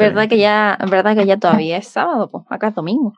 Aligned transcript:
¿Verdad 0.00 0.28
que 0.28 0.38
ya, 0.38 0.78
verdad 0.90 1.16
que 1.16 1.26
ya 1.26 1.36
todavía 1.38 1.76
es 1.76 1.88
sábado? 1.88 2.30
Pues 2.30 2.44
acá 2.48 2.68
es 2.68 2.74
domingo. 2.74 3.12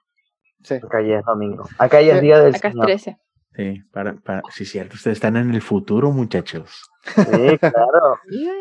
Sí. 0.62 0.74
Acá 0.74 1.00
ya 1.02 1.18
es 1.18 1.24
domingo. 1.24 1.64
Acá 1.78 2.00
ya 2.02 2.14
es 2.16 2.20
día 2.20 2.38
del 2.40 2.54
Acá 2.54 2.68
es 2.68 2.74
13. 2.74 3.16
Sí, 3.54 3.82
para, 3.92 4.14
para, 4.14 4.40
sí, 4.50 4.64
cierto, 4.64 4.94
ustedes 4.94 5.16
están 5.18 5.36
en 5.36 5.52
el 5.54 5.60
futuro, 5.60 6.10
muchachos. 6.10 6.84
Sí, 7.04 7.12
claro. 7.58 8.18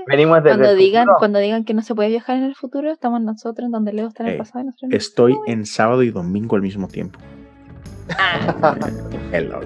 Venimos 0.07 0.44
desde 0.44 0.49
cuando 0.57 0.70
el 0.71 0.78
digan, 0.78 1.04
futuro. 1.04 1.18
cuando 1.20 1.39
digan 1.39 1.63
que 1.63 1.73
no 1.73 1.81
se 1.81 1.96
puede 1.96 2.10
viajar 2.10 2.36
en 2.38 2.44
el 2.44 2.55
futuro, 2.55 2.92
estamos 2.92 3.21
nosotros 3.21 3.65
en 3.68 3.71
donde 3.71 3.94
Leo 3.94 4.07
está 4.07 4.24
en 4.24 4.28
el 4.29 4.33
Ey, 4.33 4.40
pasado 4.40 4.65
nosotros 4.65 4.92
en 4.92 4.97
Estoy 4.97 5.33
futuro. 5.33 5.53
en 5.53 5.65
sábado 5.65 6.03
y 6.03 6.12
domingo 6.12 6.56
al 6.58 6.62
mismo 6.62 6.88
tiempo. 6.90 7.19
Ah, 8.17 8.76
Hello. 9.31 9.62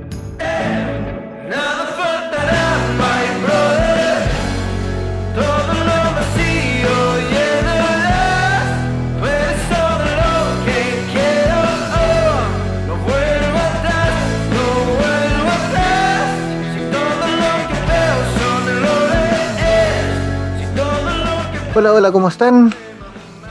Hola, 21.78 21.92
hola, 21.92 22.10
¿cómo 22.14 22.30
están? 22.30 22.72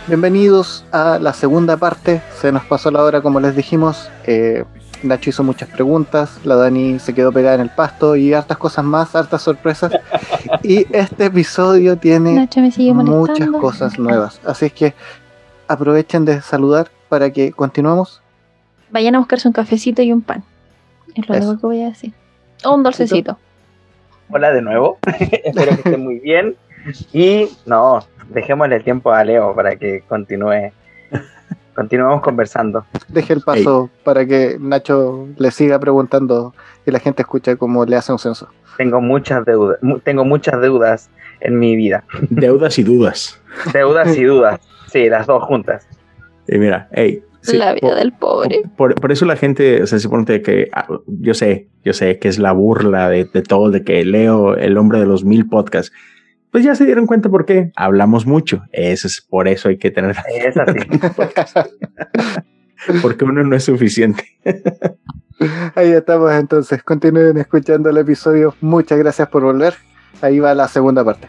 Bienvenidos 0.06 0.87
a 0.92 1.19
la 1.19 1.34
segunda 1.34 1.77
parte. 1.77 2.23
Se 2.41 2.52
nos 2.52 2.64
pasó 2.64 2.91
la 2.91 3.05
hora, 3.05 3.20
como 3.20 3.38
les 3.38 3.55
dijimos. 3.55 4.10
Eh, 4.24 4.64
Nacho 5.02 5.28
hizo 5.28 5.42
muchas 5.42 5.69
preguntas, 5.69 6.41
la 6.42 6.55
Dani 6.55 6.98
se 6.98 7.14
quedó 7.14 7.33
pegada 7.33 7.56
en 7.56 7.60
el 7.60 7.69
pasto 7.69 8.16
y 8.16 8.33
hartas 8.33 8.56
cosas 8.56 8.83
más, 8.83 9.14
hartas 9.14 9.42
sorpresas. 9.42 9.92
y 10.62 10.87
este 10.97 11.27
episodio 11.27 11.98
tiene 11.98 12.48
muchas 12.95 13.50
cosas 13.50 13.98
nuevas. 13.98 14.41
Así 14.47 14.64
es 14.64 14.72
que 14.72 14.95
aprovechen 15.69 16.25
de 16.25 16.41
saludar 16.41 16.88
para 17.11 17.30
que 17.30 17.52
continuemos. 17.52 18.22
Vayan 18.91 19.17
a 19.17 19.19
buscarse 19.19 19.48
un 19.48 19.52
cafecito 19.52 20.00
y 20.00 20.12
un 20.14 20.22
pan. 20.22 20.42
Es 21.14 21.28
lo 21.28 21.34
Eso. 21.34 21.48
único 21.48 21.61
que 21.61 21.67
voy 21.67 21.83
a 21.83 21.89
decir. 21.91 22.14
O 22.64 22.75
un 22.75 22.83
dulcecito. 22.84 23.36
Hola 24.30 24.50
de 24.50 24.62
nuevo. 24.62 24.97
Espero 25.20 25.72
que 25.72 25.83
estén 25.83 26.02
muy 26.02 26.20
bien. 26.20 26.56
Y 27.12 27.48
no, 27.67 28.00
dejémosle 28.30 28.77
el 28.77 28.84
tiempo 28.84 29.12
a 29.12 29.25
Leo 29.25 29.55
para 29.55 29.77
que 29.77 30.03
continúe. 30.08 30.72
Continuemos 31.75 32.20
conversando. 32.22 32.84
Deje 33.08 33.33
el 33.33 33.41
paso 33.41 33.91
para 34.05 34.25
que 34.27 34.56
Nacho 34.61 35.27
le 35.36 35.50
siga 35.50 35.78
preguntando 35.80 36.55
y 36.86 36.92
la 36.92 37.00
gente 37.00 37.22
escuche 37.22 37.56
cómo 37.56 37.84
le 37.84 37.97
hace 37.97 38.12
un 38.12 38.19
censo. 38.20 38.48
Tengo 38.77 39.00
muchas 39.00 39.45
deudas. 39.45 39.78
mu- 39.83 39.98
Tengo 39.98 40.25
muchas 40.25 40.61
deudas 40.61 41.11
en 41.41 41.58
mi 41.58 41.75
vida. 41.75 42.05
Deudas 42.30 42.78
y 42.78 42.84
dudas. 42.84 43.41
Deudas 43.72 44.17
y 44.17 44.22
dudas. 44.22 44.61
Sí, 44.86 45.08
las 45.08 45.27
dos 45.27 45.42
juntas. 45.42 45.89
Y 46.47 46.58
mira, 46.58 46.89
hey. 46.92 47.25
sí, 47.41 47.56
la 47.56 47.72
vida 47.72 47.89
por- 47.89 47.95
del 47.97 48.12
pobre. 48.12 48.62
Por, 48.77 48.95
por 48.95 49.11
eso 49.11 49.25
la 49.25 49.34
gente, 49.34 49.83
o 49.83 49.86
sea, 49.89 49.98
se 49.98 50.08
pone 50.08 50.42
que 50.42 50.69
ah, 50.72 50.86
yo 51.06 51.34
sé, 51.34 51.67
yo 51.84 51.92
sé 51.92 52.20
que 52.20 52.28
es 52.28 52.39
la 52.39 52.52
burla 52.52 53.08
de, 53.08 53.25
de 53.25 53.42
todo, 53.42 53.72
de 53.72 53.83
que 53.83 54.05
leo 54.05 54.55
el 54.56 54.77
hombre 54.78 55.00
de 55.00 55.06
los 55.06 55.25
mil 55.25 55.48
podcasts. 55.48 55.92
Pues 56.55 56.62
ya 56.62 56.77
se 56.77 56.84
dieron 56.84 57.08
cuenta 57.08 57.28
por 57.28 57.47
qué 57.47 57.72
hablamos 57.74 58.27
mucho. 58.27 58.62
Eso 58.70 59.08
es 59.08 59.20
por 59.20 59.48
eso 59.48 59.69
hay 59.69 59.77
que 59.77 59.91
tener, 59.91 60.14
Es 60.33 60.56
así. 60.56 60.78
porque 63.02 63.24
uno 63.24 63.42
no 63.42 63.56
es 63.56 63.64
suficiente. 63.64 64.24
Ahí 65.74 65.91
estamos 65.91 66.33
entonces. 66.33 66.80
Continúen 66.84 67.38
escuchando 67.38 67.91
el 67.91 67.98
episodio. 67.98 68.55
Muchas 68.61 69.00
gracias 69.00 69.27
por 69.27 69.42
volver. 69.42 69.74
Ahí 70.22 70.38
va 70.38 70.55
la 70.55 70.69
segunda 70.69 71.05
parte. 71.05 71.27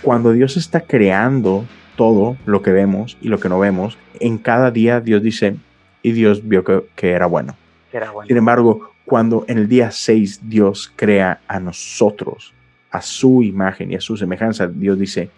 Cuando 0.00 0.32
Dios 0.32 0.56
está 0.56 0.80
creando 0.80 1.66
todo 1.96 2.38
lo 2.46 2.62
que 2.62 2.72
vemos 2.72 3.18
y 3.20 3.28
lo 3.28 3.38
que 3.38 3.50
no 3.50 3.58
vemos, 3.58 3.98
en 4.18 4.38
cada 4.38 4.70
día 4.70 5.02
Dios 5.02 5.22
dice, 5.22 5.56
y 6.00 6.12
Dios 6.12 6.48
vio 6.48 6.64
que, 6.64 6.84
que 6.96 7.10
era 7.10 7.26
bueno. 7.26 7.54
Que 7.90 7.98
era 7.98 8.12
bueno. 8.12 8.28
Sin 8.28 8.38
embargo, 8.38 8.92
cuando 9.04 9.44
en 9.46 9.58
el 9.58 9.68
día 9.68 9.90
6 9.90 10.48
Dios 10.48 10.90
crea 10.96 11.42
a 11.48 11.60
nosotros, 11.60 12.54
a 12.90 13.02
su 13.02 13.42
imagen 13.42 13.92
y 13.92 13.94
a 13.94 14.00
su 14.00 14.16
semejanza, 14.16 14.66
Dios 14.66 14.98
dice, 14.98 15.30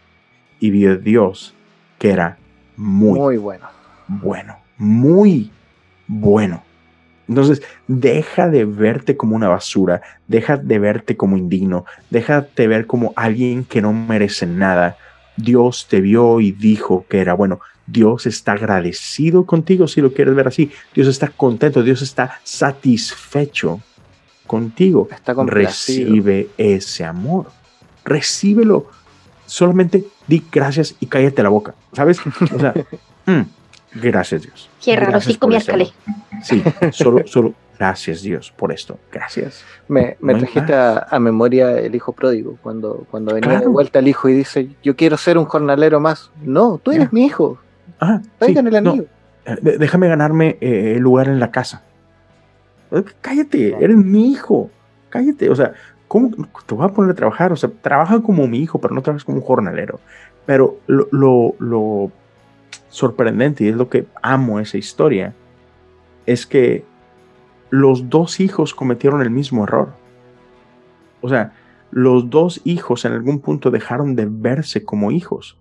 y 0.61 0.71
vio 0.71 0.97
Dios 0.97 1.55
que 1.99 2.11
era 2.11 2.39
muy, 2.77 3.19
Muy 3.19 3.37
bueno. 3.37 3.67
bueno, 4.09 4.57
muy 4.79 5.51
bueno. 6.07 6.63
Entonces, 7.29 7.63
deja 7.87 8.49
de 8.49 8.65
verte 8.65 9.17
como 9.17 9.37
una 9.37 9.49
basura, 9.49 10.03
deja 10.27 10.57
de 10.57 10.79
verte 10.79 11.17
como 11.17 11.37
indigno, 11.37 11.85
deja 12.11 12.47
de 12.57 12.67
ver 12.67 12.87
como 12.87 13.13
alguien 13.17 13.65
que 13.65 13.81
no 13.81 13.93
merece 13.93 14.47
nada. 14.47 14.97
Dios 15.37 15.87
te 15.89 16.01
vio 16.01 16.41
y 16.41 16.53
dijo 16.53 17.07
que 17.09 17.21
era 17.21 17.35
bueno. 17.35 17.61
Dios 17.87 18.27
está 18.27 18.53
agradecido 18.53 19.45
contigo 19.47 19.89
si 19.89 20.01
lo 20.01 20.13
quieres 20.13 20.35
ver 20.35 20.49
así. 20.49 20.71
Dios 20.95 21.09
está 21.09 21.29
contento, 21.29 21.83
Dios 21.83 22.03
está 22.03 22.41
satisfecho 22.43 23.81
contigo. 24.53 25.09
Está. 25.11 25.33
Recibe 25.47 26.49
ese 26.59 27.05
amor. 27.07 27.47
Recíbelo. 28.05 28.87
Solamente 29.47 30.05
di 30.27 30.45
gracias 30.53 30.95
y 31.01 31.07
cállate 31.07 31.43
la 31.43 31.49
boca. 31.49 31.75
¿Sabes? 31.95 32.19
O 32.55 32.59
sea, 32.59 32.75
mm, 33.27 33.43
gracias 33.95 34.43
Dios. 34.43 34.69
Cierra 34.79 35.05
los 35.05 35.13
Gracias 35.13 35.33
cinco 35.33 35.47
por 35.47 35.57
este 35.57 35.73
miércoles. 35.75 35.95
amor. 36.07 36.45
Sí, 36.45 36.63
solo, 36.93 37.27
solo 37.27 37.55
gracias 37.79 38.21
Dios 38.21 38.53
por 38.55 38.73
esto. 38.73 38.99
Gracias. 39.11 39.65
Me, 39.89 40.19
me 40.21 40.35
No 40.35 40.41
trajiste 40.41 40.75
a, 40.75 41.07
a 41.11 41.19
memoria 41.19 41.79
el 41.79 41.95
hijo 41.95 42.13
pródigo, 42.13 42.59
cuando, 42.63 43.07
cuando 43.11 43.33
venía 43.35 43.61
de 43.61 43.69
vuelta 43.69 44.01
el 44.01 44.09
hijo 44.09 44.29
y 44.29 44.35
dice, 44.35 44.69
yo 44.83 44.97
quiero 44.97 45.17
ser 45.17 45.39
un 45.39 45.47
jornalero 45.47 45.99
más. 45.99 46.31
No, 46.43 46.79
tú 46.83 46.93
eres 46.93 47.11
mi 47.11 47.25
hijo. 47.25 47.59
Ah, 48.01 48.21
sí, 48.41 48.53
el 48.57 48.65
no, 48.71 48.77
anillo. 48.77 49.07
eh, 49.47 49.77
déjame 49.79 50.09
ganarme 50.09 50.59
eh, 50.61 50.95
el 50.97 51.01
lugar 51.03 51.29
en 51.29 51.41
la 51.41 51.51
casa. 51.51 51.83
Cállate, 53.21 53.77
eres 53.83 53.97
mi 53.97 54.33
hijo. 54.33 54.71
Cállate, 55.09 55.49
o 55.51 55.57
sea, 55.57 55.73
¿cómo 56.09 56.31
te 56.67 56.75
voy 56.75 56.85
a 56.85 56.89
poner 56.89 57.13
a 57.13 57.15
trabajar? 57.15 57.53
O 57.53 57.57
sea, 57.57 57.71
trabaja 57.71 58.21
como 58.23 58.47
mi 58.47 58.59
hijo, 58.59 58.81
pero 58.81 58.95
no 58.95 59.03
trabajas 59.03 59.25
como 59.25 59.39
un 59.39 59.45
jornalero. 59.45 60.01
Pero 60.47 60.79
lo, 60.87 61.09
lo, 61.11 61.55
lo 61.59 62.11
sorprendente, 62.89 63.65
y 63.65 63.69
es 63.69 63.77
lo 63.77 63.89
que 63.89 64.07
amo 64.23 64.61
esa 64.61 64.79
historia, 64.79 65.35
es 66.27 66.47
que 66.47 66.85
los 67.71 68.11
dos 68.11 68.41
hijos 68.41 68.75
cometieron 68.75 69.23
el 69.23 69.31
mismo 69.31 69.65
error. 69.65 69.95
O 71.23 71.29
sea, 71.29 71.55
los 71.91 72.29
dos 72.31 72.61
hijos 72.65 73.05
en 73.05 73.13
algún 73.13 73.41
punto 73.41 73.71
dejaron 73.71 74.15
de 74.17 74.27
verse 74.29 74.85
como 74.85 75.11
hijos. 75.11 75.57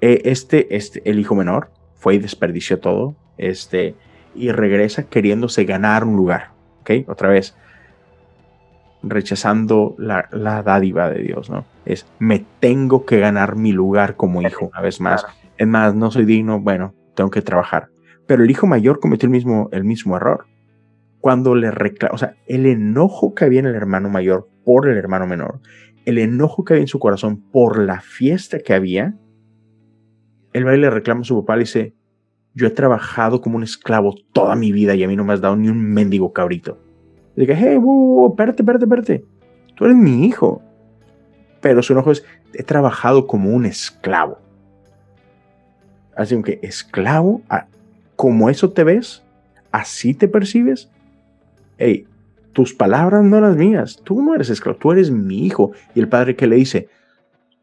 Eh, 0.00 0.22
este, 0.24 0.76
este, 0.76 1.02
el 1.08 1.18
hijo 1.18 1.34
menor, 1.34 1.70
fue 1.96 2.14
y 2.14 2.18
desperdició 2.18 2.78
todo, 2.78 3.16
este, 3.36 3.96
y 4.38 4.52
regresa 4.52 5.04
queriéndose 5.04 5.64
ganar 5.64 6.04
un 6.04 6.16
lugar, 6.16 6.50
¿ok? 6.80 7.08
Otra 7.08 7.28
vez, 7.28 7.56
rechazando 9.02 9.94
la, 9.98 10.28
la 10.32 10.62
dádiva 10.62 11.10
de 11.10 11.22
Dios, 11.22 11.50
¿no? 11.50 11.64
Es, 11.84 12.06
me 12.18 12.44
tengo 12.60 13.04
que 13.04 13.18
ganar 13.18 13.56
mi 13.56 13.72
lugar 13.72 14.16
como 14.16 14.42
hijo, 14.42 14.66
una 14.66 14.80
vez 14.80 15.00
más. 15.00 15.22
Claro. 15.22 15.38
Es 15.56 15.66
más, 15.66 15.94
no 15.94 16.10
soy 16.10 16.24
digno, 16.24 16.60
bueno, 16.60 16.94
tengo 17.14 17.30
que 17.30 17.42
trabajar. 17.42 17.88
Pero 18.26 18.44
el 18.44 18.50
hijo 18.50 18.66
mayor 18.66 19.00
cometió 19.00 19.26
el 19.26 19.30
mismo, 19.30 19.68
el 19.72 19.84
mismo 19.84 20.16
error. 20.16 20.46
Cuando 21.20 21.54
le 21.54 21.70
reclama, 21.70 22.14
o 22.14 22.18
sea, 22.18 22.34
el 22.46 22.66
enojo 22.66 23.34
que 23.34 23.44
había 23.44 23.60
en 23.60 23.66
el 23.66 23.74
hermano 23.74 24.08
mayor 24.08 24.48
por 24.64 24.88
el 24.88 24.96
hermano 24.96 25.26
menor, 25.26 25.60
el 26.04 26.18
enojo 26.18 26.64
que 26.64 26.74
había 26.74 26.82
en 26.82 26.88
su 26.88 26.98
corazón 26.98 27.42
por 27.50 27.78
la 27.78 28.00
fiesta 28.00 28.60
que 28.60 28.74
había, 28.74 29.14
él 30.52 30.66
va 30.66 30.74
y 30.74 30.78
le 30.78 30.90
reclama 30.90 31.22
a 31.22 31.24
su 31.24 31.40
papá 31.40 31.54
y 31.54 31.56
le 31.56 31.62
dice, 31.64 31.94
yo 32.58 32.66
he 32.66 32.70
trabajado 32.70 33.40
como 33.40 33.56
un 33.56 33.62
esclavo 33.62 34.16
toda 34.32 34.56
mi 34.56 34.72
vida 34.72 34.96
y 34.96 35.04
a 35.04 35.08
mí 35.08 35.14
no 35.14 35.24
me 35.24 35.32
has 35.32 35.40
dado 35.40 35.54
ni 35.54 35.68
un 35.68 35.80
mendigo 35.80 36.32
cabrito. 36.32 36.76
Y 37.36 37.42
dije, 37.42 37.54
hey, 37.56 37.76
wow, 37.76 38.30
espérate, 38.30 38.62
espérate, 38.62 38.84
espérate. 38.84 39.24
Tú 39.76 39.84
eres 39.84 39.96
mi 39.96 40.26
hijo. 40.26 40.60
Pero 41.60 41.84
su 41.84 41.92
enojo 41.92 42.10
es, 42.10 42.24
he 42.52 42.64
trabajado 42.64 43.28
como 43.28 43.50
un 43.50 43.64
esclavo. 43.64 44.38
Así 46.16 46.42
que, 46.42 46.58
esclavo, 46.62 47.42
como 48.16 48.50
eso 48.50 48.72
te 48.72 48.82
ves, 48.82 49.22
así 49.70 50.14
te 50.14 50.26
percibes. 50.26 50.90
Hey, 51.76 52.08
tus 52.52 52.74
palabras 52.74 53.22
no 53.22 53.40
las 53.40 53.54
mías. 53.54 54.00
Tú 54.02 54.20
no 54.20 54.34
eres 54.34 54.50
esclavo, 54.50 54.78
tú 54.78 54.90
eres 54.90 55.12
mi 55.12 55.46
hijo. 55.46 55.70
Y 55.94 56.00
el 56.00 56.08
padre 56.08 56.34
que 56.34 56.48
le 56.48 56.56
dice, 56.56 56.88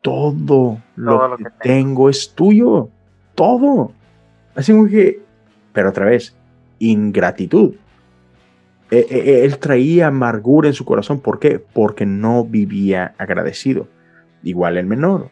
todo 0.01 0.77
lo, 0.95 1.17
Todo 1.17 1.27
lo 1.27 1.37
que, 1.37 1.43
que 1.43 1.49
tengo 1.61 2.09
es 2.09 2.33
tuyo. 2.33 2.87
Todo. 3.35 3.91
Así 4.55 4.73
que, 4.89 5.21
pero 5.73 5.89
otra 5.89 6.05
vez, 6.05 6.35
ingratitud. 6.79 7.75
Eh, 8.91 9.05
eh, 9.09 9.23
eh, 9.25 9.45
él 9.45 9.57
traía 9.57 10.07
amargura 10.07 10.67
en 10.67 10.73
su 10.73 10.85
corazón. 10.85 11.19
¿Por 11.19 11.39
qué? 11.39 11.59
Porque 11.59 12.05
no 12.05 12.45
vivía 12.45 13.15
agradecido. 13.17 13.87
Igual 14.43 14.77
el 14.77 14.85
menor. 14.85 15.31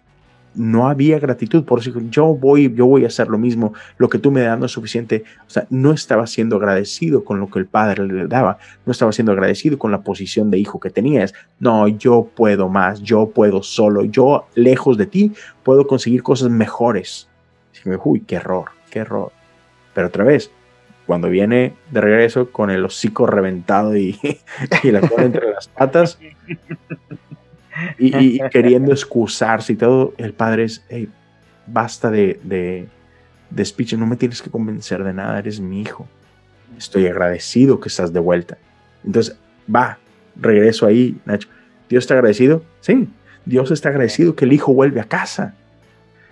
No 0.55 0.87
había 0.87 1.19
gratitud. 1.19 1.63
Por 1.63 1.79
eso 1.79 1.91
yo 2.09 2.35
voy, 2.35 2.73
yo 2.73 2.85
voy 2.85 3.05
a 3.05 3.07
hacer 3.07 3.27
lo 3.27 3.37
mismo. 3.37 3.73
Lo 3.97 4.09
que 4.09 4.19
tú 4.19 4.31
me 4.31 4.41
das 4.41 4.59
no 4.59 4.65
es 4.65 4.71
suficiente. 4.71 5.23
O 5.47 5.49
sea, 5.49 5.65
no 5.69 5.93
estaba 5.93 6.27
siendo 6.27 6.57
agradecido 6.57 7.23
con 7.23 7.39
lo 7.39 7.49
que 7.49 7.59
el 7.59 7.65
padre 7.65 8.05
le 8.05 8.27
daba. 8.27 8.57
No 8.85 8.91
estaba 8.91 9.11
siendo 9.11 9.31
agradecido 9.31 9.79
con 9.79 9.91
la 9.91 10.01
posición 10.01 10.51
de 10.51 10.59
hijo 10.59 10.79
que 10.79 10.89
tenías. 10.89 11.33
No, 11.59 11.87
yo 11.87 12.29
puedo 12.35 12.69
más. 12.69 13.01
Yo 13.01 13.29
puedo 13.29 13.63
solo. 13.63 14.03
Yo, 14.03 14.47
lejos 14.55 14.97
de 14.97 15.05
ti, 15.05 15.31
puedo 15.63 15.87
conseguir 15.87 16.23
cosas 16.23 16.49
mejores. 16.49 17.29
Uy, 18.03 18.21
qué 18.21 18.35
error, 18.35 18.65
qué 18.93 18.99
error. 18.99 19.31
Pero 19.95 20.07
otra 20.07 20.23
vez, 20.23 20.51
cuando 21.07 21.27
viene 21.29 21.73
de 21.89 22.01
regreso 22.01 22.51
con 22.51 22.69
el 22.69 22.85
hocico 22.85 23.25
reventado 23.25 23.97
y, 23.97 24.19
la 24.83 25.01
cola 25.01 25.23
entre 25.23 25.51
las 25.51 25.67
patas 25.67 26.19
y, 27.97 28.39
queriendo 28.51 28.91
excusarse 28.91 29.73
y 29.73 29.75
todo, 29.75 30.13
el 30.17 30.33
padre 30.33 30.65
es, 30.65 30.85
"Hey, 30.89 31.09
basta 31.65 32.11
de, 32.11 32.39
de, 32.43 32.87
no 33.97 34.05
me 34.05 34.15
tienes 34.15 34.41
que 34.41 34.51
convencer 34.51 35.03
de 35.03 35.13
nada, 35.13 35.39
eres 35.39 35.59
mi 35.59 35.81
hijo. 35.81 36.07
Estoy 36.77 37.07
agradecido 37.07 37.79
que 37.79 37.89
estás 37.89 38.13
de 38.13 38.19
vuelta. 38.19 38.57
Entonces, 39.03 39.37
va, 39.73 39.97
regreso 40.35 40.85
ahí, 40.85 41.17
Nacho. 41.25 41.47
¿Dios 41.89 42.03
está 42.03 42.15
agradecido? 42.15 42.63
Sí. 42.79 43.07
Dios 43.45 43.71
está 43.71 43.89
agradecido 43.89 44.35
que 44.35 44.45
el 44.45 44.53
hijo 44.53 44.73
vuelve 44.73 45.01
a 45.01 45.03
casa. 45.03 45.55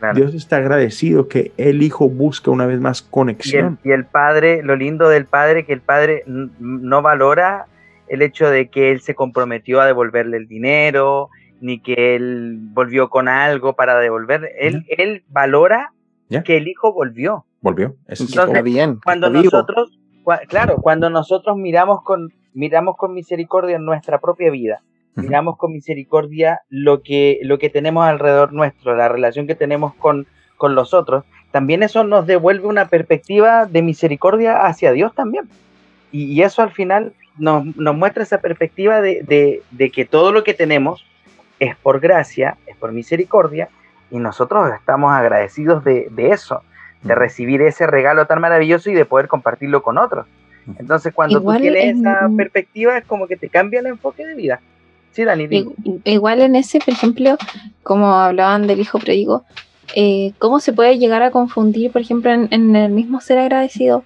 Claro. 0.01 0.15
Dios 0.15 0.33
está 0.33 0.57
agradecido 0.57 1.27
que 1.27 1.51
el 1.57 1.83
hijo 1.83 2.09
busca 2.09 2.49
una 2.49 2.65
vez 2.65 2.79
más 2.81 3.01
Y 3.01 3.05
el, 3.05 3.09
conexión. 3.11 3.79
y 3.83 3.91
el 3.91 4.05
padre, 4.05 4.63
lo 4.63 4.75
lindo 4.75 5.07
del 5.09 5.25
padre, 5.27 5.63
que 5.63 5.73
el 5.73 5.81
padre 5.81 6.23
no 6.25 7.01
valora 7.03 7.67
el 8.07 8.23
hecho 8.23 8.49
de 8.49 8.69
que 8.69 8.89
él 8.91 9.01
se 9.01 9.13
comprometió 9.13 9.79
a 9.79 9.85
devolverle 9.85 10.37
el 10.37 10.47
dinero, 10.47 11.29
ni 11.61 11.79
que 11.79 12.15
él 12.15 12.57
volvió 12.73 13.09
con 13.11 13.27
algo 13.27 13.73
para 13.73 13.99
devolver. 13.99 14.49
Él, 14.59 14.85
él 14.89 15.23
valora 15.29 15.93
Ya. 16.29 16.41
que 16.41 16.57
el 16.57 16.67
hijo 16.67 16.91
volvió. 16.93 17.45
Volvió. 17.61 17.95
Ese 18.07 18.23
Y 18.23 18.25
es 18.25 18.31
que 18.31 18.37
todo. 18.39 18.47
está 18.47 18.61
bien, 18.63 18.99
Cuando 19.05 19.29
nosotros, 19.29 19.99
cua- 20.23 20.41
claro, 20.47 20.77
cuando 20.77 21.11
nosotros 21.11 21.55
miramos 21.57 22.01
con, 22.03 22.33
miramos 22.55 22.97
con 22.97 23.13
misericordia 23.13 23.75
en 23.75 23.85
nuestra 23.85 24.19
propia 24.19 24.49
vida. 24.49 24.81
Miramos 25.15 25.57
con 25.57 25.73
misericordia 25.73 26.61
lo 26.69 27.01
que, 27.01 27.39
lo 27.43 27.57
que 27.59 27.69
tenemos 27.69 28.05
alrededor 28.05 28.53
nuestro, 28.53 28.95
la 28.95 29.09
relación 29.09 29.47
que 29.47 29.55
tenemos 29.55 29.93
con, 29.95 30.25
con 30.57 30.75
los 30.75 30.93
otros, 30.93 31.23
también 31.51 31.83
eso 31.83 32.03
nos 32.03 32.25
devuelve 32.27 32.67
una 32.67 32.87
perspectiva 32.87 33.65
de 33.65 33.81
misericordia 33.81 34.65
hacia 34.65 34.91
Dios 34.93 35.13
también. 35.13 35.49
Y, 36.11 36.25
y 36.25 36.43
eso 36.43 36.61
al 36.61 36.71
final 36.71 37.13
nos, 37.37 37.65
nos 37.77 37.95
muestra 37.95 38.23
esa 38.23 38.39
perspectiva 38.39 39.01
de, 39.01 39.21
de- 39.23 39.61
de 39.71 39.89
que 39.89 40.05
todo 40.05 40.31
lo 40.31 40.43
que 40.43 40.53
tenemos 40.53 41.05
es 41.59 41.75
por 41.75 41.99
gracia, 41.99 42.57
es 42.67 42.75
por 42.77 42.91
misericordia, 42.91 43.69
y 44.09 44.17
nosotros 44.19 44.69
estamos 44.73 45.11
agradecidos 45.13 45.83
de, 45.83 46.07
de 46.11 46.29
eso, 46.31 46.63
de 47.03 47.15
recibir 47.15 47.61
ese 47.61 47.87
regalo 47.87 48.27
tan 48.27 48.39
maravilloso 48.41 48.89
y 48.89 48.93
de 48.93 49.05
poder 49.05 49.27
compartirlo 49.27 49.81
con 49.83 49.97
otros. 49.97 50.25
Entonces, 50.77 51.13
cuando 51.13 51.39
Igual 51.39 51.57
tú 51.57 51.61
tienes 51.63 51.83
en- 51.85 52.07
esa 52.07 52.29
perspectiva, 52.37 52.97
es 52.97 53.05
como 53.05 53.27
que 53.27 53.35
te 53.37 53.49
cambia 53.49 53.79
el 53.79 53.87
enfoque 53.87 54.25
de 54.25 54.35
vida. 54.35 54.59
Sí, 55.11 55.25
Dani, 55.25 55.47
Igual 56.05 56.41
en 56.41 56.55
ese, 56.55 56.79
por 56.79 56.93
ejemplo, 56.93 57.37
como 57.83 58.13
hablaban 58.13 58.67
del 58.67 58.79
hijo 58.79 58.99
pródigo, 58.99 59.43
eh, 59.95 60.31
¿cómo 60.39 60.59
se 60.59 60.71
puede 60.71 60.97
llegar 60.97 61.21
a 61.21 61.31
confundir, 61.31 61.91
por 61.91 62.01
ejemplo, 62.01 62.31
en, 62.31 62.47
en 62.51 62.75
el 62.75 62.91
mismo 62.91 63.19
ser 63.19 63.37
agradecido, 63.39 64.05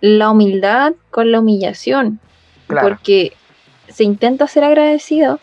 la 0.00 0.30
humildad 0.30 0.94
con 1.10 1.30
la 1.30 1.40
humillación? 1.40 2.18
Claro. 2.66 2.88
Porque 2.88 3.32
se 3.88 4.04
intenta 4.04 4.46
ser 4.46 4.64
agradecido, 4.64 5.38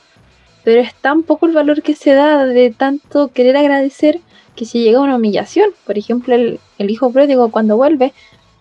pero 0.64 0.81
es 0.81 0.94
tan 0.96 1.24
poco 1.24 1.46
el 1.46 1.54
valor 1.54 1.84
que 1.84 1.96
se 1.96 2.14
da 2.14 2.46
de 2.46 2.72
tanto 2.72 3.30
querer 3.30 3.58
agradecer 3.58 4.20
que 4.56 4.66
se 4.66 4.80
llega 4.80 5.00
a 5.00 5.04
una 5.04 5.18
humillación. 5.18 5.70
Por 5.86 5.98
ejemplo, 5.98 6.34
el, 6.34 6.60
el 6.80 6.90
hijo 6.90 7.12
pródigo 7.12 7.52
cuando 7.52 7.78
vuelve 7.78 8.14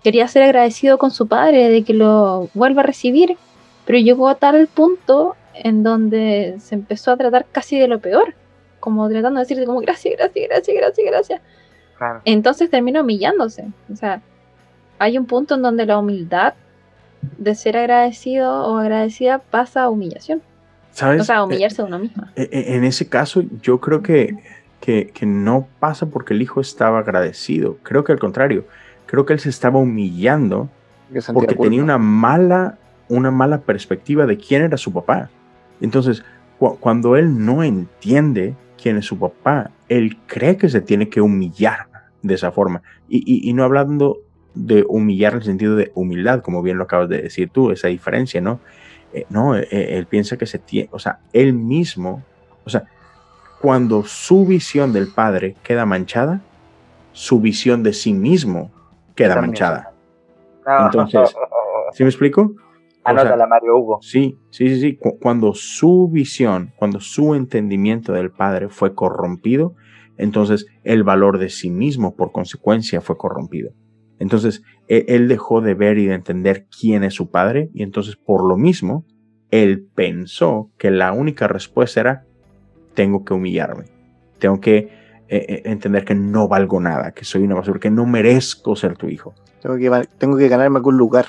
quería 0.02 0.28
ser 0.28 0.42
agradecido 0.42 0.98
con 0.98 1.10
su 1.10 1.26
padre 1.26 1.68
de 1.70 1.84
que 1.84 1.94
lo 1.94 2.50
vuelva 2.54 2.82
a 2.82 2.86
recibir, 2.86 3.36
pero 3.86 3.98
llegó 3.98 4.28
a 4.28 4.34
tal 4.34 4.66
punto 4.66 5.36
en 5.54 5.82
donde 5.82 6.56
se 6.58 6.74
empezó 6.74 7.12
a 7.12 7.16
tratar 7.16 7.46
casi 7.52 7.78
de 7.78 7.88
lo 7.88 7.98
peor, 8.00 8.34
como 8.80 9.08
tratando 9.08 9.38
de 9.38 9.44
decirte 9.44 9.64
como 9.66 9.80
gracias, 9.80 10.14
gracias, 10.16 10.46
gracias, 10.48 10.76
gracias, 10.76 11.06
gracias. 11.06 11.40
Claro. 11.98 12.20
Entonces 12.24 12.68
termina 12.70 13.02
humillándose. 13.02 13.66
O 13.92 13.96
sea, 13.96 14.20
hay 14.98 15.18
un 15.18 15.26
punto 15.26 15.54
en 15.54 15.62
donde 15.62 15.86
la 15.86 15.98
humildad 15.98 16.54
de 17.38 17.54
ser 17.54 17.76
agradecido 17.76 18.50
o 18.66 18.78
agradecida 18.78 19.38
pasa 19.38 19.82
a 19.84 19.88
humillación. 19.90 20.42
¿Sabes? 20.92 21.22
O 21.22 21.24
sea, 21.24 21.36
a 21.36 21.40
Eh, 21.40 21.44
humillarse 21.44 21.80
a 21.82 21.84
uno 21.84 21.98
mismo. 21.98 22.24
E- 22.34 22.48
e- 22.50 22.74
En 22.76 22.84
ese 22.84 23.08
caso, 23.08 23.42
yo 23.62 23.80
creo 23.80 24.02
que, 24.02 24.34
que, 24.80 25.08
que 25.14 25.24
no 25.26 25.68
pasa 25.78 26.06
porque 26.06 26.34
el 26.34 26.42
hijo 26.42 26.60
estaba 26.60 26.98
agradecido. 26.98 27.76
Creo 27.82 28.02
que 28.04 28.12
al 28.12 28.18
contrario. 28.18 28.64
Creo 29.06 29.24
que 29.26 29.32
él 29.34 29.40
se 29.40 29.48
estaba 29.50 29.78
humillando 29.78 30.68
porque 31.32 31.54
culpa. 31.54 31.62
tenía 31.64 31.82
una 31.84 31.98
mala, 31.98 32.78
una 33.08 33.30
mala 33.30 33.60
perspectiva 33.60 34.26
de 34.26 34.38
quién 34.38 34.62
era 34.62 34.76
su 34.76 34.92
papá. 34.92 35.28
Entonces, 35.82 36.24
cu- 36.58 36.78
cuando 36.80 37.16
él 37.16 37.44
no 37.44 37.62
entiende 37.62 38.54
quién 38.80 38.96
es 38.96 39.04
su 39.06 39.18
papá, 39.18 39.70
él 39.88 40.16
cree 40.26 40.56
que 40.56 40.68
se 40.68 40.80
tiene 40.80 41.08
que 41.08 41.20
humillar 41.20 41.86
de 42.22 42.34
esa 42.34 42.50
forma. 42.52 42.82
Y, 43.08 43.18
y- 43.18 43.48
y 43.48 43.52
no 43.52 43.64
hablando 43.64 44.18
de 44.54 44.84
humillar 44.88 45.32
en 45.32 45.38
el 45.38 45.44
sentido 45.44 45.76
de 45.76 45.92
humildad, 45.94 46.42
como 46.42 46.62
bien 46.62 46.78
lo 46.78 46.84
acabas 46.84 47.08
de 47.08 47.22
decir 47.22 47.50
tú, 47.50 47.70
esa 47.70 47.88
diferencia, 47.88 48.40
¿no? 48.40 48.60
Eh, 49.12 49.26
no, 49.28 49.56
eh, 49.56 49.66
eh, 49.70 49.88
él 49.98 50.06
piensa 50.06 50.36
que 50.36 50.46
se 50.46 50.58
tiene, 50.58 50.88
o 50.92 50.98
sea, 50.98 51.18
él 51.32 51.52
mismo, 51.52 52.22
o 52.64 52.70
sea, 52.70 52.84
cuando 53.60 54.04
su 54.04 54.44
visión 54.46 54.92
del 54.92 55.08
padre 55.08 55.54
queda 55.62 55.84
manchada, 55.86 56.40
su 57.12 57.40
visión 57.40 57.82
de 57.82 57.92
sí 57.92 58.12
mismo 58.12 58.70
queda 59.14 59.34
También. 59.34 59.50
manchada. 59.50 59.92
No. 60.66 60.84
Entonces, 60.86 61.34
¿Sí 61.92 62.02
me 62.04 62.08
explico? 62.08 62.54
O 63.04 63.10
sea, 63.10 63.20
Anótala, 63.20 63.46
Mario 63.46 63.76
Hugo. 63.78 63.98
Sí, 64.02 64.38
sí, 64.50 64.68
sí, 64.68 64.80
sí. 64.80 64.96
Cu- 64.96 65.18
Cuando 65.20 65.54
su 65.54 66.08
visión, 66.10 66.72
cuando 66.76 67.00
su 67.00 67.34
entendimiento 67.34 68.12
del 68.12 68.30
Padre 68.30 68.68
fue 68.68 68.94
corrompido, 68.94 69.74
entonces 70.16 70.66
el 70.84 71.02
valor 71.02 71.38
de 71.38 71.48
sí 71.48 71.70
mismo 71.70 72.14
por 72.14 72.32
consecuencia 72.32 73.00
fue 73.00 73.16
corrompido. 73.16 73.72
Entonces 74.18 74.62
e- 74.88 75.04
él 75.08 75.26
dejó 75.26 75.60
de 75.60 75.74
ver 75.74 75.98
y 75.98 76.06
de 76.06 76.14
entender 76.14 76.66
quién 76.80 77.02
es 77.02 77.14
su 77.14 77.30
Padre 77.30 77.70
y 77.74 77.82
entonces 77.82 78.16
por 78.16 78.46
lo 78.46 78.56
mismo 78.56 79.04
él 79.50 79.88
pensó 79.94 80.70
que 80.78 80.90
la 80.90 81.12
única 81.12 81.48
respuesta 81.48 82.00
era 82.00 82.24
tengo 82.94 83.24
que 83.24 83.34
humillarme, 83.34 83.84
tengo 84.38 84.60
que 84.60 84.76
eh, 84.76 85.46
eh, 85.48 85.62
entender 85.64 86.04
que 86.04 86.14
no 86.14 86.46
valgo 86.46 86.78
nada, 86.78 87.12
que 87.12 87.24
soy 87.24 87.42
una 87.42 87.54
basura, 87.54 87.80
que 87.80 87.90
no 87.90 88.06
merezco 88.06 88.76
ser 88.76 88.96
tu 88.96 89.08
hijo. 89.08 89.34
Tengo 89.62 89.76
que, 89.76 90.08
tengo 90.18 90.36
que 90.36 90.48
ganarme 90.48 90.76
algún 90.76 90.98
lugar. 90.98 91.24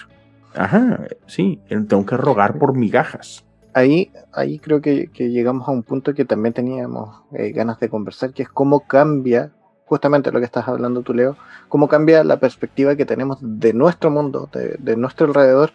Ajá, 0.55 1.07
sí, 1.25 1.59
tengo 1.67 2.05
que 2.05 2.17
rogar 2.17 2.57
por 2.57 2.75
migajas. 2.75 3.43
Ahí, 3.73 4.11
ahí 4.31 4.59
creo 4.59 4.81
que, 4.81 5.09
llegamos 5.15 5.67
a 5.67 5.71
un 5.71 5.83
punto 5.83 6.13
que 6.13 6.25
también 6.25 6.53
teníamos 6.53 7.23
eh, 7.33 7.51
ganas 7.51 7.79
de 7.79 7.89
conversar, 7.89 8.31
que 8.33 8.43
es 8.43 8.49
cómo 8.49 8.81
cambia, 8.81 9.51
justamente 9.85 10.31
lo 10.31 10.39
que 10.39 10.45
estás 10.45 10.67
hablando 10.67 11.01
tú, 11.01 11.13
Leo, 11.13 11.35
cómo 11.69 11.87
cambia 11.87 12.23
la 12.23 12.37
perspectiva 12.37 12.95
que 12.95 13.05
tenemos 13.05 13.39
de 13.41 13.73
nuestro 13.73 14.11
mundo, 14.11 14.49
de, 14.51 14.95
nuestro 14.95 15.27
alrededor, 15.27 15.73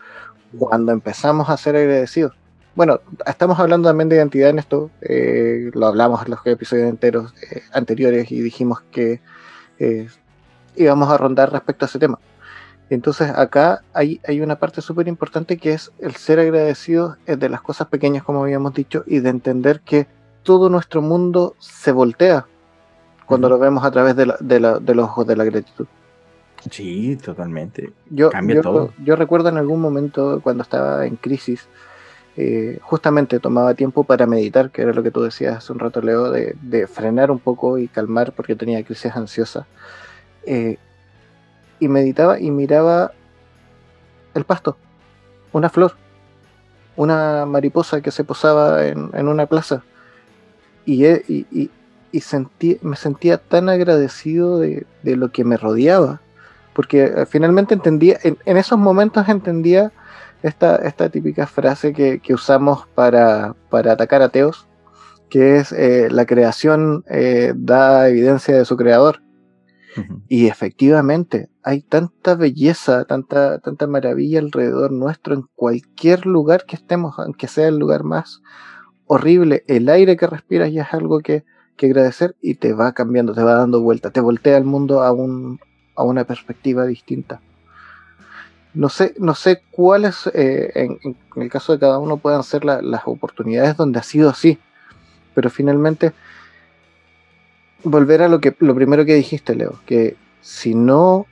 cuando 0.57 0.93
empezamos 0.93 1.51
a 1.51 1.57
ser 1.57 1.77
agradecidos. 1.77 2.35
Bueno, 2.77 3.01
estamos 3.27 3.59
hablando 3.59 3.89
también 3.89 4.09
de 4.09 4.17
identidad 4.17 4.51
en 4.51 4.61
esto, 4.61 4.91
eh, 5.01 5.71
lo 5.75 5.87
hablamos 5.87 6.23
en 6.25 6.31
los 6.31 6.47
episodios 6.47 6.89
enteros 6.89 7.35
eh, 7.43 7.63
anteriores 7.73 8.31
y 8.31 8.41
dijimos 8.41 8.81
que 8.93 9.21
eh, 9.81 10.07
íbamos 10.77 11.11
a 11.11 11.19
rondar 11.19 11.51
respecto 11.53 11.85
a 11.85 11.89
ese 11.89 11.99
tema. 11.99 12.19
Entonces 12.91 13.31
acá 13.31 13.83
hay, 13.93 14.21
hay 14.27 14.41
una 14.41 14.59
parte 14.59 14.81
súper 14.81 15.09
importante 15.09 15.59
que 15.59 15.73
es 15.75 15.93
el 15.99 16.15
ser 16.17 16.39
agradecido 16.41 17.17
de 17.27 17.49
las 17.49 17.61
cosas 17.61 17.89
pequeñas, 17.89 18.23
como 18.23 18.43
habíamos 18.43 18.73
dicho, 18.75 19.05
y 19.07 19.19
de 19.21 19.29
entender 19.31 19.81
que 19.81 20.07
todo 20.43 20.71
nuestro 20.71 21.03
mundo 21.03 21.55
se 21.59 21.93
voltea 21.93 22.47
cuando 23.27 23.49
lo 23.51 23.59
vemos 23.59 23.85
a 23.85 23.91
través 23.91 24.17
de, 24.17 24.25
la- 24.27 24.39
de 24.41 24.61
la- 24.61 24.79
de 24.79 24.95
los 24.95 25.05
ojos 25.05 25.27
de 25.27 25.37
la 25.37 25.45
gratitud. 25.45 25.87
Sí, 26.71 27.17
totalmente. 27.17 27.93
Yo, 28.11 28.31
Cambia 28.31 28.57
yo, 28.57 28.63
todo. 28.63 28.93
yo 29.05 29.17
recuerdo 29.17 29.49
en 29.51 29.59
algún 29.59 29.81
momento 29.81 30.41
cuando 30.43 30.63
estaba 30.63 31.07
en 31.07 31.17
crisis, 31.17 31.69
eh, 32.37 32.79
justamente 32.83 33.39
tomaba 33.39 33.75
tiempo 33.75 34.05
para 34.05 34.27
meditar, 34.27 34.71
que 34.71 34.83
era 34.83 34.93
lo 34.93 35.03
que 35.03 35.11
tú 35.11 35.23
decías 35.23 35.57
hace 35.59 35.73
un 35.73 35.79
rato, 35.79 36.01
Leo, 36.01 36.31
de, 36.31 36.57
de 36.63 36.87
frenar 36.87 37.31
un 37.31 37.39
poco 37.39 37.79
y 37.79 37.87
calmar 37.89 38.33
porque 38.33 38.57
tenía 38.57 38.83
crisis 38.83 39.15
ansiosa. 39.15 39.67
Eh, 40.47 40.79
y 41.81 41.89
meditaba 41.89 42.39
y 42.41 42.51
miraba 42.51 43.13
el 44.35 44.45
pasto, 44.45 44.77
una 45.53 45.69
flor, 45.69 45.95
una 46.97 47.47
mariposa 47.47 48.01
que 48.01 48.11
se 48.11 48.25
posaba 48.25 48.87
en, 48.87 49.11
en 49.15 49.29
una 49.29 49.47
plaza. 49.47 49.83
Y, 50.85 51.07
y, 51.07 51.47
y- 51.51 51.71
y 52.11 52.21
sentí, 52.23 52.79
me 52.81 52.97
sentía 52.97 53.37
tan 53.37 53.69
agradecido 53.69 54.59
de, 54.59 54.87
de 55.03 55.17
lo 55.17 55.31
que 55.31 55.45
me 55.45 55.59
rodeaba 55.59 56.23
porque 56.73 57.05
eh, 57.05 57.27
finalmente 57.27 57.75
entendía, 57.75 58.19
en, 58.23 58.39
en 58.45 58.57
esos 58.57 58.79
momentos 58.79 59.29
entendía 59.29 59.91
esta, 60.45 60.77
esta 60.77 61.09
típica 61.09 61.49
frase 61.49 61.93
que, 61.93 62.21
que 62.21 62.33
usamos 62.35 62.87
para, 62.95 63.57
para 63.69 63.93
atacar 63.93 64.23
ateos, 64.23 64.69
que 65.29 65.57
es 65.57 65.73
eh, 65.73 66.09
la 66.09 66.25
creación 66.25 67.05
eh, 67.11 67.53
da 67.57 68.09
evidencia 68.09 68.57
de 68.57 68.65
su 68.65 68.77
creador. 68.77 69.21
Y 70.29 70.47
efectivamente, 70.47 71.49
hay 71.69 71.83
tanta 71.83 72.35
belleza, 72.35 73.05
tanta, 73.05 73.59
tanta 73.59 73.87
maravilla 73.87 74.39
alrededor 74.39 74.91
nuestro 74.91 75.35
en 75.35 75.45
cualquier 75.55 76.25
lugar 76.25 76.65
que 76.65 76.77
estemos, 76.77 77.19
aunque 77.19 77.47
sea 77.47 77.69
el 77.69 77.77
lugar 77.77 78.05
más 78.05 78.41
horrible, 79.07 79.65
el 79.67 79.91
aire 79.91 80.17
que 80.17 80.27
respiras 80.27 80.73
ya 80.73 80.85
es 80.85 80.95
algo 80.95 81.21
que, 81.21 81.45
que 81.77 81.85
agradecer 81.85 82.37
y 82.41 82.55
te 82.55 82.73
va 82.73 82.93
cambiando, 82.93 83.35
te 83.35 83.43
va 83.43 83.53
dando 83.53 83.83
vuelta, 83.83 84.11
te 84.11 84.21
voltea 84.23 84.57
el 84.57 84.65
mundo 84.65 85.03
a, 85.03 85.13
un, 85.13 85.61
a 85.95 86.05
una 86.05 86.25
perspectiva 86.25 86.87
distinta. 86.87 87.43
No 88.73 88.89
sé, 88.89 89.15
no 89.19 89.35
sé 89.35 89.61
cuáles, 89.71 90.27
eh, 90.33 90.73
en, 90.75 90.99
el 91.37 91.51
caso 91.51 91.75
de 91.75 91.81
cada 91.81 91.99
uno, 91.99 92.17
puedan 92.17 92.45
ser 92.45 92.65
la- 92.65 92.81
las 92.81 93.03
oportunidades 93.05 93.77
donde 93.77 93.99
ha 93.99 94.03
sido 94.05 94.31
así, 94.31 94.59
pero 95.35 95.51
finalmente 95.51 96.15
volver 97.85 98.23
a 98.23 98.29
lo 98.29 98.41
que 98.41 98.57
lo 98.59 98.75
primero 98.75 99.05
que 99.05 99.15
dijiste, 99.15 99.55
Leo, 99.55 99.79
que 99.85 100.17
si 100.41 100.75
no 100.75 101.27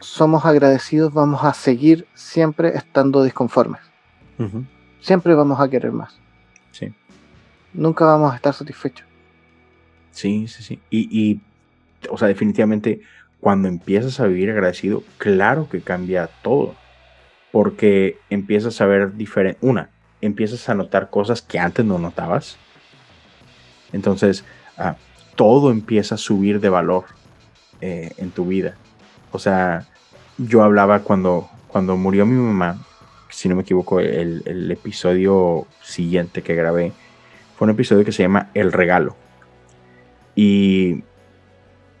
somos 0.00 0.44
agradecidos 0.44 1.12
vamos 1.12 1.44
a 1.44 1.54
seguir 1.54 2.06
siempre 2.14 2.76
estando 2.76 3.22
disconformes. 3.22 3.80
Siempre 5.00 5.34
vamos 5.34 5.60
a 5.60 5.68
querer 5.68 5.92
más. 5.92 6.18
Sí. 6.72 6.92
Nunca 7.72 8.04
vamos 8.04 8.32
a 8.32 8.36
estar 8.36 8.52
satisfechos. 8.52 9.06
Sí, 10.10 10.48
sí, 10.48 10.62
sí. 10.62 10.80
Y, 10.90 11.08
y, 11.10 11.40
o 12.10 12.18
sea, 12.18 12.28
definitivamente, 12.28 13.00
cuando 13.40 13.68
empiezas 13.68 14.20
a 14.20 14.26
vivir 14.26 14.50
agradecido, 14.50 15.02
claro 15.18 15.68
que 15.68 15.80
cambia 15.80 16.28
todo. 16.42 16.74
Porque 17.52 18.18
empiezas 18.28 18.80
a 18.80 18.86
ver 18.86 19.16
diferente. 19.16 19.58
Una, 19.62 19.90
empiezas 20.20 20.68
a 20.68 20.74
notar 20.74 21.10
cosas 21.10 21.42
que 21.42 21.58
antes 21.58 21.84
no 21.84 21.98
notabas. 21.98 22.58
Entonces, 23.92 24.44
ah, 24.76 24.96
todo 25.36 25.70
empieza 25.70 26.16
a 26.16 26.18
subir 26.18 26.60
de 26.60 26.68
valor 26.68 27.04
eh, 27.80 28.10
en 28.16 28.30
tu 28.30 28.46
vida. 28.46 28.76
O 29.36 29.38
sea, 29.38 29.84
yo 30.38 30.62
hablaba 30.62 31.00
cuando, 31.00 31.46
cuando 31.68 31.94
murió 31.98 32.24
mi 32.24 32.40
mamá, 32.40 32.78
si 33.28 33.50
no 33.50 33.54
me 33.54 33.62
equivoco, 33.62 34.00
el, 34.00 34.70
episodio 34.70 35.66
siguiente 35.82 36.40
que 36.40 36.54
grabé 36.54 36.94
fue 37.54 37.66
un 37.66 37.72
episodio 37.72 38.02
que 38.02 38.12
se 38.12 38.22
llama 38.22 38.48
El 38.54 38.72
Regalo. 38.72 39.14
Y 40.34 41.04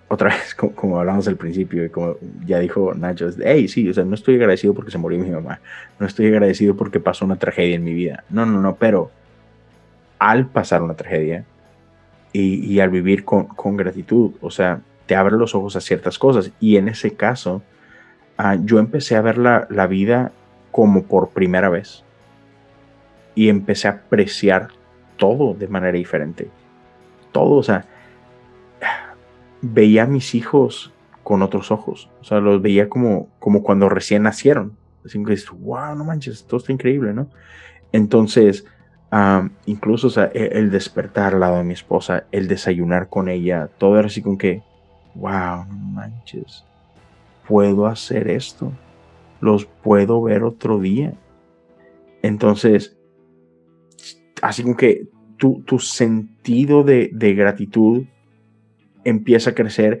otra 0.08 0.30
vez, 0.34 0.54
como, 0.54 0.74
como 0.74 0.98
hablamos 0.98 1.28
al 1.28 1.36
principio, 1.36 1.84
y 1.84 1.90
como 1.90 2.16
ya 2.46 2.58
dijo 2.58 2.94
Nacho, 2.94 3.28
hey, 3.44 3.68
sí, 3.68 3.86
o 3.90 3.92
sea, 3.92 4.06
no 4.06 4.14
estoy 4.14 4.36
agradecido 4.36 4.72
porque 4.72 4.90
se 4.90 4.96
murió 4.96 5.18
mi 5.18 5.28
mamá, 5.28 5.60
no 5.98 6.06
estoy 6.06 6.28
agradecido 6.28 6.74
porque 6.74 7.00
pasó 7.00 7.26
una 7.26 7.36
tragedia 7.36 7.74
en 7.74 7.84
mi 7.84 7.92
vida. 7.92 8.24
No, 8.30 8.46
no, 8.46 8.62
no, 8.62 8.76
pero 8.76 9.10
al 10.18 10.46
pasar 10.46 10.80
una 10.80 10.94
tragedia 10.94 11.44
y, 12.32 12.64
y 12.64 12.80
al 12.80 12.88
vivir 12.88 13.26
con, 13.26 13.44
con 13.44 13.76
gratitud, 13.76 14.32
o 14.40 14.50
sea, 14.50 14.80
te 15.06 15.16
abre 15.16 15.36
los 15.36 15.54
ojos 15.54 15.76
a 15.76 15.80
ciertas 15.80 16.18
cosas. 16.18 16.52
Y 16.60 16.76
en 16.76 16.88
ese 16.88 17.14
caso, 17.14 17.62
ah, 18.36 18.56
yo 18.56 18.78
empecé 18.78 19.16
a 19.16 19.22
ver 19.22 19.38
la, 19.38 19.66
la 19.70 19.86
vida 19.86 20.32
como 20.70 21.04
por 21.04 21.30
primera 21.30 21.68
vez. 21.68 22.04
Y 23.34 23.48
empecé 23.48 23.88
a 23.88 23.92
apreciar 23.92 24.68
todo 25.16 25.54
de 25.54 25.68
manera 25.68 25.96
diferente. 25.96 26.50
Todo, 27.32 27.56
o 27.56 27.62
sea, 27.62 27.86
veía 29.60 30.04
a 30.04 30.06
mis 30.06 30.34
hijos 30.34 30.92
con 31.22 31.42
otros 31.42 31.70
ojos. 31.70 32.08
O 32.20 32.24
sea, 32.24 32.40
los 32.40 32.62
veía 32.62 32.88
como, 32.88 33.28
como 33.38 33.62
cuando 33.62 33.88
recién 33.88 34.22
nacieron. 34.22 34.76
Así 35.04 35.22
que 35.22 35.32
dices, 35.32 35.50
wow, 35.50 35.94
no 35.94 36.04
manches, 36.04 36.44
todo 36.46 36.58
está 36.58 36.72
increíble, 36.72 37.12
¿no? 37.12 37.28
Entonces, 37.92 38.64
ah, 39.10 39.48
incluso 39.66 40.08
o 40.08 40.10
sea, 40.10 40.30
e- 40.34 40.50
el 40.58 40.70
despertar 40.70 41.34
al 41.34 41.40
lado 41.40 41.58
de 41.58 41.64
mi 41.64 41.74
esposa, 41.74 42.24
el 42.32 42.48
desayunar 42.48 43.08
con 43.08 43.28
ella, 43.28 43.68
todo 43.78 43.98
era 43.98 44.06
así 44.08 44.22
con 44.22 44.36
que, 44.36 44.62
wow, 45.16 45.64
no 45.66 45.74
manches, 45.74 46.64
puedo 47.46 47.86
hacer 47.86 48.28
esto, 48.28 48.72
los 49.40 49.66
puedo 49.66 50.22
ver 50.22 50.42
otro 50.42 50.78
día. 50.78 51.14
Entonces, 52.22 52.96
así 54.42 54.62
como 54.62 54.76
que 54.76 55.08
tu, 55.36 55.62
tu 55.62 55.78
sentido 55.78 56.82
de, 56.82 57.10
de 57.12 57.34
gratitud 57.34 58.04
empieza 59.04 59.50
a 59.50 59.54
crecer 59.54 60.00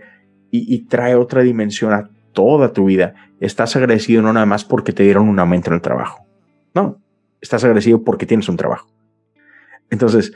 y, 0.50 0.74
y 0.74 0.86
trae 0.86 1.14
otra 1.14 1.42
dimensión 1.42 1.92
a 1.92 2.10
toda 2.32 2.72
tu 2.72 2.86
vida. 2.86 3.14
Estás 3.40 3.76
agradecido 3.76 4.22
no 4.22 4.32
nada 4.32 4.46
más 4.46 4.64
porque 4.64 4.92
te 4.92 5.02
dieron 5.02 5.28
un 5.28 5.38
aumento 5.38 5.70
en 5.70 5.74
el 5.74 5.80
trabajo. 5.80 6.24
No, 6.74 7.00
estás 7.40 7.64
agradecido 7.64 8.02
porque 8.02 8.26
tienes 8.26 8.48
un 8.48 8.56
trabajo. 8.56 8.88
Entonces, 9.90 10.32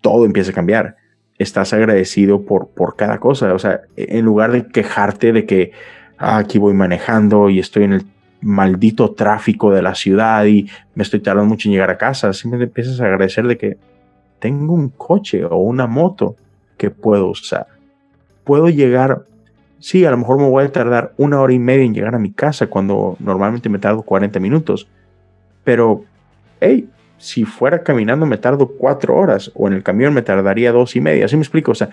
todo 0.00 0.24
empieza 0.24 0.50
a 0.50 0.54
cambiar. 0.54 0.96
Estás 1.38 1.72
agradecido 1.72 2.42
por, 2.42 2.68
por 2.68 2.96
cada 2.96 3.18
cosa. 3.20 3.52
O 3.54 3.58
sea, 3.58 3.82
en 3.96 4.24
lugar 4.24 4.52
de 4.52 4.66
quejarte 4.66 5.32
de 5.32 5.44
que 5.46 5.72
"Ah, 6.18 6.38
aquí 6.38 6.58
voy 6.58 6.74
manejando 6.74 7.50
y 7.50 7.58
estoy 7.58 7.84
en 7.84 7.92
el 7.92 8.06
maldito 8.40 9.12
tráfico 9.12 9.70
de 9.72 9.82
la 9.82 9.94
ciudad 9.94 10.44
y 10.46 10.68
me 10.94 11.02
estoy 11.02 11.20
tardando 11.20 11.48
mucho 11.48 11.68
en 11.68 11.72
llegar 11.72 11.90
a 11.90 11.98
casa, 11.98 12.32
simplemente 12.32 12.70
empiezas 12.70 13.00
a 13.00 13.04
agradecer 13.06 13.46
de 13.46 13.56
que 13.56 13.76
tengo 14.38 14.74
un 14.74 14.90
coche 14.90 15.44
o 15.44 15.56
una 15.56 15.86
moto 15.86 16.36
que 16.76 16.90
puedo 16.90 17.28
usar. 17.28 17.66
Puedo 18.44 18.68
llegar, 18.68 19.22
sí, 19.78 20.04
a 20.04 20.10
lo 20.10 20.18
mejor 20.18 20.38
me 20.38 20.48
voy 20.48 20.64
a 20.64 20.72
tardar 20.72 21.12
una 21.16 21.40
hora 21.40 21.52
y 21.52 21.58
media 21.58 21.84
en 21.84 21.94
llegar 21.94 22.14
a 22.14 22.18
mi 22.18 22.30
casa 22.32 22.68
cuando 22.68 23.16
normalmente 23.18 23.68
me 23.68 23.78
tardo 23.78 24.02
40 24.02 24.38
minutos, 24.38 24.88
pero, 25.64 26.04
hey, 26.60 26.88
si 27.18 27.44
fuera 27.44 27.82
caminando 27.82 28.26
me 28.26 28.38
tardo 28.38 28.68
cuatro 28.68 29.16
horas 29.16 29.50
o 29.54 29.66
en 29.68 29.72
el 29.74 29.82
camión 29.82 30.12
me 30.14 30.22
tardaría 30.22 30.72
dos 30.72 30.96
y 30.96 31.00
media, 31.00 31.24
¿así 31.24 31.36
me 31.36 31.42
explico? 31.42 31.72
O 31.72 31.74
sea, 31.74 31.90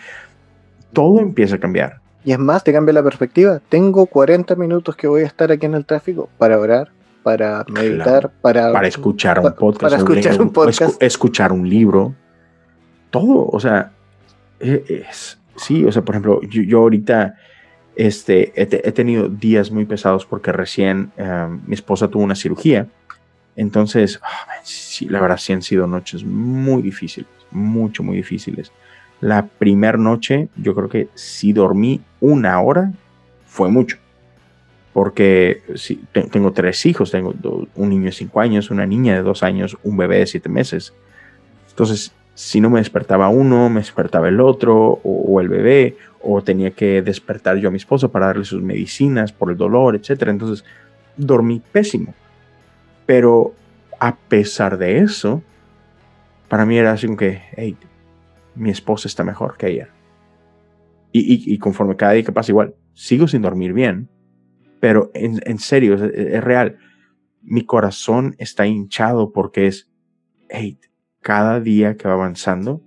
todo 0.91 1.19
empieza 1.19 1.55
a 1.55 1.59
cambiar. 1.59 1.99
Y 2.25 2.31
es 2.31 2.39
más, 2.39 2.63
te 2.63 2.71
cambia 2.71 2.93
la 2.93 3.03
perspectiva. 3.03 3.59
Tengo 3.69 4.05
40 4.05 4.55
minutos 4.55 4.95
que 4.95 5.07
voy 5.07 5.23
a 5.23 5.25
estar 5.25 5.51
aquí 5.51 5.65
en 5.65 5.73
el 5.73 5.85
tráfico 5.85 6.29
para 6.37 6.57
orar, 6.59 6.89
para 7.21 7.65
meditar, 7.69 8.31
para, 8.41 8.71
para 8.71 8.87
escuchar 8.87 9.39
un 9.39 9.53
podcast, 9.53 9.81
para 9.81 9.97
escuchar 9.97 10.41
un 10.41 10.51
podcast. 10.51 10.81
escu- 10.81 10.97
escuchar 11.01 11.51
un 11.51 11.67
libro, 11.69 12.13
todo, 13.09 13.47
o 13.47 13.59
sea, 13.59 13.91
e- 14.59 14.83
es, 15.09 15.39
sí, 15.55 15.83
o 15.85 15.91
sea, 15.91 16.01
por 16.03 16.15
ejemplo, 16.15 16.41
yo, 16.43 16.61
yo 16.63 16.79
ahorita 16.79 17.35
este, 17.95 18.53
he, 18.61 18.65
te- 18.65 18.87
he 18.87 18.91
tenido 18.91 19.27
días 19.29 19.71
muy 19.71 19.85
pesados 19.85 20.25
porque 20.25 20.51
recién 20.51 21.11
eh, 21.17 21.47
mi 21.67 21.73
esposa 21.75 22.07
tuvo 22.07 22.23
una 22.23 22.35
cirugía, 22.35 22.87
entonces, 23.55 24.19
sí, 24.63 25.07
la 25.07 25.21
verdad 25.21 25.37
sí 25.37 25.53
han 25.53 25.61
sido 25.61 25.87
noches 25.87 26.23
muy 26.23 26.81
difíciles, 26.81 27.29
mucho, 27.51 28.03
muy 28.03 28.17
difíciles. 28.17 28.71
La 29.21 29.45
primera 29.45 29.97
noche, 29.97 30.49
yo 30.57 30.75
creo 30.75 30.89
que 30.89 31.07
si 31.13 31.53
dormí 31.53 32.01
una 32.19 32.59
hora, 32.61 32.91
fue 33.45 33.69
mucho 33.69 33.97
porque 34.93 35.63
tengo 36.31 36.53
tres 36.53 36.85
hijos, 36.85 37.09
tengo 37.09 37.33
un 37.75 37.89
niño 37.89 38.05
de 38.05 38.11
cinco 38.11 38.39
años, 38.39 38.69
una 38.69 38.85
niña 38.85 39.15
de 39.15 39.23
dos 39.23 39.41
años, 39.41 39.75
un 39.83 39.97
bebé 39.97 40.19
de 40.19 40.27
siete 40.27 40.49
meses. 40.49 40.93
Entonces, 41.69 42.13
si 42.35 42.61
no 42.61 42.69
me 42.69 42.79
despertaba 42.79 43.27
uno, 43.27 43.69
me 43.69 43.79
despertaba 43.79 44.29
el 44.29 44.39
otro, 44.39 44.75
o, 44.75 45.01
o 45.03 45.41
el 45.41 45.49
bebé, 45.49 45.97
o 46.21 46.43
tenía 46.43 46.71
que 46.71 47.01
despertar 47.01 47.57
yo 47.57 47.69
a 47.69 47.71
mi 47.71 47.77
esposo 47.77 48.11
para 48.11 48.27
darle 48.27 48.45
sus 48.45 48.61
medicinas 48.61 49.31
por 49.31 49.49
el 49.49 49.57
dolor, 49.57 49.95
etc. 49.95 50.27
Entonces, 50.27 50.63
dormí 51.17 51.59
pésimo. 51.71 52.13
Pero 53.05 53.53
a 53.99 54.15
pesar 54.15 54.77
de 54.77 54.99
eso, 54.99 55.43
para 56.49 56.65
mí 56.65 56.77
era 56.77 56.91
así 56.91 57.07
como 57.07 57.17
que, 57.17 57.41
hey, 57.55 57.77
mi 58.55 58.69
esposa 58.69 59.07
está 59.07 59.23
mejor 59.23 59.57
que 59.57 59.65
ayer. 59.67 59.89
Y, 61.11 61.21
y- 61.21 61.53
y 61.53 61.57
conforme 61.59 61.95
cada 61.95 62.13
día 62.13 62.23
que 62.23 62.31
pasa 62.31 62.51
igual, 62.51 62.75
sigo 62.93 63.27
sin 63.27 63.41
dormir 63.41 63.73
bien, 63.73 64.09
pero 64.79 65.11
en, 65.13 65.39
en 65.45 65.59
serio, 65.59 65.95
es, 65.95 66.01
es 66.01 66.43
real. 66.43 66.77
Mi 67.41 67.65
corazón 67.65 68.35
está 68.37 68.65
hinchado 68.65 69.31
porque 69.31 69.67
es, 69.67 69.91
hey, 70.49 70.79
cada 71.21 71.59
día 71.59 71.95
que 71.97 72.07
va 72.07 72.13
avanzando, 72.15 72.81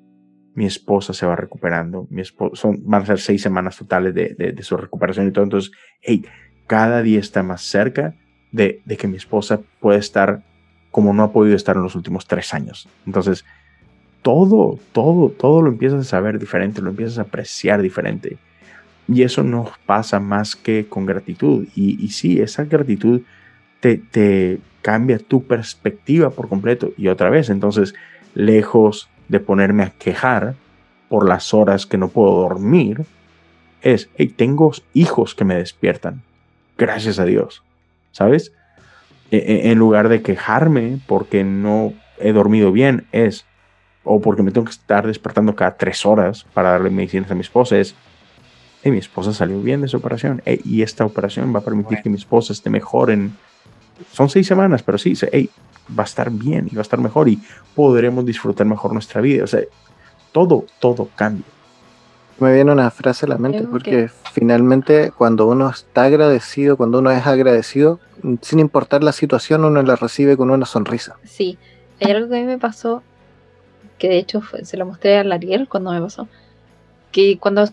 mi 0.54 0.66
esposa 0.66 1.12
se 1.12 1.26
va 1.26 1.37
recuperando. 1.37 2.06
Mi 2.11 2.23
esposa, 2.23 2.56
son, 2.56 2.80
van 2.85 3.02
a 3.02 3.06
ser 3.06 3.18
seis 3.20 3.42
semanas 3.42 3.76
totales 3.76 4.14
de, 4.14 4.35
de- 4.38 4.52
de 4.52 4.62
su 4.62 4.76
recuperación 4.76 5.28
y 5.28 5.30
todo. 5.32 5.44
Entonces, 5.44 5.73
hey, 6.00 6.25
cada 6.66 7.02
día 7.02 7.20
está 7.20 7.42
más 7.42 7.62
cerca 7.62 8.14
de, 8.56 8.96
que 8.96 9.08
mi 9.08 9.16
esposa 9.16 9.60
pueda 9.80 9.98
estar 9.98 10.42
como 10.90 11.12
no 11.12 11.25
ha 11.25 11.32
podido 11.32 11.56
estar 11.56 11.76
en 11.76 11.82
los 11.82 11.94
últimos 11.94 12.26
tres 12.26 12.54
años. 12.54 12.88
Entonces, 13.06 13.44
todo, 14.22 14.78
todo, 14.92 15.28
todo 15.28 15.62
lo 15.62 15.68
empiezas 15.68 16.00
a 16.00 16.04
saber 16.04 16.38
diferente, 16.38 16.80
lo 16.80 16.90
empiezas 16.90 17.18
a 17.18 17.22
apreciar 17.22 17.82
diferente. 17.82 18.38
Y 19.06 19.22
eso 19.22 19.42
no 19.42 19.70
pasa 19.84 20.18
más 20.18 20.56
que 20.56 20.86
con 20.88 21.06
gratitud. 21.06 21.68
Y, 21.76 22.02
y 22.02 22.08
sí, 22.08 22.40
esa 22.40 22.64
gratitud 22.64 23.20
te, 23.80 23.98
te 23.98 24.58
cambia 24.82 25.18
tu 25.18 25.44
perspectiva 25.44 26.30
por 26.30 26.48
completo. 26.48 26.92
Y 26.96 27.08
otra 27.08 27.30
vez, 27.30 27.50
entonces, 27.50 27.94
lejos 28.34 29.08
de 29.28 29.38
ponerme 29.38 29.82
a 29.82 29.90
quejar 29.90 30.54
por 31.08 31.28
las 31.28 31.52
horas 31.54 31.86
que 31.86 31.98
no 31.98 32.08
puedo 32.08 32.40
dormir, 32.40 33.04
es, 33.82 34.08
hey, 34.16 34.32
tengo 34.34 34.72
hijos 34.94 35.34
que 35.34 35.44
me 35.44 35.56
despiertan. 35.56 36.22
Gracias 36.78 37.18
a 37.18 37.25
Dios. 37.25 37.62
¿Sabes? 38.16 38.50
E- 39.30 39.37
e- 39.37 39.70
En 39.70 39.78
lugar 39.78 40.08
de 40.08 40.23
quejarme 40.23 40.99
porque 41.06 41.44
no 41.44 41.92
he 42.18 42.32
dormido 42.32 42.73
bien, 42.73 43.04
es, 43.12 43.44
o 44.04 44.23
porque 44.23 44.42
me 44.42 44.52
tengo 44.52 44.64
que 44.64 44.70
estar 44.70 45.06
despertando 45.06 45.54
cada 45.54 45.76
tres 45.76 46.06
horas 46.06 46.46
para 46.54 46.70
darle 46.70 46.88
medicinas 46.88 47.30
a 47.30 47.35
mi 47.35 47.42
esposa, 47.42 47.76
es, 47.76 47.94
hey, 48.82 48.90
mi 48.90 48.99
esposa 48.99 49.35
salió 49.35 49.61
bien 49.61 49.82
de 49.82 49.88
su 49.88 49.99
operación, 49.99 50.40
hey, 50.46 50.62
y 50.64 50.80
esta 50.80 51.04
operación 51.04 51.54
va 51.54 51.58
a 51.58 51.64
permitir 51.64 52.00
que 52.00 52.08
mi 52.08 52.16
esposa 52.16 52.54
esté 52.54 52.70
mejor 52.70 53.11
en, 53.11 53.37
son 54.12 54.30
seis 54.30 54.46
semanas, 54.46 54.82
pero 54.82 54.96
sí, 54.96 55.12
hey, 55.30 55.50
va 55.99 56.04
a 56.04 56.06
estar 56.06 56.30
bien 56.30 56.68
y 56.73 56.75
va 56.75 56.80
a 56.80 56.88
estar 56.88 57.00
mejor 57.00 57.28
y 57.28 57.38
podremos 57.75 58.25
disfrutar 58.25 58.66
mejor 58.66 58.94
nuestra 58.94 59.20
vida. 59.20 59.44
O 59.44 59.46
sea, 59.46 59.61
todo, 60.32 60.64
todo 60.80 61.11
cambia. 61.16 61.44
Me 62.38 62.52
viene 62.52 62.70
una 62.72 62.90
frase 62.90 63.24
a 63.24 63.30
la 63.30 63.38
mente 63.38 63.62
porque 63.70 64.10
finalmente 64.32 65.10
cuando 65.10 65.46
uno 65.46 65.70
está 65.70 66.04
agradecido, 66.04 66.76
cuando 66.76 66.98
uno 66.98 67.10
es 67.10 67.26
agradecido, 67.26 67.98
sin 68.42 68.58
importar 68.58 69.02
la 69.02 69.12
situación, 69.12 69.64
uno 69.64 69.82
la 69.82 69.96
recibe 69.96 70.36
con 70.36 70.50
una 70.50 70.66
sonrisa. 70.66 71.16
Sí, 71.24 71.56
hay 72.00 72.10
algo 72.12 72.28
que 72.28 72.36
a 72.36 72.40
mí 72.40 72.44
me 72.46 72.58
pasó, 72.58 73.02
que 73.98 74.08
de 74.08 74.18
hecho 74.18 74.42
fue- 74.42 74.64
se 74.66 74.76
lo 74.76 74.84
mostré 74.84 75.16
a 75.16 75.20
Ariel 75.22 75.66
cuando 75.68 75.92
me 75.92 76.00
pasó, 76.00 76.28
que 77.10 77.38
cuando 77.38 77.64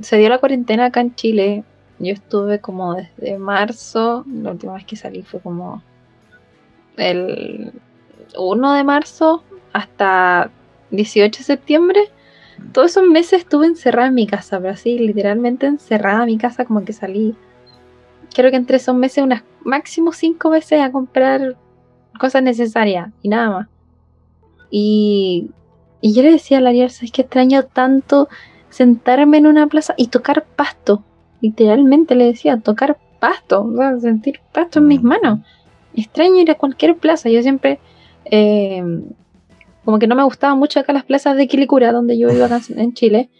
se 0.00 0.16
dio 0.18 0.28
la 0.28 0.38
cuarentena 0.38 0.86
acá 0.86 1.00
en 1.00 1.14
Chile, 1.14 1.64
yo 1.98 2.12
estuve 2.12 2.60
como 2.60 2.94
desde 2.94 3.38
marzo, 3.38 4.24
la 4.30 4.50
última 4.50 4.74
vez 4.74 4.84
que 4.84 4.96
salí 4.96 5.22
fue 5.22 5.40
como 5.40 5.82
el 6.96 7.72
1 8.36 8.74
de 8.74 8.84
marzo 8.84 9.42
hasta 9.72 10.50
18 10.90 11.38
de 11.38 11.44
septiembre. 11.44 12.00
Todos 12.72 12.92
esos 12.92 13.08
meses 13.08 13.40
estuve 13.40 13.66
encerrada 13.66 14.08
en 14.08 14.14
mi 14.14 14.26
casa, 14.26 14.58
pero 14.60 14.72
así 14.72 14.98
literalmente 14.98 15.66
encerrada 15.66 16.20
en 16.20 16.26
mi 16.26 16.38
casa, 16.38 16.64
como 16.64 16.84
que 16.84 16.92
salí. 16.92 17.34
Creo 18.34 18.50
que 18.50 18.56
entre 18.56 18.76
esos 18.76 18.94
meses 18.94 19.24
unas 19.24 19.42
máximo 19.64 20.12
cinco 20.12 20.50
veces 20.50 20.80
a 20.80 20.92
comprar 20.92 21.56
cosas 22.18 22.42
necesarias 22.42 23.10
y 23.22 23.28
nada 23.28 23.50
más. 23.50 23.68
Y, 24.70 25.50
y 26.00 26.14
yo 26.14 26.22
le 26.22 26.32
decía 26.32 26.58
a 26.58 26.60
la 26.60 26.70
Ariel, 26.70 26.90
¿sabes 26.90 27.10
qué 27.12 27.22
extraño 27.22 27.64
tanto 27.64 28.28
sentarme 28.68 29.38
en 29.38 29.46
una 29.46 29.66
plaza 29.66 29.94
y 29.96 30.06
tocar 30.08 30.44
pasto? 30.44 31.02
Literalmente 31.40 32.14
le 32.14 32.26
decía, 32.26 32.58
tocar 32.58 32.98
pasto, 33.18 33.64
o 33.64 33.76
sea, 33.76 33.98
sentir 33.98 34.40
pasto 34.52 34.78
en 34.78 34.86
mis 34.86 35.02
Mm. 35.02 35.06
manos. 35.06 35.38
Extraño 35.94 36.36
ir 36.40 36.50
a 36.50 36.54
cualquier 36.54 36.96
plaza. 36.96 37.28
Yo 37.30 37.42
siempre, 37.42 37.80
eh, 38.26 38.82
como 39.84 39.98
que 39.98 40.06
no 40.06 40.14
me 40.14 40.24
gustaban 40.24 40.58
mucho 40.58 40.80
acá 40.80 40.92
las 40.92 41.04
plazas 41.04 41.36
de 41.36 41.48
Quilicura, 41.48 41.92
donde 41.92 42.18
yo 42.18 42.30
iba 42.30 42.46
acá 42.46 42.60
en 42.76 42.92
Chile, 42.94 43.30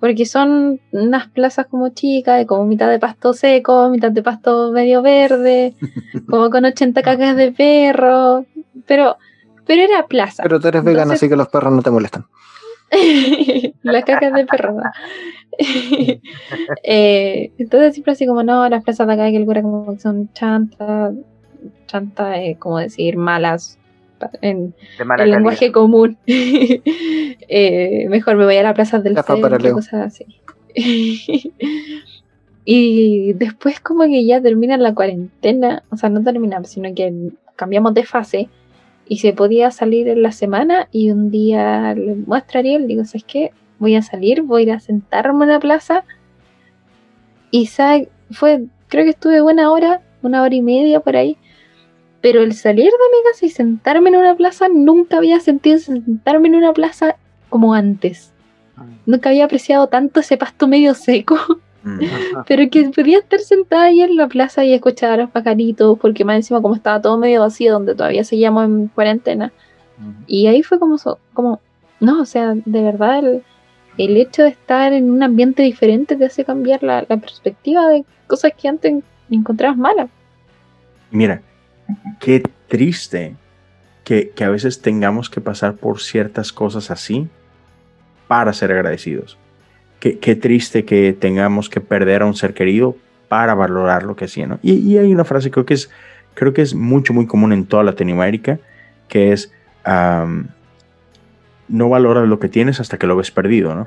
porque 0.00 0.26
son 0.26 0.80
unas 0.90 1.28
plazas 1.28 1.66
como 1.66 1.88
chicas, 1.90 2.38
de 2.38 2.46
como 2.46 2.64
mitad 2.66 2.88
de 2.90 2.98
pasto 2.98 3.32
seco, 3.32 3.88
mitad 3.88 4.10
de 4.10 4.22
pasto 4.22 4.72
medio 4.72 5.02
verde, 5.02 5.74
como 6.28 6.50
con 6.50 6.64
80 6.64 7.02
cacas 7.02 7.36
de 7.36 7.52
perro, 7.52 8.44
pero, 8.86 9.16
pero 9.66 9.82
era 9.82 10.06
plaza. 10.06 10.42
Pero 10.42 10.58
tú 10.60 10.68
eres 10.68 10.82
vegano, 10.82 11.02
Entonces- 11.02 11.22
así 11.22 11.28
que 11.30 11.36
los 11.36 11.48
perros 11.48 11.72
no 11.72 11.82
te 11.82 11.90
molestan. 11.90 12.26
las 13.82 14.04
cacas 14.04 14.32
de 14.34 14.44
perro. 14.46 14.74
¿no? 14.74 14.82
Eh, 16.82 17.52
entonces 17.58 17.94
siempre 17.94 18.12
así 18.12 18.26
como, 18.26 18.42
no, 18.42 18.68
las 18.68 18.82
plazas 18.84 19.06
de 19.06 19.12
acá 19.12 19.24
de 19.24 19.32
Quilicura 19.32 19.62
como 19.62 19.92
que 19.94 20.00
son 20.00 20.32
chantas, 20.32 21.14
chantas, 21.86 22.36
eh, 22.38 22.56
como 22.58 22.78
decir, 22.78 23.16
malas, 23.16 23.78
en 24.40 24.74
el 25.18 25.30
lenguaje 25.30 25.72
común. 25.72 26.18
Eh, 27.54 28.06
mejor 28.08 28.36
me 28.36 28.44
voy 28.44 28.56
a 28.56 28.62
la 28.62 28.72
plaza 28.72 28.98
del 28.98 29.16
centro, 29.16 29.74
cosas 29.74 30.06
así. 30.06 30.24
y 32.64 33.32
después 33.34 33.80
como 33.80 34.04
que 34.04 34.24
ya 34.24 34.40
termina 34.40 34.76
la 34.78 34.94
cuarentena, 34.94 35.82
o 35.90 35.96
sea, 35.96 36.08
no 36.08 36.22
termina, 36.22 36.62
sino 36.64 36.94
que 36.94 37.12
cambiamos 37.56 37.92
de 37.94 38.04
fase 38.04 38.48
y 39.06 39.18
se 39.18 39.32
podía 39.32 39.70
salir 39.70 40.08
en 40.08 40.22
la 40.22 40.32
semana 40.32 40.88
y 40.90 41.10
un 41.10 41.30
día 41.30 41.94
le 41.94 42.14
muestro 42.14 42.58
a 42.58 42.60
Ariel, 42.60 42.86
digo, 42.86 43.04
¿sabes 43.04 43.24
qué? 43.24 43.52
Voy 43.78 43.96
a 43.96 44.02
salir, 44.02 44.42
voy 44.42 44.62
a 44.62 44.64
ir 44.64 44.72
a 44.72 44.80
sentarme 44.80 45.44
en 45.44 45.50
la 45.50 45.60
plaza 45.60 46.04
y 47.50 47.66
sabe, 47.66 48.08
fue, 48.30 48.64
creo 48.88 49.04
que 49.04 49.10
estuve 49.10 49.40
buena 49.40 49.70
hora, 49.70 50.00
una 50.22 50.42
hora 50.42 50.54
y 50.54 50.62
media 50.62 51.00
por 51.00 51.16
ahí, 51.16 51.36
pero 52.22 52.40
el 52.40 52.54
salir 52.54 52.86
de 52.86 52.90
mi 52.90 53.30
casa 53.30 53.44
y 53.46 53.50
sentarme 53.50 54.08
en 54.08 54.16
una 54.16 54.34
plaza, 54.34 54.68
nunca 54.68 55.18
había 55.18 55.38
sentido 55.40 55.78
sentarme 55.78 56.48
en 56.48 56.54
una 56.54 56.72
plaza 56.72 57.16
como 57.50 57.74
antes. 57.74 58.32
Nunca 59.04 59.28
había 59.28 59.44
apreciado 59.44 59.86
tanto 59.88 60.20
ese 60.20 60.36
pasto 60.36 60.66
medio 60.68 60.94
seco, 60.94 61.36
Mm. 61.84 61.98
pero 62.46 62.70
que 62.70 62.90
podía 62.90 63.18
estar 63.18 63.40
sentada 63.40 63.82
ahí 63.86 64.02
en 64.02 64.14
la 64.16 64.28
plaza 64.28 64.64
y 64.64 64.72
escuchar 64.72 65.10
a 65.10 65.16
los 65.16 65.30
pajaritos, 65.30 65.98
porque 65.98 66.24
más 66.24 66.36
encima 66.36 66.62
como 66.62 66.76
estaba 66.76 67.02
todo 67.02 67.18
medio 67.18 67.40
vacío, 67.40 67.72
donde 67.72 67.96
todavía 67.96 68.22
seguíamos 68.22 68.66
en 68.66 68.86
cuarentena. 68.86 69.50
Y 70.28 70.46
ahí 70.46 70.62
fue 70.62 70.78
como, 70.78 70.96
so- 70.96 71.18
como 71.32 71.60
no, 71.98 72.20
o 72.20 72.24
sea, 72.24 72.54
de 72.54 72.82
verdad 72.82 73.18
el, 73.18 73.42
el 73.98 74.16
hecho 74.16 74.44
de 74.44 74.50
estar 74.50 74.92
en 74.92 75.10
un 75.10 75.24
ambiente 75.24 75.64
diferente 75.64 76.14
te 76.14 76.24
hace 76.24 76.44
cambiar 76.44 76.84
la, 76.84 77.04
la 77.08 77.16
perspectiva 77.16 77.88
de 77.88 78.04
cosas 78.28 78.52
que 78.56 78.68
antes 78.68 79.02
encontrabas 79.28 79.76
malas. 79.76 80.08
Mira, 81.10 81.42
qué 82.20 82.42
triste 82.68 83.36
que, 84.04 84.30
que 84.30 84.44
a 84.44 84.50
veces 84.50 84.80
tengamos 84.80 85.30
que 85.30 85.40
pasar 85.40 85.74
por 85.74 86.00
ciertas 86.00 86.52
cosas 86.52 86.90
así 86.90 87.28
para 88.28 88.52
ser 88.52 88.72
agradecidos. 88.72 89.38
Qué, 90.00 90.34
triste 90.34 90.84
que 90.84 91.12
tengamos 91.12 91.68
que 91.68 91.80
perder 91.80 92.22
a 92.22 92.26
un 92.26 92.34
ser 92.34 92.54
querido 92.54 92.96
para 93.28 93.54
valorar 93.54 94.02
lo 94.02 94.16
que 94.16 94.24
hacía, 94.24 94.48
¿no? 94.48 94.58
Y, 94.60 94.72
y 94.72 94.98
hay 94.98 95.12
una 95.12 95.24
frase 95.24 95.52
creo 95.52 95.64
que 95.64 95.74
es 95.74 95.90
creo 96.34 96.52
que 96.52 96.62
es 96.62 96.74
mucho 96.74 97.12
muy 97.12 97.26
común 97.26 97.52
en 97.52 97.66
toda 97.66 97.84
Latinoamérica 97.84 98.58
que 99.06 99.32
es 99.32 99.52
no 99.84 101.88
valoras 101.88 102.26
lo 102.26 102.38
que 102.38 102.48
tienes 102.48 102.80
hasta 102.80 102.98
que 102.98 103.06
lo 103.06 103.16
ves 103.16 103.30
perdido, 103.30 103.74
¿no? 103.74 103.86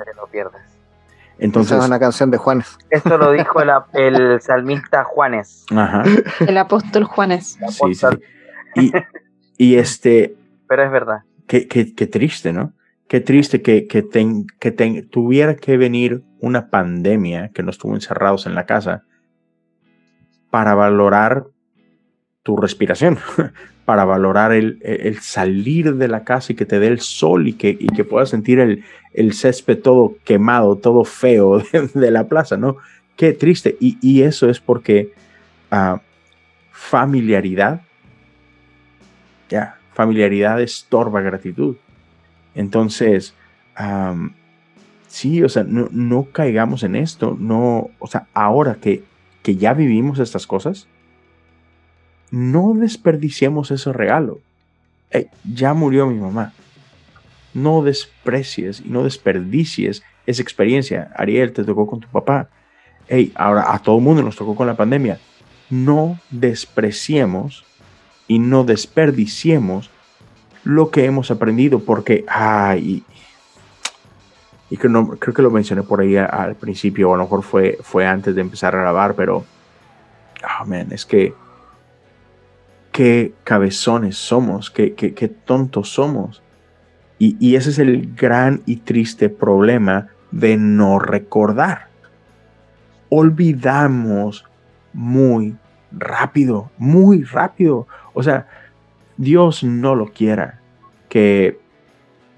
Entonces, 1.38 1.74
Esa 1.74 1.82
es 1.84 1.88
una 1.90 2.00
canción 2.00 2.32
de 2.32 2.38
Juanes. 2.38 2.78
Esto 2.90 3.18
lo 3.18 3.32
dijo 3.32 3.62
el, 3.62 3.70
el 3.94 4.42
salmista 4.42 5.04
Juanes. 5.04 5.66
ajá, 5.76 6.04
El 6.48 6.58
apóstol 6.58 7.04
Juanes. 7.04 7.58
el 7.62 7.70
sí, 7.72 7.94
sí. 8.76 8.92
y 9.58 9.76
este, 9.76 10.36
Pero 10.68 10.84
es 10.86 10.92
verdad. 10.92 11.20
qué, 11.48 11.68
qué- 11.68 11.94
qué 11.94 12.08
triste, 12.08 12.54
¿no? 12.54 12.74
Qué 13.08 13.20
triste 13.22 13.62
que, 13.62 13.86
que, 13.88 14.02
ten- 14.02 14.48
que 14.60 14.72
ten- 14.72 15.08
tuviera 15.10 15.56
que 15.56 15.78
venir 15.78 16.24
una 16.40 16.70
pandemia 16.70 17.50
que 17.54 17.64
nos 17.64 17.78
tuvo 17.78 17.94
encerrados 17.96 18.46
en 18.48 18.56
la 18.56 18.66
casa 18.66 19.04
para 20.50 20.74
valorar 20.74 21.46
tu 22.44 22.56
respiración, 22.58 23.18
para 23.86 24.04
valorar 24.04 24.52
el, 24.52 24.80
el 24.82 25.20
salir 25.20 25.96
de 25.96 26.08
la 26.08 26.24
casa 26.24 26.52
y 26.52 26.56
que 26.56 26.66
te 26.66 26.80
dé 26.80 26.88
el 26.88 27.00
sol 27.00 27.48
y 27.48 27.54
que, 27.54 27.70
y 27.70 27.88
que 27.88 28.04
puedas 28.04 28.30
sentir 28.30 28.60
el, 28.60 28.84
el 29.14 29.34
césped 29.34 29.80
todo 29.80 30.16
quemado, 30.24 30.76
todo 30.76 31.06
feo 31.06 31.62
de, 31.94 32.12
la 32.12 32.28
plaza, 32.28 32.58
¿no? 32.58 32.78
Qué 33.16 33.34
triste. 33.34 33.78
Y, 33.80 33.98
y 34.02 34.24
eso 34.24 34.50
es 34.50 34.60
porque 34.60 35.14
ah, 35.70 36.02
familiaridad, 36.72 37.82
ya, 39.50 39.78
familiaridad 39.94 40.60
estorba 40.62 41.22
gratitud. 41.22 41.76
Entonces, 42.56 43.36
sí, 45.08 45.44
o 45.44 45.50
sea, 45.50 45.64
no, 45.64 45.90
no 45.92 46.28
caigamos 46.32 46.84
en 46.84 46.96
esto, 46.96 47.38
no, 47.40 47.92
o 48.00 48.08
sea, 48.08 48.28
ahora 48.34 48.76
que, 48.76 49.04
que 49.44 49.56
ya 49.58 49.74
vivimos 49.74 50.20
estas 50.20 50.48
cosas, 50.48 50.88
no 52.32 52.74
desperdiciemos 52.74 53.72
ese 53.72 53.94
regalo. 53.94 54.40
Ey, 55.12 55.28
ya 55.44 55.74
murió 55.74 56.08
mi 56.08 56.20
mamá. 56.20 56.54
No 57.54 57.84
desprecies 57.84 58.82
y 58.82 58.90
no 58.90 59.04
desperdicies 59.04 60.04
esa 60.26 60.42
experiencia. 60.42 61.12
Ariel, 61.16 61.54
te 61.54 61.64
tocó 61.64 61.88
con 61.88 62.00
tu 62.00 62.08
papá. 62.08 62.50
Ey, 63.08 63.32
ahora 63.36 63.74
a 63.74 63.80
todo 63.80 64.00
mundo 64.00 64.24
nos 64.24 64.36
tocó 64.36 64.56
con 64.56 64.68
la 64.68 64.76
pandemia. 64.76 65.20
No 65.70 66.20
despreciemos 66.32 67.64
y 68.28 68.40
no 68.40 68.64
desperdiciemos 68.64 69.90
lo 70.64 70.90
que 70.90 71.06
hemos 71.06 71.30
aprendido 71.32 71.80
porque, 71.80 72.26
ay, 72.28 73.04
y 74.70 74.78
que 74.78 74.90
no, 74.90 75.08
creo 75.08 75.34
que 75.34 75.42
lo 75.42 75.52
mencioné 75.52 75.84
por 75.84 76.02
ahí 76.02 76.18
al 76.18 76.56
principio, 76.56 77.10
o 77.10 77.14
a 77.14 77.18
lo 77.18 77.24
mejor 77.24 77.44
fue, 77.44 77.78
fue 77.82 78.06
antes 78.06 78.36
de 78.36 78.42
empezar 78.42 78.76
a 78.76 78.80
grabar, 78.80 79.16
pero, 79.16 79.46
man, 80.66 80.92
es 80.92 81.06
que, 81.06 81.34
qué 82.96 83.34
cabezones 83.44 84.16
somos, 84.16 84.72
qué, 84.72 84.94
qué, 84.94 85.14
qué 85.14 85.28
tontos 85.28 85.90
somos. 85.90 86.42
Y, 87.20 87.36
y 87.46 87.58
ese 87.58 87.72
es 87.72 87.80
el 87.80 88.16
gran 88.16 88.62
y 88.66 88.78
triste 88.78 89.28
problema 89.28 90.08
de 90.32 90.56
no 90.56 90.98
recordar. 90.98 91.90
Olvidamos 93.10 94.46
muy 94.94 95.58
rápido, 95.92 96.72
muy 96.78 97.24
rápido. 97.24 97.86
O 98.14 98.24
sea, 98.24 98.48
Dios 99.18 99.66
no 99.66 99.94
lo 99.94 100.14
quiera 100.14 100.62
que 101.10 101.60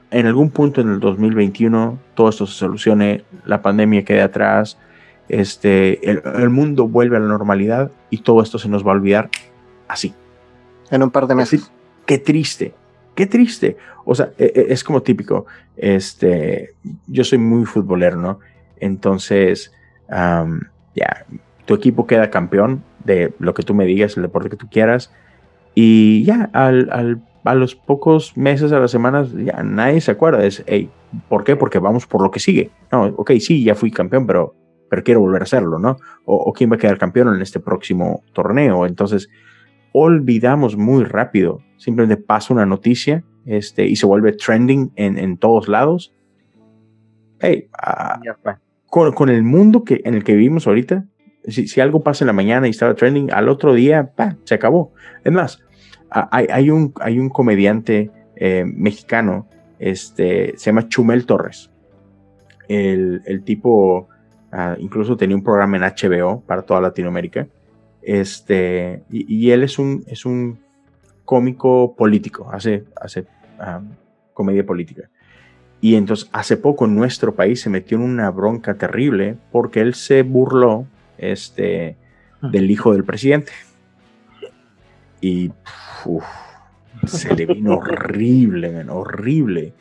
en 0.09 0.25
algún 0.25 0.49
punto 0.49 0.81
en 0.81 0.89
el 0.89 0.99
2021 0.99 1.99
todo 2.15 2.29
esto 2.29 2.47
se 2.47 2.55
solucione, 2.55 3.25
la 3.45 3.61
pandemia 3.61 4.03
quede 4.03 4.23
atrás, 4.23 4.79
este, 5.29 6.09
el, 6.09 6.23
el 6.25 6.49
mundo 6.49 6.87
vuelve 6.87 7.17
a 7.17 7.19
la 7.19 7.27
normalidad 7.27 7.91
y 8.09 8.23
todo 8.23 8.41
esto 8.41 8.57
se 8.57 8.69
nos 8.69 8.83
va 8.83 8.93
a 8.93 8.95
olvidar 8.95 9.29
así. 9.87 10.15
En 10.91 11.03
un 11.03 11.11
par 11.11 11.27
de 11.27 11.35
meses. 11.35 11.71
Qué 12.05 12.17
triste, 12.17 12.73
qué 13.15 13.25
triste. 13.25 13.77
O 14.05 14.15
sea, 14.15 14.31
e- 14.37 14.51
e- 14.55 14.65
es 14.73 14.83
como 14.83 15.01
típico. 15.01 15.45
Este, 15.75 16.75
yo 17.07 17.23
soy 17.23 17.37
muy 17.39 17.65
futbolero, 17.65 18.15
¿no? 18.17 18.39
Entonces, 18.79 19.73
ya, 20.09 21.25
tu 21.65 21.73
equipo 21.73 22.07
queda 22.07 22.29
campeón 22.29 22.83
de 23.03 23.33
lo 23.39 23.53
que 23.53 23.63
tú 23.63 23.73
me 23.73 23.85
digas, 23.85 24.15
el 24.17 24.23
deporte 24.23 24.49
que 24.49 24.55
tú 24.55 24.67
quieras. 24.69 25.11
Y 25.75 26.23
ya, 26.23 26.49
al- 26.53 27.21
a 27.43 27.53
los 27.55 27.75
pocos 27.75 28.35
meses, 28.35 28.71
a 28.71 28.79
las 28.79 28.91
semanas, 28.91 29.31
ya 29.33 29.63
nadie 29.63 30.01
se 30.01 30.11
acuerda. 30.11 30.43
Es, 30.45 30.63
hey, 30.67 30.89
¿por 31.29 31.43
qué? 31.43 31.55
Porque 31.55 31.79
vamos 31.79 32.05
por 32.07 32.21
lo 32.21 32.31
que 32.31 32.39
sigue. 32.39 32.71
No, 32.91 33.03
ok, 33.05 33.31
sí, 33.39 33.63
ya 33.63 33.75
fui 33.75 33.91
campeón, 33.91 34.25
pero, 34.27 34.55
pero 34.89 35.03
quiero 35.03 35.19
volver 35.21 35.41
a 35.41 35.43
hacerlo, 35.43 35.79
¿no? 35.79 35.97
O, 36.25 36.35
o 36.35 36.53
quién 36.53 36.71
va 36.71 36.75
a 36.75 36.79
quedar 36.79 36.97
campeón 36.97 37.33
en 37.35 37.41
este 37.41 37.59
próximo 37.59 38.21
torneo. 38.33 38.85
Entonces, 38.85 39.29
olvidamos 39.97 40.75
muy 40.77 41.03
rápido. 41.03 41.61
Simplemente 41.77 42.21
pasa 42.21 42.53
una 42.53 42.65
noticia 42.65 43.23
este, 43.45 43.85
y 43.87 43.95
se 43.95 44.05
vuelve 44.05 44.33
trending 44.33 44.91
en, 44.95 45.17
en 45.17 45.37
todos 45.37 45.67
lados. 45.67 46.13
Hey, 47.39 47.67
ah, 47.81 48.19
fue. 48.41 48.55
con, 48.87 49.11
con 49.13 49.29
el 49.29 49.43
mundo 49.43 49.83
que, 49.83 50.01
en 50.05 50.15
el 50.15 50.23
que 50.23 50.33
vivimos 50.33 50.65
ahorita, 50.67 51.05
si, 51.45 51.67
si 51.67 51.79
algo 51.81 52.01
pasa 52.03 52.23
en 52.25 52.27
la 52.27 52.33
mañana 52.33 52.67
y 52.67 52.71
estaba 52.71 52.95
trending, 52.95 53.31
al 53.31 53.47
otro 53.49 53.73
día, 53.73 54.11
pa, 54.15 54.35
se 54.43 54.55
acabó. 54.55 54.91
Es 55.23 55.31
más, 55.31 55.63
a- 56.09 56.27
hay, 56.31 56.47
hay, 56.51 56.69
un, 56.69 56.93
hay 56.99 57.19
un 57.19 57.29
comediante 57.29 58.11
eh, 58.35 58.63
mexicano, 58.65 59.47
este, 59.79 60.53
se 60.57 60.65
llama 60.71 60.87
Chumel 60.89 61.25
Torres. 61.25 61.71
El, 62.67 63.21
el 63.25 63.43
tipo 63.43 64.09
ah, 64.51 64.75
incluso 64.79 65.15
tenía 65.15 65.35
un 65.37 65.43
programa 65.43 65.77
en 65.77 65.83
HBO 65.83 66.41
para 66.41 66.63
toda 66.63 66.81
Latinoamérica. 66.81 67.47
Este, 68.09 69.03
y, 69.11 69.25
y 69.47 69.51
él 69.51 69.63
es 69.63 69.77
un, 69.77 70.05
es 70.07 70.25
un 70.25 70.59
cómico 71.25 71.93
político, 71.97 72.49
hace, 72.49 72.85
hace 73.01 73.25
ah, 73.59 73.81
comedia 74.33 74.65
política. 74.65 75.09
Y 75.81 75.95
entonces 75.95 76.29
hace 76.31 76.55
poco 76.55 76.85
en 76.85 76.95
nuestro 76.95 77.35
país 77.35 77.59
se 77.59 77.69
metió 77.69 77.97
en 77.97 78.03
una 78.05 78.31
bronca 78.31 78.75
terrible 78.75 79.35
porque 79.51 79.81
él 79.81 79.93
se 79.93 80.23
burló 80.23 80.85
este, 81.17 81.97
del 82.41 82.71
hijo 82.71 82.93
del 82.93 83.03
presidente. 83.03 83.51
Y 85.19 85.51
uf, 86.05 86.23
se 87.05 87.35
le 87.35 87.45
vino 87.45 87.75
horrible, 87.77 88.71
man, 88.71 88.89
horrible. 88.89 89.73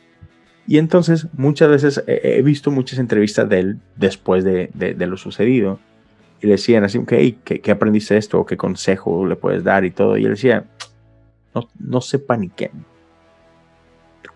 Y 0.67 0.79
entonces 0.79 1.27
muchas 1.33 1.69
veces 1.69 2.03
he, 2.07 2.37
he 2.39 2.41
visto 2.41 2.71
muchas 2.71 2.99
entrevistas 2.99 3.47
de 3.47 3.59
él 3.59 3.77
después 3.95 4.43
de, 4.43 4.69
de- 4.73 4.93
de 4.95 5.07
lo 5.07 5.15
sucedido. 5.15 5.79
Y 6.41 6.45
le 6.47 6.53
decían 6.53 6.83
así, 6.83 6.97
ok, 6.97 7.09
¿qué, 7.43 7.59
qué 7.61 7.71
aprendiste 7.71 8.15
esto? 8.17 8.45
¿Qué 8.45 8.57
consejo 8.57 9.25
le 9.25 9.35
puedes 9.35 9.63
dar? 9.63 9.85
Y 9.85 9.91
todo. 9.91 10.17
Y 10.17 10.25
él 10.25 10.31
decía, 10.31 10.65
no, 11.55 11.67
no 11.79 12.01
se 12.01 12.19
paniquen. 12.19 12.71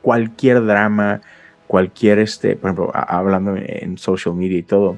Cualquier 0.01 0.65
drama, 0.65 1.21
cualquier, 1.67 2.19
este, 2.19 2.55
por 2.55 2.69
ejemplo, 2.71 2.91
a- 2.93 3.17
hablando 3.17 3.55
en 3.55 3.97
social 3.97 4.33
media 4.33 4.57
y 4.57 4.63
todo, 4.63 4.97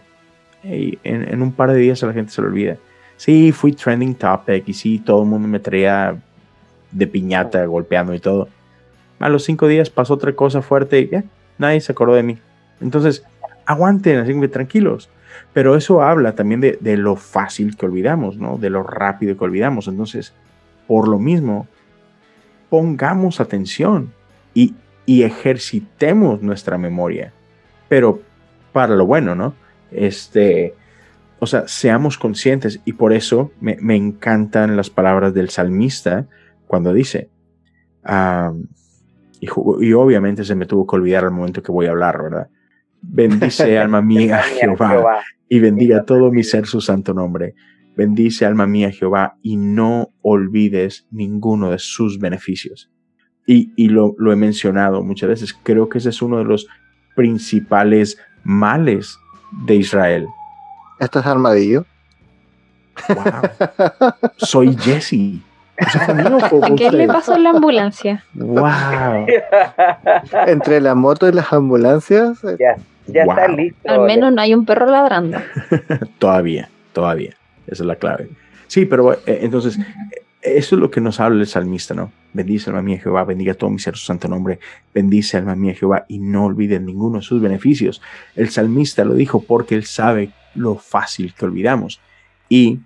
hey, 0.64 0.98
en, 1.04 1.28
en 1.28 1.42
un 1.42 1.52
par 1.52 1.72
de 1.72 1.78
días 1.80 2.02
a 2.04 2.08
la 2.08 2.14
gente 2.14 2.32
se 2.32 2.42
le 2.42 2.48
olvida. 2.48 2.78
Sí, 3.18 3.52
fui 3.52 3.74
trending 3.74 4.16
topic 4.16 4.68
y 4.68 4.74
sí, 4.74 5.00
todo 5.00 5.24
el 5.24 5.30
mundo 5.30 5.48
me 5.48 5.60
traía 5.60 6.16
de 6.92 7.08
piñata 7.08 7.66
golpeando 7.66 8.14
y 8.14 8.20
todo. 8.20 8.48
A 9.20 9.30
los 9.30 9.44
cinco 9.44 9.68
días 9.68 9.90
pasó 9.90 10.14
otra 10.14 10.34
cosa 10.34 10.62
fuerte 10.62 11.00
y 11.02 11.10
ya, 11.10 11.24
nadie 11.58 11.82
se 11.82 11.92
acordó 11.92 12.16
de 12.16 12.24
mí. 12.24 12.38
Entonces, 12.82 13.24
aguanten, 13.66 14.20
así 14.20 14.40
que 14.40 14.48
tranquilos. 14.48 15.10
Pero 15.54 15.76
eso 15.76 16.02
habla 16.02 16.36
también 16.36 16.62
de, 16.62 16.98
lo 16.98 17.16
fácil 17.16 17.78
que 17.78 17.86
olvidamos, 17.86 18.38
¿no? 18.38 18.58
De 18.58 18.70
lo 18.70 18.84
rápido 18.84 19.38
que 19.38 19.44
olvidamos. 19.44 19.88
Entonces, 19.88 20.34
por 20.88 21.08
lo 21.08 21.20
mismo, 21.20 21.68
pongamos 22.70 23.40
atención 23.40 24.14
y, 24.54 24.76
ejercitemos 25.06 26.42
nuestra 26.42 26.78
memoria. 26.78 27.34
Pero 27.90 28.22
para 28.72 28.96
lo 28.96 29.06
bueno, 29.06 29.36
¿no? 29.36 29.54
Este, 29.92 30.74
o 31.40 31.46
sea, 31.46 31.68
seamos 31.68 32.18
conscientes 32.18 32.80
y 32.86 32.94
por 32.94 33.12
eso 33.12 33.52
me, 33.60 33.78
encantan 33.96 34.78
las 34.78 34.90
palabras 34.90 35.34
del 35.34 35.50
salmista 35.50 36.26
cuando 36.68 36.94
dice, 36.94 37.30
y 39.42 39.94
obviamente 39.94 40.46
se 40.46 40.56
me 40.56 40.66
tuvo 40.66 40.88
que 40.88 40.96
olvidar 40.96 41.26
al 41.26 41.32
momento 41.32 41.62
que 41.62 41.72
voy 41.72 41.88
a 41.88 41.92
hablar, 41.92 42.24
¿verdad? 42.24 42.48
Bendice 43.04 43.78
alma 43.80 44.02
mía 44.02 44.42
Jehová 44.42 45.20
y 45.50 45.60
bendiga 45.60 46.04
todo 46.04 46.32
mi 46.32 46.44
ser 46.44 46.66
su 46.66 46.82
santo 46.82 47.14
nombre. 47.14 47.54
Bendice 47.96 48.46
alma 48.46 48.66
mía 48.66 48.92
Jehová 48.92 49.38
y 49.42 49.58
no 49.58 50.10
olvides 50.22 51.06
ninguno 51.12 51.70
de 51.70 51.78
sus 51.78 52.18
beneficios. 52.18 52.90
Y, 53.46 53.72
y 53.76 53.90
lo, 53.90 54.16
lo 54.18 54.32
he 54.32 54.36
mencionado 54.36 55.04
muchas 55.04 55.30
veces, 55.30 55.54
creo 55.64 55.90
que 55.90 55.98
ese 55.98 56.10
es 56.10 56.22
uno 56.22 56.38
de 56.38 56.46
los 56.46 56.68
principales 57.16 58.18
males 58.44 59.20
de 59.66 59.76
Israel. 59.76 60.28
Esto 61.00 61.20
es 61.20 61.26
armadillo. 61.26 61.86
Wow, 63.10 63.26
soy 64.38 64.76
Jesse. 64.78 65.42
¿Eso 65.76 66.00
fue 66.00 66.14
mío 66.14 66.38
o 66.38 66.40
fue 66.40 66.60
¿A 66.64 66.76
qué 66.76 66.92
le 66.92 67.08
pasó 67.08 67.36
en 67.36 67.44
la 67.44 67.50
ambulancia? 67.50 68.24
Wow. 68.34 69.26
Entre 70.48 70.80
la 70.80 70.96
moto 70.96 71.28
y 71.28 71.34
las 71.34 71.52
ambulancias, 71.52 72.40
ya 73.08 73.26
Wow. 73.26 73.36
está 73.38 73.48
listo. 73.50 73.92
Al 73.92 74.02
menos 74.02 74.34
no 74.34 74.42
hay 74.42 74.54
un 74.54 74.66
perro 74.66 74.86
ladrando. 74.86 75.40
Todavía, 76.20 76.70
todavía. 76.94 77.36
Esa 77.68 77.84
es 77.84 77.88
la 77.88 77.96
clave. 77.96 78.30
Sí, 78.68 78.86
pero 78.86 79.14
eh, 79.14 79.40
entonces, 79.42 79.78
eh, 79.80 79.84
eso 80.42 80.76
es 80.76 80.82
lo 80.82 80.92
que 80.92 81.00
nos 81.02 81.20
habla 81.20 81.40
el 81.42 81.48
salmista, 81.48 81.94
¿no? 81.94 82.12
Bendice 82.34 82.70
alma 82.70 82.82
mía 82.82 83.00
Jehová, 83.00 83.24
bendiga 83.24 83.54
todo 83.54 83.70
mi 83.70 83.80
ser 83.80 83.96
su 83.96 84.06
santo 84.06 84.28
nombre, 84.28 84.60
bendice 84.94 85.38
alma 85.38 85.56
mía 85.56 85.74
Jehová 85.76 86.06
y 86.08 86.20
no 86.20 86.46
olvides 86.46 86.82
ninguno 86.82 87.20
de 87.20 87.24
sus 87.24 87.42
beneficios. 87.42 88.02
El 88.36 88.50
salmista 88.50 89.06
lo 89.06 89.14
dijo 89.14 89.42
porque 89.44 89.76
él 89.76 89.86
sabe 89.86 90.32
lo 90.56 90.76
fácil 90.76 91.34
que 91.34 91.46
olvidamos. 91.46 92.02
Y 92.50 92.80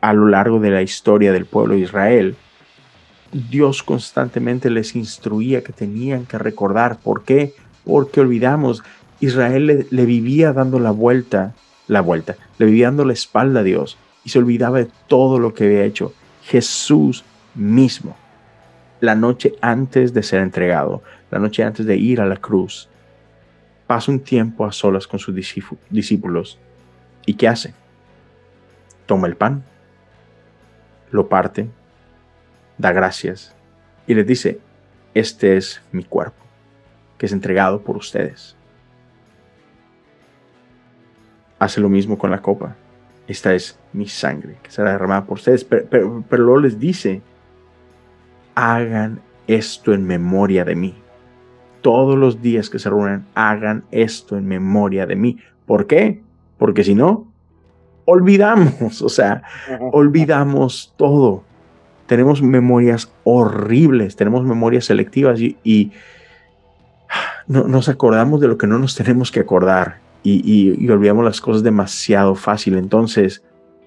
a 0.00 0.12
lo 0.12 0.26
largo 0.28 0.58
de 0.60 0.70
la 0.70 0.82
historia 0.82 1.32
del 1.32 1.46
pueblo 1.46 1.74
de 1.74 1.80
Israel, 1.80 2.36
Dios 3.32 3.82
constantemente 3.82 4.68
les 4.68 4.94
instruía 4.94 5.62
que 5.62 5.72
tenían 5.72 6.26
que 6.26 6.36
recordar. 6.38 6.98
¿Por 6.98 7.24
qué? 7.24 7.54
Porque 7.84 8.20
olvidamos. 8.20 8.82
Israel 9.22 9.86
le, 9.88 10.04
vivía 10.04 10.52
dando 10.52 10.80
la 10.80 10.90
vuelta, 10.90 11.54
la 11.86 12.00
vuelta, 12.00 12.34
le 12.58 12.66
vivía 12.66 12.86
dando 12.86 13.04
la 13.04 13.12
espalda 13.12 13.60
a 13.60 13.62
Dios 13.62 13.96
y 14.24 14.30
se 14.30 14.40
olvidaba 14.40 14.78
de 14.78 14.88
todo 15.06 15.38
lo 15.38 15.54
que 15.54 15.64
había 15.64 15.84
hecho. 15.84 16.12
Jesús 16.42 17.24
mismo, 17.54 18.16
la 19.00 19.14
noche 19.14 19.54
antes 19.60 20.12
de 20.12 20.24
ser 20.24 20.40
entregado, 20.40 21.02
la 21.30 21.38
noche 21.38 21.62
antes 21.62 21.86
de 21.86 21.96
ir 21.96 22.20
a 22.20 22.26
la 22.26 22.36
cruz, 22.36 22.88
pasa 23.86 24.10
un 24.10 24.18
tiempo 24.18 24.66
a 24.66 24.72
solas 24.72 25.06
con 25.06 25.20
sus 25.20 25.34
discípu- 25.36 25.78
discípulos. 25.88 26.58
¿Y 27.24 27.34
qué 27.34 27.46
hace? 27.46 27.74
Toma 29.06 29.28
el 29.28 29.36
pan, 29.36 29.62
lo 31.12 31.28
parte, 31.28 31.68
da 32.76 32.90
gracias 32.90 33.54
y 34.08 34.14
les 34.14 34.26
dice, 34.26 34.58
este 35.14 35.56
es 35.56 35.80
mi 35.92 36.02
cuerpo, 36.02 36.42
que 37.18 37.26
es 37.26 37.32
entregado 37.32 37.82
por 37.82 37.96
ustedes. 37.96 38.56
Hace 41.62 41.80
lo 41.80 41.88
mismo 41.88 42.18
con 42.18 42.32
la 42.32 42.42
copa. 42.42 42.74
Esta 43.28 43.54
es 43.54 43.78
mi 43.92 44.08
sangre, 44.08 44.56
que 44.64 44.70
será 44.72 44.90
derramada 44.90 45.24
por 45.24 45.38
ustedes. 45.38 45.62
Pero, 45.62 45.86
pero, 45.88 46.24
pero 46.28 46.42
luego 46.42 46.62
les 46.62 46.80
dice, 46.80 47.22
hagan 48.56 49.20
esto 49.46 49.94
en 49.94 50.04
memoria 50.04 50.64
de 50.64 50.74
mí. 50.74 50.92
Todos 51.80 52.18
los 52.18 52.42
días 52.42 52.68
que 52.68 52.80
se 52.80 52.90
reúnan, 52.90 53.28
hagan 53.36 53.84
esto 53.92 54.36
en 54.36 54.48
memoria 54.48 55.06
de 55.06 55.14
mí. 55.14 55.38
¿Por 55.64 55.86
qué? 55.86 56.20
Porque 56.58 56.82
si 56.82 56.96
no, 56.96 57.28
olvidamos, 58.06 59.00
o 59.00 59.08
sea, 59.08 59.44
olvidamos 59.92 60.94
todo. 60.96 61.44
Tenemos 62.08 62.42
memorias 62.42 63.12
horribles, 63.22 64.16
tenemos 64.16 64.44
memorias 64.44 64.86
selectivas 64.86 65.38
y, 65.40 65.56
y 65.62 65.92
no, 67.46 67.68
nos 67.68 67.88
acordamos 67.88 68.40
de 68.40 68.48
lo 68.48 68.58
que 68.58 68.66
no 68.66 68.80
nos 68.80 68.96
tenemos 68.96 69.30
que 69.30 69.38
acordar 69.38 70.01
y, 70.22 70.40
y- 70.44 70.76
y 70.84 70.88
olvidamos 70.90 71.24
las 71.24 71.40
cosas 71.40 71.62
demasiado 71.62 72.34
fácil. 72.34 72.76
Entonces, 72.76 73.44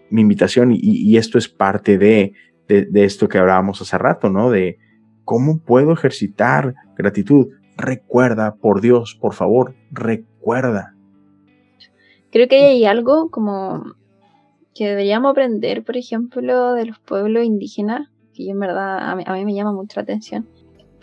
mi 0.09 0.21
invitación, 0.21 0.71
y, 0.71 0.79
y 0.81 1.17
esto 1.17 1.37
es 1.37 1.47
parte 1.49 1.97
de, 1.97 2.33
de, 2.67 3.03
esto 3.03 3.27
que 3.27 3.37
hablábamos 3.37 3.81
hace 3.81 3.97
rato, 3.97 4.29
¿no? 4.29 4.49
De 4.51 4.77
cómo 5.23 5.59
puedo 5.59 5.93
ejercitar 5.93 6.75
gratitud. 6.97 7.47
Recuerda, 7.77 8.55
por 8.55 8.81
Dios, 8.81 9.17
por 9.19 9.33
favor, 9.33 9.75
recuerda. 9.91 10.95
Creo 12.31 12.47
que 12.47 12.57
hay 12.57 12.85
algo 12.85 13.29
como 13.29 13.83
que 14.73 14.87
deberíamos 14.87 15.31
aprender, 15.31 15.83
por 15.83 15.95
ejemplo, 15.97 16.73
de 16.73 16.85
los 16.85 16.99
pueblos 16.99 17.43
indígenas, 17.45 18.09
que 18.33 18.49
en 18.49 18.59
verdad 18.59 19.09
a 19.09 19.15
mí, 19.15 19.23
a 19.25 19.33
mí 19.33 19.45
me 19.45 19.53
llama 19.53 19.71
mucho 19.71 19.99
la 19.99 20.03
atención. 20.03 20.47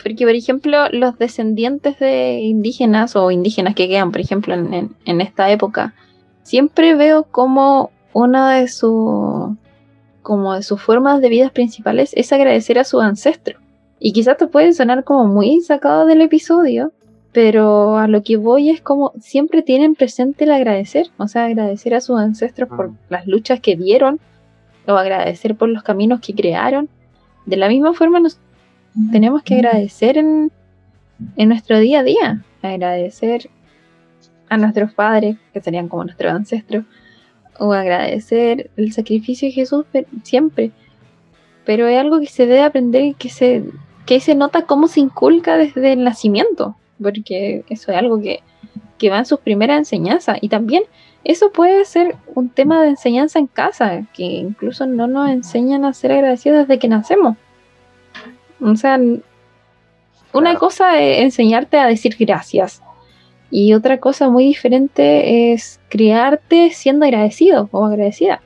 Porque, 0.01 0.25
por 0.25 0.35
ejemplo, 0.35 0.89
los 0.91 1.17
descendientes 1.17 1.97
de 1.99 2.39
indígenas 2.41 3.15
o 3.15 3.31
indígenas 3.31 3.75
que 3.75 3.87
quedan, 3.87 4.11
por 4.11 4.21
ejemplo, 4.21 4.53
en, 4.53 4.73
en- 4.73 4.95
en 5.05 5.21
esta 5.21 5.49
época, 5.51 5.93
siempre 6.43 6.95
veo 6.95 7.23
como 7.23 7.91
una 8.13 8.55
de 8.57 8.67
sus 8.67 9.51
como 10.21 10.53
de 10.53 10.63
sus 10.63 10.81
formas 10.81 11.19
de 11.21 11.27
vida 11.27 11.49
principales 11.49 12.11
es 12.15 12.31
agradecer 12.31 12.79
a 12.79 12.85
sus 12.85 13.01
ancestros. 13.01 13.61
Y 13.99 14.13
quizás 14.13 14.37
te 14.37 14.47
puede 14.47 14.71
sonar 14.71 15.03
como 15.03 15.25
muy 15.27 15.59
sacado 15.59 16.05
del 16.05 16.21
episodio, 16.21 16.93
pero 17.33 17.97
a 17.97 18.07
lo 18.07 18.23
que 18.23 18.37
voy 18.37 18.69
es 18.69 18.79
como 18.81 19.11
siempre 19.19 19.61
tienen 19.63 19.95
presente 19.95 20.45
el 20.45 20.51
agradecer, 20.51 21.07
o 21.17 21.27
sea, 21.27 21.45
agradecer 21.45 21.93
a 21.93 21.99
sus 22.01 22.19
ancestros 22.19 22.69
por 22.69 22.91
Mm. 22.91 22.97
las 23.09 23.27
luchas 23.27 23.59
que 23.59 23.75
dieron, 23.75 24.19
o 24.87 24.93
agradecer 24.93 25.55
por 25.55 25.67
los 25.69 25.83
caminos 25.83 26.21
que 26.21 26.33
crearon. 26.33 26.87
De 27.45 27.57
la 27.57 27.67
misma 27.67 27.93
forma, 27.93 28.19
nos- 28.21 28.39
tenemos 29.11 29.43
que 29.43 29.55
agradecer 29.55 30.17
en, 30.17 30.51
en 31.35 31.49
nuestro 31.49 31.79
día 31.79 31.99
a 31.99 32.03
día. 32.03 32.43
Agradecer 32.61 33.49
a 34.49 34.57
nuestros 34.57 34.93
padres, 34.93 35.37
que 35.53 35.61
serían 35.61 35.87
como 35.87 36.05
nuestros 36.05 36.31
ancestros, 36.31 36.85
o 37.59 37.73
agradecer 37.73 38.69
el 38.77 38.93
sacrificio 38.93 39.47
de 39.47 39.53
Jesús 39.53 39.85
siempre. 40.23 40.71
Pero 41.65 41.87
es 41.87 41.99
algo 41.99 42.19
que 42.19 42.27
se 42.27 42.45
debe 42.45 42.61
aprender 42.61 43.03
y 43.03 43.13
que 43.13 43.29
se, 43.29 43.63
que 44.05 44.19
se 44.19 44.35
nota 44.35 44.63
cómo 44.63 44.87
se 44.87 44.99
inculca 44.99 45.57
desde 45.57 45.93
el 45.93 46.03
nacimiento, 46.03 46.75
porque 47.01 47.63
eso 47.69 47.91
es 47.91 47.97
algo 47.97 48.21
que, 48.21 48.41
que 48.97 49.09
va 49.09 49.19
en 49.19 49.25
sus 49.25 49.39
primeras 49.39 49.77
enseñanzas. 49.77 50.37
Y 50.41 50.49
también 50.49 50.83
eso 51.23 51.51
puede 51.51 51.85
ser 51.85 52.15
un 52.35 52.49
tema 52.49 52.81
de 52.83 52.89
enseñanza 52.89 53.39
en 53.39 53.47
casa, 53.47 54.05
que 54.13 54.23
incluso 54.23 54.85
no 54.85 55.07
nos 55.07 55.29
enseñan 55.29 55.85
a 55.85 55.93
ser 55.93 56.11
agradecidos 56.11 56.67
desde 56.67 56.79
que 56.79 56.89
nacemos. 56.89 57.37
O 58.63 58.75
sea, 58.75 58.99
una 60.31 60.55
cosa 60.55 60.99
es 60.99 61.21
enseñarte 61.21 61.77
a 61.77 61.87
decir 61.87 62.15
gracias. 62.17 62.81
Y 63.51 63.73
otra 63.73 63.99
cosa 63.99 64.29
muy 64.29 64.45
diferente 64.45 65.53
es 65.53 65.79
criarte 65.89 66.71
siendo 66.71 67.05
agradecido 67.05 67.69
o 67.71 67.85
agradecida. 67.85 68.41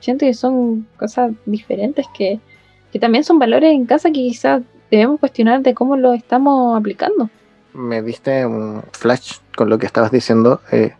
Siento 0.00 0.26
que 0.26 0.34
son 0.34 0.88
cosas 0.98 1.32
diferentes 1.46 2.06
que, 2.16 2.40
que 2.92 2.98
también 2.98 3.22
son 3.22 3.38
valores 3.38 3.72
en 3.72 3.86
casa 3.86 4.08
que 4.08 4.14
quizás 4.14 4.62
debemos 4.90 5.20
cuestionar 5.20 5.62
de 5.62 5.74
cómo 5.74 5.96
lo 5.96 6.14
estamos 6.14 6.76
aplicando. 6.76 7.30
Me 7.74 8.02
diste 8.02 8.44
un 8.46 8.82
flash 8.92 9.38
con 9.56 9.68
lo 9.68 9.78
que 9.78 9.86
estabas 9.86 10.10
diciendo 10.10 10.60
eh, 10.72 10.94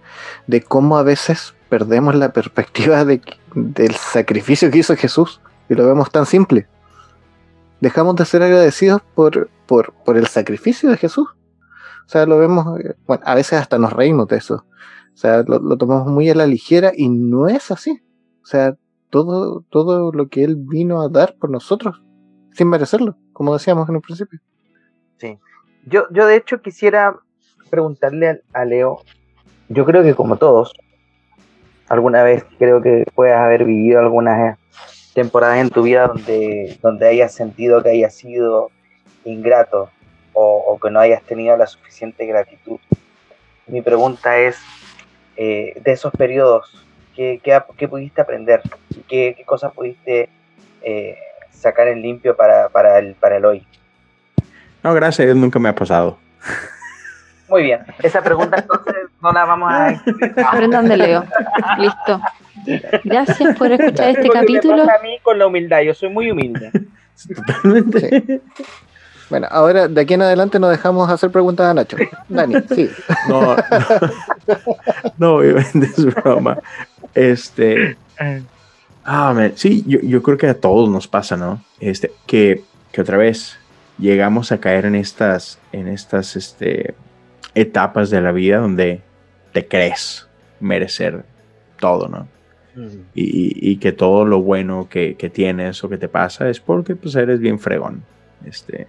de 0.47 0.63
cómo 0.63 0.97
a 0.97 1.03
veces 1.03 1.55
perdemos 1.69 2.15
la 2.15 2.33
perspectiva 2.33 3.05
de, 3.05 3.21
del 3.55 3.95
sacrificio 3.95 4.71
que 4.71 4.79
hizo 4.79 4.97
Jesús 4.97 5.41
y 5.69 5.75
lo 5.75 5.87
vemos 5.87 6.11
tan 6.11 6.27
simple. 6.27 6.67
Dejamos 7.85 8.17
de 8.17 8.25
ser 8.25 8.43
agradecidos 8.43 9.03
por, 9.15 9.51
por, 9.67 9.93
por 10.07 10.17
el 10.17 10.27
sacrificio 10.27 10.89
de 10.89 10.97
Jesús. 10.97 11.29
O 12.07 12.09
sea, 12.09 12.25
lo 12.25 12.39
vemos, 12.39 12.81
eh, 12.81 12.95
bueno, 13.07 13.23
a 13.27 13.35
veces 13.35 13.61
hasta 13.61 13.79
nos 13.79 13.93
reímos 13.93 14.27
de 14.29 14.39
eso. 14.39 14.65
O 15.13 15.17
sea, 15.19 15.43
lo, 15.47 15.77
tomamos 15.77 16.07
muy 16.07 16.31
a 16.31 16.35
la 16.35 16.47
ligera 16.47 16.93
y 16.97 17.11
no 17.11 17.47
es 17.47 17.71
así. 17.71 18.03
O 18.43 18.47
sea, 18.47 18.75
todo, 19.11 19.67
todo 19.69 20.13
lo 20.13 20.29
que 20.29 20.45
Él 20.45 20.57
vino 20.57 21.03
a 21.03 21.11
dar 21.11 21.37
por 21.39 21.51
nosotros, 21.51 22.03
sin 22.55 22.71
merecerlo, 22.71 23.19
como 23.35 23.53
decíamos 23.53 23.87
en 23.91 23.97
un 23.97 24.01
principio. 24.01 24.41
Yo, 25.85 26.05
yo 26.11 26.27
de 26.27 26.37
hecho 26.37 26.63
quisiera 26.63 27.15
preguntarle 27.69 28.31
a, 28.31 28.39
a 28.55 28.65
Leo, 28.65 29.03
yo 29.69 29.85
creo 29.85 30.03
que 30.03 30.15
como 30.15 30.39
todos, 30.39 30.73
alguna 31.91 32.23
vez 32.23 32.47
creo 32.59 32.81
que 32.81 33.05
puedas 33.15 33.39
haber 33.43 33.67
vivido 33.67 34.01
algunas 34.01 34.59
temporadas 35.15 35.59
en 35.59 35.71
tu 35.71 35.83
vida 35.83 36.09
donde, 36.09 36.79
donde 36.83 37.09
hayas 37.09 37.33
sentido 37.33 37.83
que 37.83 37.91
hayas 37.91 38.15
sido 38.15 38.71
ingrato 39.25 39.91
o, 40.33 40.79
que 40.83 40.91
no 40.91 40.99
hayas 40.99 41.23
tenido 41.23 41.57
la 41.57 41.67
suficiente 41.67 42.27
gratitud. 42.27 42.79
Mi 43.69 43.81
pregunta 43.81 44.37
es, 44.39 44.59
eh, 45.37 45.81
de 45.81 45.93
esos 45.93 46.13
periodos, 46.13 46.85
¿qué, 47.15 47.41
qué, 47.43 47.89
pudiste 47.89 48.21
aprender? 48.21 48.61
¿Qué, 49.09 49.35
qué 49.37 49.45
cosas 49.45 49.73
pudiste 49.73 50.29
eh, 50.83 51.17
sacar 51.53 51.87
en 51.87 52.03
limpio 52.03 52.37
para, 52.37 52.69
para, 52.69 52.99
el, 52.99 53.15
para 53.15 53.37
el 53.37 53.45
hoy? 53.45 53.67
No, 54.83 54.93
gracias 54.93 55.35
nunca 55.37 55.61
me 55.61 55.69
ha 55.69 55.75
pasado. 55.75 56.19
Muy 57.49 57.63
bien, 57.63 57.81
esa 58.03 58.23
pregunta 58.23 58.59
entonces 58.59 58.95
no 59.21 59.33
la 59.33 59.45
vamos 59.45 59.71
a. 59.71 60.03
Aprendan 60.49 60.89
de 60.89 60.97
Leo. 60.97 61.25
Listo. 61.79 62.21
Gracias 63.05 63.57
por 63.57 63.73
escuchar 63.73 64.11
este 64.11 64.29
capítulo. 64.31 64.85
pasa 64.85 64.99
a 64.99 65.03
mí 65.03 65.19
con 65.23 65.39
la 65.39 65.47
humildad, 65.47 65.81
yo 65.83 65.95
soy 65.95 66.09
muy 66.09 66.31
humilde. 66.31 66.71
Totalmente. 67.35 68.41
Bueno, 69.31 69.49
ahora 69.51 69.89
de 69.89 70.01
aquí 70.01 70.15
en 70.15 70.23
adelante 70.23 70.59
nos 70.59 70.71
dejamos 70.71 71.11
hacer 71.11 71.31
preguntas 71.31 71.67
a 71.67 71.75
Nacho. 71.75 71.97
Dani, 72.29 72.57
sí. 72.75 72.91
No, 73.29 73.57
no, 73.57 74.77
no, 75.19 75.35
obviamente 75.37 75.87
es 75.87 76.05
broma. 76.05 76.59
Este. 77.15 77.97
Ah, 79.05 79.33
man, 79.35 79.53
sí, 79.57 79.85
yo, 79.87 79.99
yo 80.01 80.23
creo 80.23 80.39
que 80.39 80.49
a 80.49 80.59
todos 80.59 80.89
nos 80.89 81.09
pasa, 81.09 81.37
¿no? 81.37 81.63
Este, 81.81 82.11
que, 82.27 82.63
que 82.93 83.01
otra 83.01 83.17
vez 83.17 83.59
llegamos 83.99 84.51
a 84.53 84.59
caer 84.59 84.87
en 84.87 84.95
estas, 84.95 85.59
en 85.73 85.89
estas 85.89 86.37
este, 86.37 86.95
etapas 87.55 88.11
de 88.11 88.21
la 88.21 88.33
vida 88.33 88.59
donde 88.59 89.01
te 89.53 89.67
crees 89.67 90.29
merecer 90.61 91.25
todo, 91.79 92.09
¿no? 92.09 92.29
Y, 93.15 93.23
y- 93.25 93.71
y 93.73 93.77
que 93.77 93.93
todo 93.93 94.25
lo 94.25 94.41
bueno 94.43 94.89
que, 94.91 95.15
que 95.17 95.31
tienes 95.31 95.83
o 95.85 95.89
que 95.89 95.97
te 95.99 96.09
pasa 96.09 96.49
es 96.49 96.59
porque 96.59 96.97
pues 96.97 97.15
eres 97.15 97.39
bien 97.39 97.59
fregón. 97.61 98.03
Este, 98.45 98.89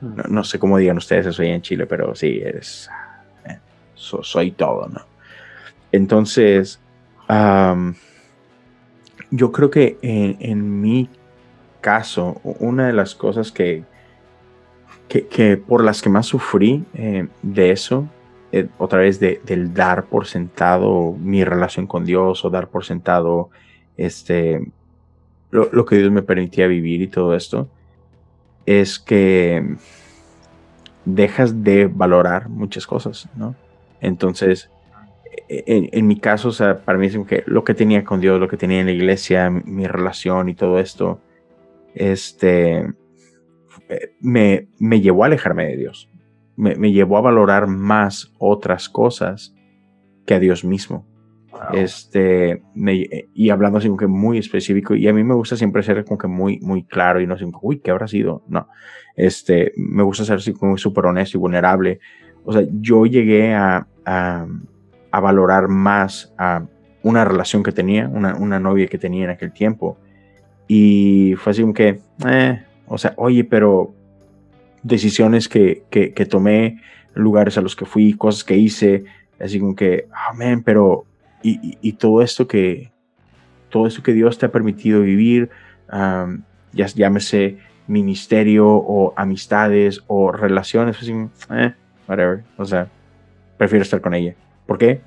no, 0.00 0.24
no 0.28 0.44
sé 0.44 0.58
cómo 0.58 0.78
digan 0.78 0.96
ustedes 0.96 1.26
eso 1.26 1.42
ahí 1.42 1.50
en 1.50 1.62
Chile, 1.62 1.86
pero 1.86 2.14
sí, 2.16 2.40
eres, 2.44 2.90
eh, 3.46 3.58
so- 3.94 4.24
soy 4.24 4.50
todo, 4.50 4.88
¿no? 4.88 5.02
Entonces, 5.92 6.80
yo 9.30 9.52
creo 9.52 9.70
que 9.70 9.98
en, 10.02 10.36
en 10.40 10.80
mi 10.80 11.08
caso, 11.80 12.40
una 12.42 12.86
de 12.88 12.92
las 12.92 13.14
cosas 13.14 13.52
que, 13.52 13.84
que, 15.20 15.56
por 15.56 15.84
las 15.84 16.00
que 16.02 16.08
más 16.08 16.26
sufrí 16.26 16.84
eh, 16.94 17.26
de 17.42 17.70
eso, 17.70 18.08
eh, 18.52 18.68
otra 18.78 19.00
vez 19.00 19.18
de- 19.20 19.40
del 19.44 19.72
dar 19.74 20.04
por 20.04 20.26
sentado 20.26 21.12
mi 21.18 21.44
relación 21.44 21.86
con 21.86 22.04
Dios 22.04 22.44
o 22.44 22.50
dar 22.50 22.68
por 22.68 22.84
sentado 22.84 23.50
este, 23.96 24.60
lo, 25.50 25.68
lo 25.72 25.84
que 25.84 25.96
Dios 25.96 26.10
me 26.10 26.22
permitía 26.22 26.66
vivir 26.66 27.02
y 27.02 27.08
todo 27.08 27.34
esto, 27.34 27.68
es 28.66 28.98
que 28.98 29.76
dejas 31.04 31.64
de 31.64 31.86
valorar 31.86 32.48
muchas 32.48 32.86
cosas, 32.86 33.28
¿no? 33.36 33.54
Entonces, 34.00 34.70
e- 35.48 35.64
en, 35.66 35.88
en 35.92 36.06
mi 36.06 36.18
caso, 36.18 36.48
o 36.48 36.52
sea, 36.52 36.78
para 36.78 36.98
mí 36.98 37.06
es 37.06 37.12
como 37.14 37.26
que 37.26 37.42
lo 37.46 37.64
que 37.64 37.74
tenía 37.74 38.04
con 38.04 38.20
Dios, 38.20 38.38
lo 38.40 38.48
que 38.48 38.56
tenía 38.56 38.80
en 38.80 38.86
la 38.86 38.92
iglesia, 38.92 39.50
mi, 39.50 39.62
mi 39.64 39.86
relación 39.86 40.48
y 40.48 40.54
todo 40.54 40.78
esto, 40.78 41.20
este, 41.94 42.92
me, 44.20 44.68
me 44.78 45.00
llevó 45.00 45.24
a 45.24 45.26
alejarme 45.26 45.66
de 45.66 45.76
Dios. 45.76 46.08
Me, 46.56 46.74
me 46.76 46.92
llevó 46.92 47.18
a 47.18 47.22
valorar 47.22 47.66
más 47.66 48.32
otras 48.38 48.88
cosas 48.88 49.54
que 50.26 50.34
a 50.34 50.38
Dios 50.38 50.64
mismo. 50.64 51.06
Este, 51.72 52.62
me- 52.74 53.06
y 53.34 53.50
hablando 53.50 53.78
así 53.78 53.88
como 53.88 53.98
que 53.98 54.06
muy 54.06 54.38
específico, 54.38 54.94
y 54.94 55.06
a 55.06 55.12
mí 55.12 55.22
me 55.22 55.34
gusta 55.34 55.56
siempre 55.56 55.82
ser 55.82 56.04
como 56.04 56.18
que 56.18 56.26
muy, 56.26 56.58
muy 56.60 56.84
claro 56.84 57.20
y 57.20 57.26
no 57.26 57.34
así 57.34 57.44
como, 57.44 57.60
uy, 57.62 57.78
¿qué 57.80 57.90
habrá 57.90 58.08
sido? 58.08 58.42
No, 58.48 58.68
este, 59.16 59.72
me 59.76 60.02
gusta 60.02 60.24
ser 60.24 60.36
así 60.36 60.52
como 60.52 60.76
súper 60.76 61.06
honesto 61.06 61.36
y 61.38 61.40
vulnerable. 61.40 62.00
O 62.44 62.52
sea, 62.52 62.62
yo 62.80 63.06
llegué 63.06 63.54
a, 63.54 63.86
a, 64.04 64.46
a 65.10 65.20
valorar 65.20 65.68
más 65.68 66.34
a 66.38 66.66
una 67.02 67.24
relación 67.24 67.62
que 67.62 67.72
tenía, 67.72 68.08
una, 68.08 68.34
una 68.36 68.58
novia 68.58 68.86
que 68.86 68.98
tenía 68.98 69.24
en 69.24 69.30
aquel 69.30 69.52
tiempo. 69.52 69.98
Y 70.66 71.34
fue 71.36 71.50
así 71.50 71.62
como 71.62 71.74
que, 71.74 72.00
eh, 72.26 72.62
o 72.86 72.98
sea, 72.98 73.14
oye, 73.16 73.44
pero 73.44 73.94
decisiones 74.82 75.48
que, 75.48 75.84
que, 75.90 76.12
que 76.12 76.26
tomé, 76.26 76.80
lugares 77.14 77.58
a 77.58 77.60
los 77.60 77.76
que 77.76 77.84
fui, 77.84 78.14
cosas 78.14 78.44
que 78.44 78.56
hice, 78.56 79.04
así 79.40 79.60
como 79.60 79.74
que, 79.74 80.06
amén, 80.30 80.62
pero, 80.62 81.04
y, 81.42 81.58
y, 81.66 81.78
y 81.80 81.92
todo 81.94 82.22
esto 82.22 82.46
que, 82.48 82.90
todo 83.70 83.86
esto 83.86 84.02
que 84.02 84.12
Dios 84.12 84.38
te 84.38 84.46
ha 84.46 84.52
permitido 84.52 85.00
vivir, 85.02 85.50
am, 85.88 86.44
ya 86.72 86.86
llámese 86.86 87.58
ministerio 87.86 88.66
o 88.68 89.12
amistades 89.16 90.02
o 90.06 90.32
relaciones, 90.32 90.96
así, 90.98 91.12
eh, 91.50 91.74
whatever, 92.08 92.44
o 92.56 92.64
sea, 92.64 92.88
prefiero 93.58 93.82
estar 93.82 94.00
con 94.00 94.14
ella. 94.14 94.34
¿Por 94.66 94.78
qué? 94.78 95.00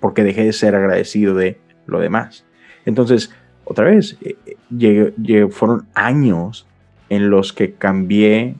Porque 0.00 0.22
dejé 0.22 0.44
de 0.44 0.52
ser 0.52 0.74
agradecido 0.76 1.34
de 1.34 1.58
lo 1.86 1.98
demás. 1.98 2.44
Entonces, 2.84 3.30
otra 3.64 3.86
vez, 3.86 4.16
eh, 4.22 4.36
eh, 4.46 4.56
llegué- 4.70 5.12
llegué- 5.16 5.48
fueron 5.50 5.88
años 5.94 6.67
en 7.08 7.30
los 7.30 7.52
que 7.52 7.74
cambié 7.74 8.54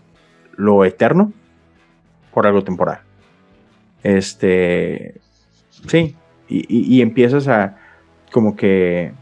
lo 0.56 0.84
eterno 0.84 1.32
por 2.32 2.46
algo 2.46 2.64
temporal. 2.64 3.00
Este, 4.02 5.14
sí, 5.86 6.14
y, 6.48 6.96
y- 6.96 7.02
empiezas 7.02 7.48
a 7.48 7.76
como 8.32 8.56
que 8.56 9.12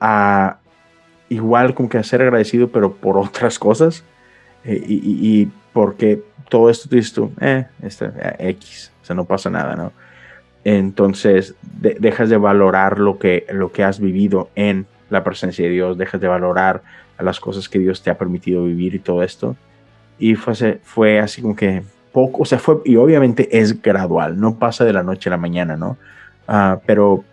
a 0.00 0.58
igual 1.28 1.74
como 1.74 1.88
que 1.88 1.98
a 1.98 2.02
ser 2.02 2.22
agradecido, 2.22 2.68
pero 2.68 2.94
por 2.94 3.16
otras 3.18 3.58
cosas. 3.58 4.04
eh, 4.64 4.82
y, 4.86 5.42
y- 5.42 5.52
porque 5.72 6.22
todo 6.48 6.70
esto 6.70 6.88
dices 6.88 7.12
tú, 7.12 7.30
eh, 7.40 7.66
está, 7.82 8.06
eh, 8.38 8.50
X, 8.50 8.90
o 9.02 9.04
sea, 9.04 9.14
no 9.14 9.24
pasa 9.26 9.50
nada, 9.50 9.76
¿no? 9.76 9.92
Entonces 10.64 11.54
de- 11.80 11.96
dejas 12.00 12.28
de 12.30 12.38
valorar 12.38 12.98
lo 12.98 13.18
que, 13.18 13.46
lo 13.52 13.72
que 13.72 13.84
has 13.84 14.00
vivido 14.00 14.48
en 14.54 14.86
la 15.10 15.24
presencia 15.24 15.64
de 15.64 15.72
Dios, 15.72 15.98
dejas 15.98 16.20
de 16.20 16.28
valorar 16.28 16.82
a 17.18 17.22
las 17.22 17.40
cosas 17.40 17.68
que 17.68 17.78
Dios 17.78 18.02
te 18.02 18.10
ha 18.10 18.18
permitido 18.18 18.64
vivir 18.64 18.94
y 18.94 18.98
todo 18.98 19.22
esto. 19.22 19.56
Y 20.18 20.34
fue, 20.34 20.80
fue 20.82 21.20
así 21.20 21.42
como 21.42 21.56
que 21.56 21.82
poco, 22.12 22.42
o 22.42 22.44
sea, 22.46 22.58
fue, 22.58 22.80
y 22.84 22.96
obviamente 22.96 23.58
es 23.58 23.80
gradual, 23.80 24.40
no 24.40 24.58
pasa 24.58 24.84
de 24.84 24.92
la 24.92 25.02
noche 25.02 25.28
a 25.28 25.32
la 25.32 25.36
mañana, 25.36 25.76
¿no? 25.76 25.98
Ah, 26.48 26.80
pero 26.86 27.24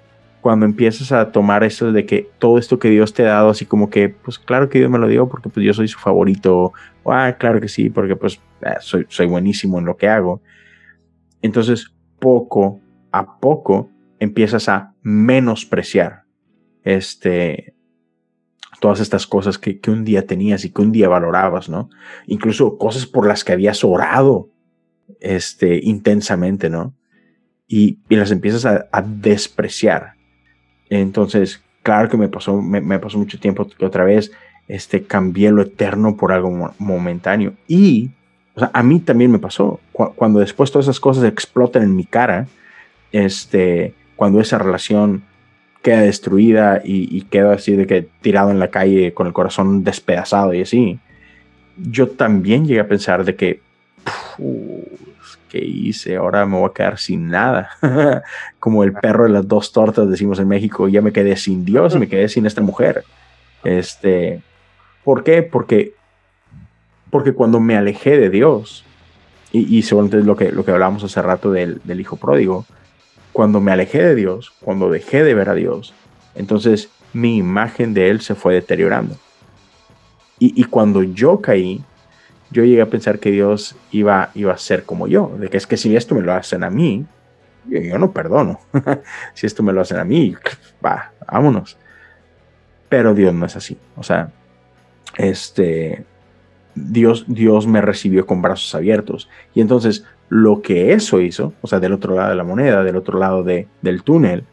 cuando 0.41 0.65
empiezas 0.65 1.13
a 1.13 1.31
tomar 1.31 1.63
eso 1.63 1.93
de 1.93 2.05
que 2.05 2.29
todo 2.37 2.57
esto 2.57 2.79
que 2.79 2.89
Dios 2.89 3.13
te 3.13 3.23
ha 3.23 3.33
dado, 3.33 3.49
así 3.49 3.65
como 3.65 3.89
que, 3.89 4.09
pues 4.09 4.37
claro 4.37 4.67
que 4.67 4.79
Dios 4.79 4.91
me 4.91 4.99
lo 4.99 5.07
dio 5.07 5.29
porque 5.29 5.47
pues 5.47 5.65
yo 5.65 5.73
soy 5.73 5.87
su 5.87 5.99
favorito, 5.99 6.73
o 7.03 7.13
ah, 7.13 7.31
claro 7.39 7.61
que 7.61 7.69
sí, 7.69 7.89
porque 7.89 8.17
pues 8.17 8.41
ah, 8.65 8.77
soy 8.81 9.27
buenísimo 9.27 9.79
en 9.79 9.85
lo 9.85 9.95
que 9.95 10.09
hago. 10.09 10.41
Entonces, 11.41 11.93
poco 12.19 12.81
a 13.11 13.39
poco 13.39 13.89
empiezas 14.19 14.67
a 14.67 14.93
menospreciar 15.01 16.22
este, 16.83 17.73
todas 18.79 18.99
estas 18.99 19.27
cosas 19.27 19.57
que, 19.57 19.79
que 19.79 19.91
un 19.91 20.03
día 20.03 20.25
tenías 20.25 20.65
y 20.65 20.71
que 20.71 20.81
un 20.81 20.91
día 20.91 21.07
valorabas, 21.09 21.69
¿no? 21.69 21.89
Incluso 22.27 22.77
cosas 22.77 23.05
por 23.05 23.27
las 23.27 23.43
que 23.43 23.53
habías 23.53 23.83
orado 23.83 24.49
este, 25.19 25.79
intensamente, 25.83 26.69
¿no? 26.69 26.93
Y, 27.67 27.99
y 28.09 28.15
las 28.15 28.31
empiezas 28.31 28.65
a, 28.65 28.87
a 28.91 29.01
despreciar. 29.01 30.13
Entonces, 30.89 31.63
claro 31.81 32.09
que 32.09 32.17
me 32.17 32.27
pasó, 32.27 32.61
me, 32.61 32.81
me 32.81 32.99
pasó 32.99 33.17
mucho 33.17 33.39
tiempo 33.39 33.67
que 33.67 33.85
otra 33.85 34.03
vez 34.03 34.31
este, 34.67 35.03
cambié 35.03 35.51
lo 35.51 35.61
eterno 35.61 36.17
por 36.17 36.31
algo 36.31 36.51
mo- 36.51 36.75
momentáneo. 36.77 37.53
Y, 37.67 38.11
o 38.55 38.59
sea, 38.59 38.71
a 38.73 38.83
mí 38.83 38.99
también 38.99 39.31
me 39.31 39.39
pasó. 39.39 39.79
Cu- 39.91 40.13
cuando 40.15 40.39
después 40.39 40.71
todas 40.71 40.85
esas 40.85 40.99
cosas 40.99 41.23
explotan 41.23 41.83
en 41.83 41.95
mi 41.95 42.05
cara, 42.05 42.47
este, 43.11 43.95
cuando 44.15 44.39
esa 44.39 44.57
relación 44.57 45.23
queda 45.83 46.01
destruida 46.01 46.81
y, 46.83 47.15
y 47.15 47.21
quedo 47.23 47.51
así 47.51 47.75
de 47.75 47.85
que 47.85 48.07
tirado 48.21 48.49
en 48.49 48.59
la 48.59 48.69
calle 48.69 49.13
con 49.13 49.27
el 49.27 49.33
corazón 49.33 49.83
despedazado 49.83 50.53
y 50.53 50.61
así, 50.61 50.99
yo 51.77 52.07
también 52.09 52.65
llegué 52.65 52.79
a 52.79 52.87
pensar 52.87 53.25
de 53.25 53.35
que, 53.35 53.61
"Puf, 54.37 55.35
¿qué 55.49 55.59
hice? 55.59 56.15
Ahora 56.15 56.45
me 56.45 56.57
voy 56.57 56.69
a 56.69 56.73
quedar 56.73 56.97
sin 56.97 57.27
nada. 57.27 57.69
Como 58.59 58.83
el 58.83 58.93
perro 58.93 59.25
de 59.25 59.29
las 59.29 59.47
dos 59.47 59.71
tortas, 59.71 60.09
decimos 60.09 60.39
en 60.39 60.47
México, 60.47 60.87
ya 60.87 61.01
me 61.01 61.11
quedé 61.11 61.35
sin 61.35 61.63
Dios 61.63 61.95
me 61.99 62.07
quedé 62.07 62.27
sin 62.29 62.45
esta 62.45 62.61
mujer. 62.61 63.03
Este, 63.63 64.41
¿Por 65.03 65.23
qué? 65.23 65.43
Porque, 65.43 65.93
porque 67.11 67.33
cuando 67.33 67.59
me 67.59 67.77
alejé 67.77 68.17
de 68.17 68.29
Dios, 68.29 68.83
y, 69.51 69.77
y 69.77 69.83
seguramente 69.83 70.19
es 70.19 70.25
lo 70.25 70.35
que, 70.35 70.51
lo 70.51 70.65
que 70.65 70.71
hablábamos 70.71 71.03
hace 71.03 71.21
rato 71.21 71.51
del, 71.51 71.81
del 71.83 72.01
hijo 72.01 72.15
pródigo, 72.15 72.65
cuando 73.33 73.59
me 73.59 73.71
alejé 73.71 74.01
de 74.01 74.15
Dios, 74.15 74.53
cuando 74.61 74.89
dejé 74.89 75.23
de 75.23 75.33
ver 75.33 75.49
a 75.49 75.55
Dios, 75.55 75.93
entonces 76.35 76.89
mi 77.11 77.37
imagen 77.37 77.93
de 77.93 78.09
Él 78.09 78.21
se 78.21 78.35
fue 78.35 78.53
deteriorando. 78.53 79.17
Y, 80.39 80.65
cuando 80.65 81.03
yo 81.03 81.39
caí, 81.39 81.81
yo 82.51 82.65
llegué 82.65 82.81
a 82.81 82.89
pensar 82.89 83.19
que 83.19 83.31
Dios 83.31 83.77
iba, 83.91 84.29
iba 84.33 84.51
a 84.51 84.57
ser 84.57 84.83
como 84.83 85.07
yo, 85.07 85.31
de 85.39 85.49
que 85.49 85.55
es 85.55 85.65
que 85.65 85.77
si 85.77 85.95
esto 85.95 86.15
me 86.15 86.21
lo 86.21 86.33
hacen 86.33 86.65
a 86.65 86.69
mí, 86.69 87.05
yo, 87.65 87.79
yo 87.79 87.97
no 87.97 88.11
perdono. 88.11 88.59
si 89.35 89.45
esto 89.45 89.63
me 89.63 89.71
lo 89.71 89.79
hacen 89.79 89.99
a 89.99 90.03
mí, 90.03 90.35
va, 90.85 91.13
vámonos. 91.31 91.77
Pero 92.89 93.13
Dios 93.13 93.33
no 93.33 93.45
es 93.45 93.55
así. 93.55 93.77
O 93.95 94.03
sea, 94.03 94.31
este, 95.17 96.03
Dios, 96.75 97.23
Dios 97.27 97.65
me 97.65 97.81
recibió 97.81 98.25
con 98.25 98.41
brazos 98.41 98.75
abiertos. 98.75 99.29
Y 99.53 99.61
entonces 99.61 100.05
lo 100.33 100.63
que 100.63 100.93
eso 100.93 101.21
hizo, 101.21 101.53
o 101.61 101.67
sea, 101.67 101.79
del 101.79 101.93
otro 101.93 102.15
lado 102.15 102.31
de 102.31 102.35
la 102.35 102.43
moneda, 102.43 102.83
del 102.83 102.95
otro 102.95 103.19
lado 103.19 103.43
de, 103.43 103.67
del 103.83 104.01
túnel, 104.01 104.45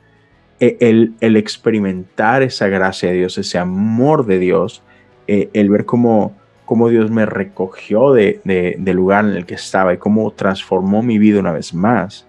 e- 0.60 0.76
el, 0.80 1.36
experimentar 1.36 2.42
esa 2.42 2.68
gracia 2.68 3.08
de 3.08 3.14
Dios, 3.16 3.38
ese 3.38 3.56
amor 3.56 4.26
de 4.26 4.38
Dios, 4.38 4.82
eh, 5.26 5.48
el 5.54 5.70
ver 5.70 5.86
cómo, 5.86 6.36
cómo 6.66 6.90
Dios 6.90 7.10
me 7.10 7.24
recogió 7.24 8.12
de, 8.12 8.42
de- 8.44 8.76
del 8.78 8.94
lugar 8.94 9.24
en 9.24 9.30
el 9.30 9.46
que 9.46 9.54
estaba 9.54 9.94
y 9.94 9.96
cómo 9.96 10.30
transformó 10.32 11.02
mi 11.02 11.18
vida 11.18 11.40
una 11.40 11.52
vez 11.52 11.72
más, 11.72 12.26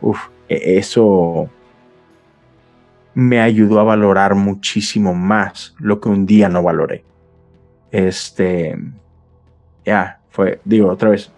uf, 0.00 0.28
e- 0.48 0.78
eso 0.78 1.50
me 3.14 3.40
ayudó 3.40 3.80
a 3.80 3.84
valorar 3.84 4.36
muchísimo 4.36 5.12
más 5.12 5.74
lo 5.80 6.00
que 6.00 6.08
un 6.08 6.24
día 6.24 6.48
no 6.48 6.62
valoré. 6.62 7.02
Este, 7.90 8.78
ya, 9.84 10.20
fue, 10.30 10.60
digo 10.64 10.88
otra 10.88 11.10
vez, 11.10 11.32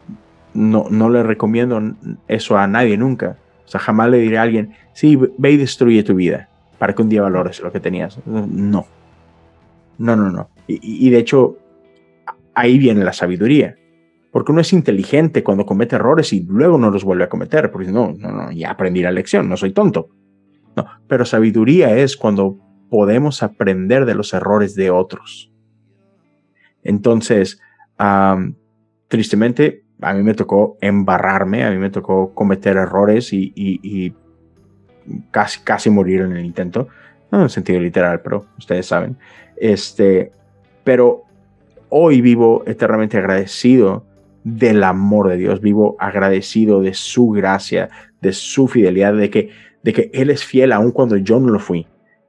no, 0.55 0.87
no 0.91 1.11
le 1.11 1.23
recomiendo 1.23 1.81
eso 2.29 2.57
a 2.57 2.67
nadie 2.67 2.97
nunca. 2.97 3.39
O 3.65 3.69
sea, 3.69 3.81
jamás 3.81 4.11
le 4.11 4.19
diré 4.19 4.39
a 4.39 4.43
alguien, 4.43 4.75
sí, 4.93 5.19
ve 5.39 5.53
y 5.53 5.57
destruye 5.57 6.03
tu 6.03 6.15
vida 6.15 6.49
para 6.79 6.95
que 6.95 7.03
un 7.03 7.09
día 7.09 7.23
valores 7.23 7.61
lo 7.61 7.71
que 7.71 7.81
tenías. 7.81 8.19
No, 8.27 8.87
no, 9.99 10.17
no, 10.17 10.31
no. 10.31 10.51
Y, 10.67 11.11
de 11.11 11.19
hecho, 11.19 11.57
ahí 12.55 12.77
viene 12.77 13.05
la 13.05 13.13
sabiduría. 13.13 13.77
Porque 14.33 14.51
uno 14.51 14.63
es 14.63 14.73
inteligente 14.73 15.45
cuando 15.45 15.67
comete 15.67 15.97
errores 15.97 16.33
y 16.33 16.43
luego 16.43 16.79
no 16.79 16.91
los 16.91 17.05
vuelve 17.05 17.25
a 17.25 17.29
cometer. 17.29 17.71
Porque 17.71 17.93
no, 17.93 18.13
no, 18.19 18.33
no, 18.33 18.51
ya 18.51 18.71
aprendí 18.71 19.03
la 19.03 19.13
lección, 19.13 19.49
no 19.49 19.57
soy 19.57 19.73
tonto. 19.73 20.09
No, 20.75 20.87
pero 21.07 21.25
sabiduría 21.25 21.97
es 21.97 22.17
cuando 22.17 22.59
podemos 22.91 23.43
aprender 23.43 24.05
de 24.05 24.15
los 24.15 24.35
errores 24.35 24.75
de 24.75 24.91
otros. 24.91 25.53
Entonces, 26.83 27.61
am, 27.97 28.57
tristemente, 29.09 29.85
a 30.03 30.13
mí 30.15 30.23
me 30.23 30.35
tocó 30.35 30.77
embarrarme, 30.81 31.65
a 31.65 31.71
mí 31.71 31.79
me 31.79 31.91
tocó 31.91 32.35
cometer 32.35 32.77
errores 32.77 33.33
y, 33.33 33.53
y- 33.55 33.81
y 33.83 34.15
casi, 35.31 35.61
casi 35.61 35.91
morir 35.91 36.21
en 36.23 36.33
el 36.37 36.45
intento. 36.45 36.89
No 37.31 37.39
en 37.39 37.45
el 37.45 37.51
sentido 37.51 37.81
literal, 37.81 38.21
pero 38.21 38.45
ustedes 38.59 38.87
saben. 38.87 39.17
Este, 39.57 40.33
pero 40.85 41.23
hoy 41.89 42.21
vivo 42.21 42.63
eternamente 42.67 43.17
agradecido 43.17 44.05
del 44.45 44.83
amor 44.83 45.29
de 45.29 45.37
Dios, 45.37 45.61
vivo 45.61 45.97
agradecido 45.99 46.83
de 46.83 46.95
su 46.95 47.31
gracia, 47.31 47.89
de 48.21 48.33
su 48.33 48.69
fidelidad, 48.69 49.15
de 49.15 49.31
que, 49.31 49.51
de 49.83 49.93
que 49.93 50.11
Él 50.13 50.31
es 50.31 50.45
fiel 50.45 50.73
aun 50.73 50.91
cuando 50.91 51.17
yo 51.17 51.39
no 51.41 51.49
lo 51.49 51.59
fui. 51.59 51.87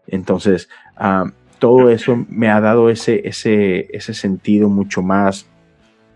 Entonces, 0.07 0.69
ah, 0.95 1.25
todo 1.59 1.89
eso 1.89 2.25
me 2.29 2.49
ha 2.49 2.59
dado 2.61 2.89
ese, 2.89 3.27
ese, 3.27 3.87
ese 3.95 4.13
sentido 4.13 4.69
mucho 4.69 5.01
más 5.01 5.47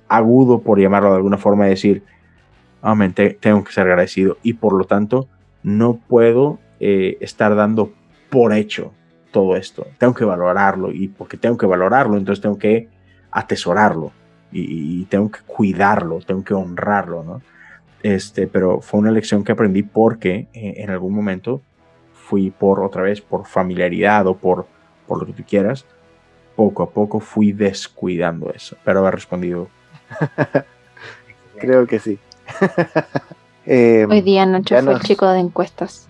agudo, 0.08 0.60
por 0.60 0.80
llamarlo 0.80 1.10
de 1.12 1.18
alguna 1.18 1.38
forma, 1.38 1.66
de 1.66 1.72
decir, 1.72 2.04
amén, 2.82 3.14
te- 3.14 3.32
tengo 3.32 3.64
que 3.64 3.72
ser 3.72 3.88
agradecido 3.88 4.38
y 4.44 4.54
por 4.54 4.74
lo 4.74 4.86
tanto 4.86 5.28
no 5.64 5.96
puedo 5.96 6.60
eh, 6.80 7.18
estar 7.22 7.56
dando 7.56 7.92
por 8.30 8.54
hecho 8.54 8.94
todo 9.32 9.56
esto. 9.56 9.88
Tengo 9.98 10.14
que 10.14 10.26
valorarlo 10.26 10.92
y 10.92 11.08
porque 11.08 11.38
tengo 11.38 11.58
que 11.58 11.66
valorarlo, 11.66 12.18
entonces 12.18 12.42
tengo 12.42 12.58
que 12.58 12.88
atesorarlo 13.32 14.12
y, 14.52 15.02
y 15.02 15.06
tengo 15.06 15.30
que 15.30 15.40
cuidarlo, 15.46 16.20
tengo 16.20 16.44
que 16.44 16.54
honrarlo, 16.54 17.24
¿no? 17.24 17.42
Este, 18.04 18.48
pero 18.48 18.80
fue 18.80 19.00
una 19.00 19.12
lección 19.12 19.44
que 19.44 19.52
aprendí 19.52 19.84
porque 19.84 20.48
eh, 20.54 20.76
en 20.78 20.90
algún 20.90 21.14
momento 21.14 21.62
fui 22.14 22.52
por 22.52 22.80
otra 22.82 23.02
vez 23.02 23.22
por 23.22 23.46
familiaridad 23.46 24.28
o 24.28 24.38
por, 24.38 24.68
por 25.08 25.20
lo 25.20 25.26
que 25.26 25.34
tú 25.34 25.44
quieras, 25.48 25.86
poco 26.56 26.84
a 26.84 26.90
poco 26.92 27.20
fui 27.20 27.52
descuidando 27.52 28.52
eso. 28.54 28.78
Pero 28.84 29.00
haber 29.00 29.16
respondido, 29.16 29.68
Creo 31.60 31.86
que 31.88 32.00
sí. 32.00 32.20
Eh, 33.70 34.08
Hoy 34.10 34.22
día 34.22 34.46
Nacho 34.46 34.76
fue 34.76 34.82
nos- 34.82 35.02
el 35.02 35.02
chico 35.06 35.30
de 35.30 35.40
encuestas. 35.42 36.08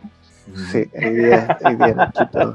Sí, 0.72 0.86
hoy 0.94 1.10
día, 1.16 1.58
hoy 1.66 1.76
día, 1.76 1.94
Nachito. 1.96 2.54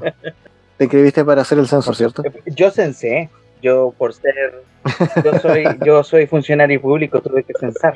Te 0.79 0.85
inscribiste 0.85 1.25
para 1.25 1.43
hacer 1.43 1.59
el 1.59 1.67
censo, 1.67 1.93
¿cierto? 1.93 2.23
Yo 2.47 2.71
censé, 2.71 3.29
yo 3.61 3.93
por 3.99 4.15
ser, 4.15 4.63
yo 5.25 5.39
soy, 5.41 5.65
yo 5.85 6.05
soy 6.05 6.29
funcionario 6.29 6.81
público, 6.81 7.21
tuve 7.21 7.43
que 7.43 7.53
censar. 7.59 7.95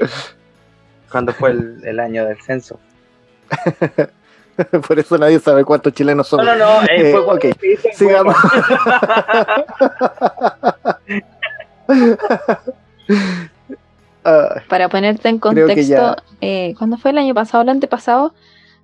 Cuando 1.09 1.33
fue 1.33 1.53
el, 1.53 1.81
el 1.85 2.01
año 2.01 2.25
del 2.27 2.41
censo. 2.43 2.81
Por 4.89 4.99
eso 4.99 5.17
nadie 5.19 5.39
sabe 5.39 5.65
cuántos 5.65 5.93
chilenos 5.93 6.27
No, 6.33 6.39
somos. 6.39 6.45
no, 6.45 6.57
no, 6.57 6.83
eh, 6.89 6.89
Eh, 7.11 7.13
fue 7.13 7.39
el 7.53 7.95
sigamos. 7.95 8.35
Para 14.69 14.88
ponerte 14.88 15.29
en 15.29 15.38
contexto, 15.38 16.16
eh, 16.40 16.75
cuando 16.79 16.97
fue 16.99 17.12
el 17.12 17.19
año 17.19 17.33
pasado, 17.35 17.62
el 17.62 17.69
antepasado, 17.69 18.35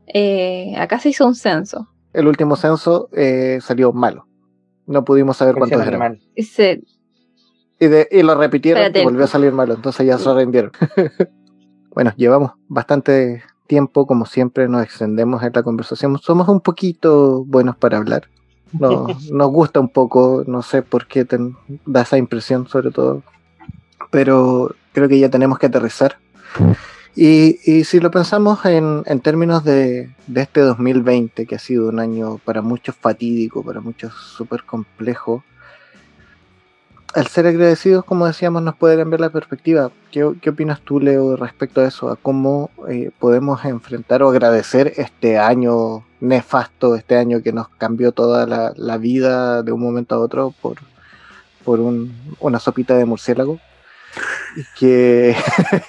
eh, 0.06 0.74
acá 0.78 0.98
se 1.00 1.08
hizo 1.10 1.26
un 1.26 1.34
censo. 1.34 1.88
el 2.12 2.26
último 2.28 2.56
censo 2.56 3.08
eh, 3.12 3.58
salió 3.62 3.92
malo. 3.92 4.26
No 4.86 5.04
pudimos 5.04 5.36
saber 5.38 5.54
cuántos 5.54 5.80
eran. 5.86 5.98
mal. 5.98 6.20
Y 6.36 6.42
se- 6.42 6.82
Y, 7.80 7.86
de- 7.86 8.06
y 8.10 8.22
lo 8.22 8.34
repitieron 8.36 8.82
Espérate. 8.82 9.00
y 9.00 9.04
volvió 9.04 9.24
a 9.24 9.28
salir 9.28 9.52
malo, 9.52 9.74
entonces 9.74 10.06
ya 10.06 10.18
se 10.18 10.32
rindieron. 10.34 10.70
bueno, 11.94 12.12
llevamos 12.16 12.52
bastante 12.68 13.42
tiempo, 13.66 14.06
como 14.06 14.26
siempre 14.26 14.68
nos 14.68 14.82
extendemos 14.84 15.42
en 15.42 15.52
la 15.54 15.62
conversación. 15.62 16.18
Somos 16.18 16.48
un 16.48 16.60
poquito 16.60 17.44
buenos 17.46 17.76
para 17.76 17.96
hablar. 17.96 18.28
No, 18.78 19.06
nos 19.32 19.50
gusta 19.50 19.80
un 19.80 19.88
poco, 19.88 20.44
no 20.46 20.62
sé 20.62 20.82
por 20.82 21.06
qué 21.06 21.24
te 21.24 21.38
da 21.86 22.02
esa 22.02 22.18
impresión 22.18 22.68
sobre 22.68 22.90
todo. 22.90 23.22
Pero 24.12 24.76
creo 24.92 25.08
que 25.08 25.18
ya 25.18 25.28
tenemos 25.28 25.58
que 25.58 25.66
aterrizar. 25.66 26.18
Y, 27.16 27.58
y 27.70 27.82
si 27.84 27.98
lo 27.98 28.10
pensamos 28.12 28.64
en, 28.64 29.02
en 29.06 29.20
términos 29.20 29.64
de, 29.64 30.10
de 30.28 30.40
este 30.40 30.60
2020, 30.60 31.46
que 31.46 31.56
ha 31.56 31.58
sido 31.58 31.88
un 31.88 31.98
año 31.98 32.38
para 32.44 32.62
muchos 32.62 32.94
fatídico, 32.94 33.64
para 33.64 33.80
muchos 33.80 34.14
súper 34.14 34.62
complejo, 34.62 35.42
al 37.14 37.26
ser 37.26 37.46
agradecidos, 37.46 38.04
como 38.06 38.26
decíamos, 38.26 38.62
nos 38.62 38.74
puede 38.76 38.96
cambiar 38.96 39.20
la 39.20 39.28
perspectiva. 39.30 39.90
¿Qué, 40.10 40.30
qué 40.40 40.50
opinas 40.50 40.80
tú, 40.80 41.00
Leo, 41.00 41.36
respecto 41.36 41.82
a 41.82 41.86
eso? 41.86 42.08
A 42.10 42.16
cómo 42.16 42.70
eh, 42.88 43.10
podemos 43.18 43.62
enfrentar 43.66 44.22
o 44.22 44.30
agradecer 44.30 44.94
este 44.96 45.38
año 45.38 46.04
nefasto, 46.20 46.94
este 46.96 47.16
año 47.16 47.42
que 47.42 47.52
nos 47.52 47.68
cambió 47.68 48.12
toda 48.12 48.46
la, 48.46 48.72
la 48.76 48.96
vida 48.96 49.62
de 49.62 49.72
un 49.72 49.80
momento 49.82 50.14
a 50.14 50.18
otro 50.20 50.54
por, 50.62 50.76
por 51.64 51.80
un- 51.80 52.14
una 52.40 52.58
sopita 52.58 52.96
de 52.96 53.04
murciélago. 53.04 53.58
Y 54.56 54.64
que, 54.78 55.34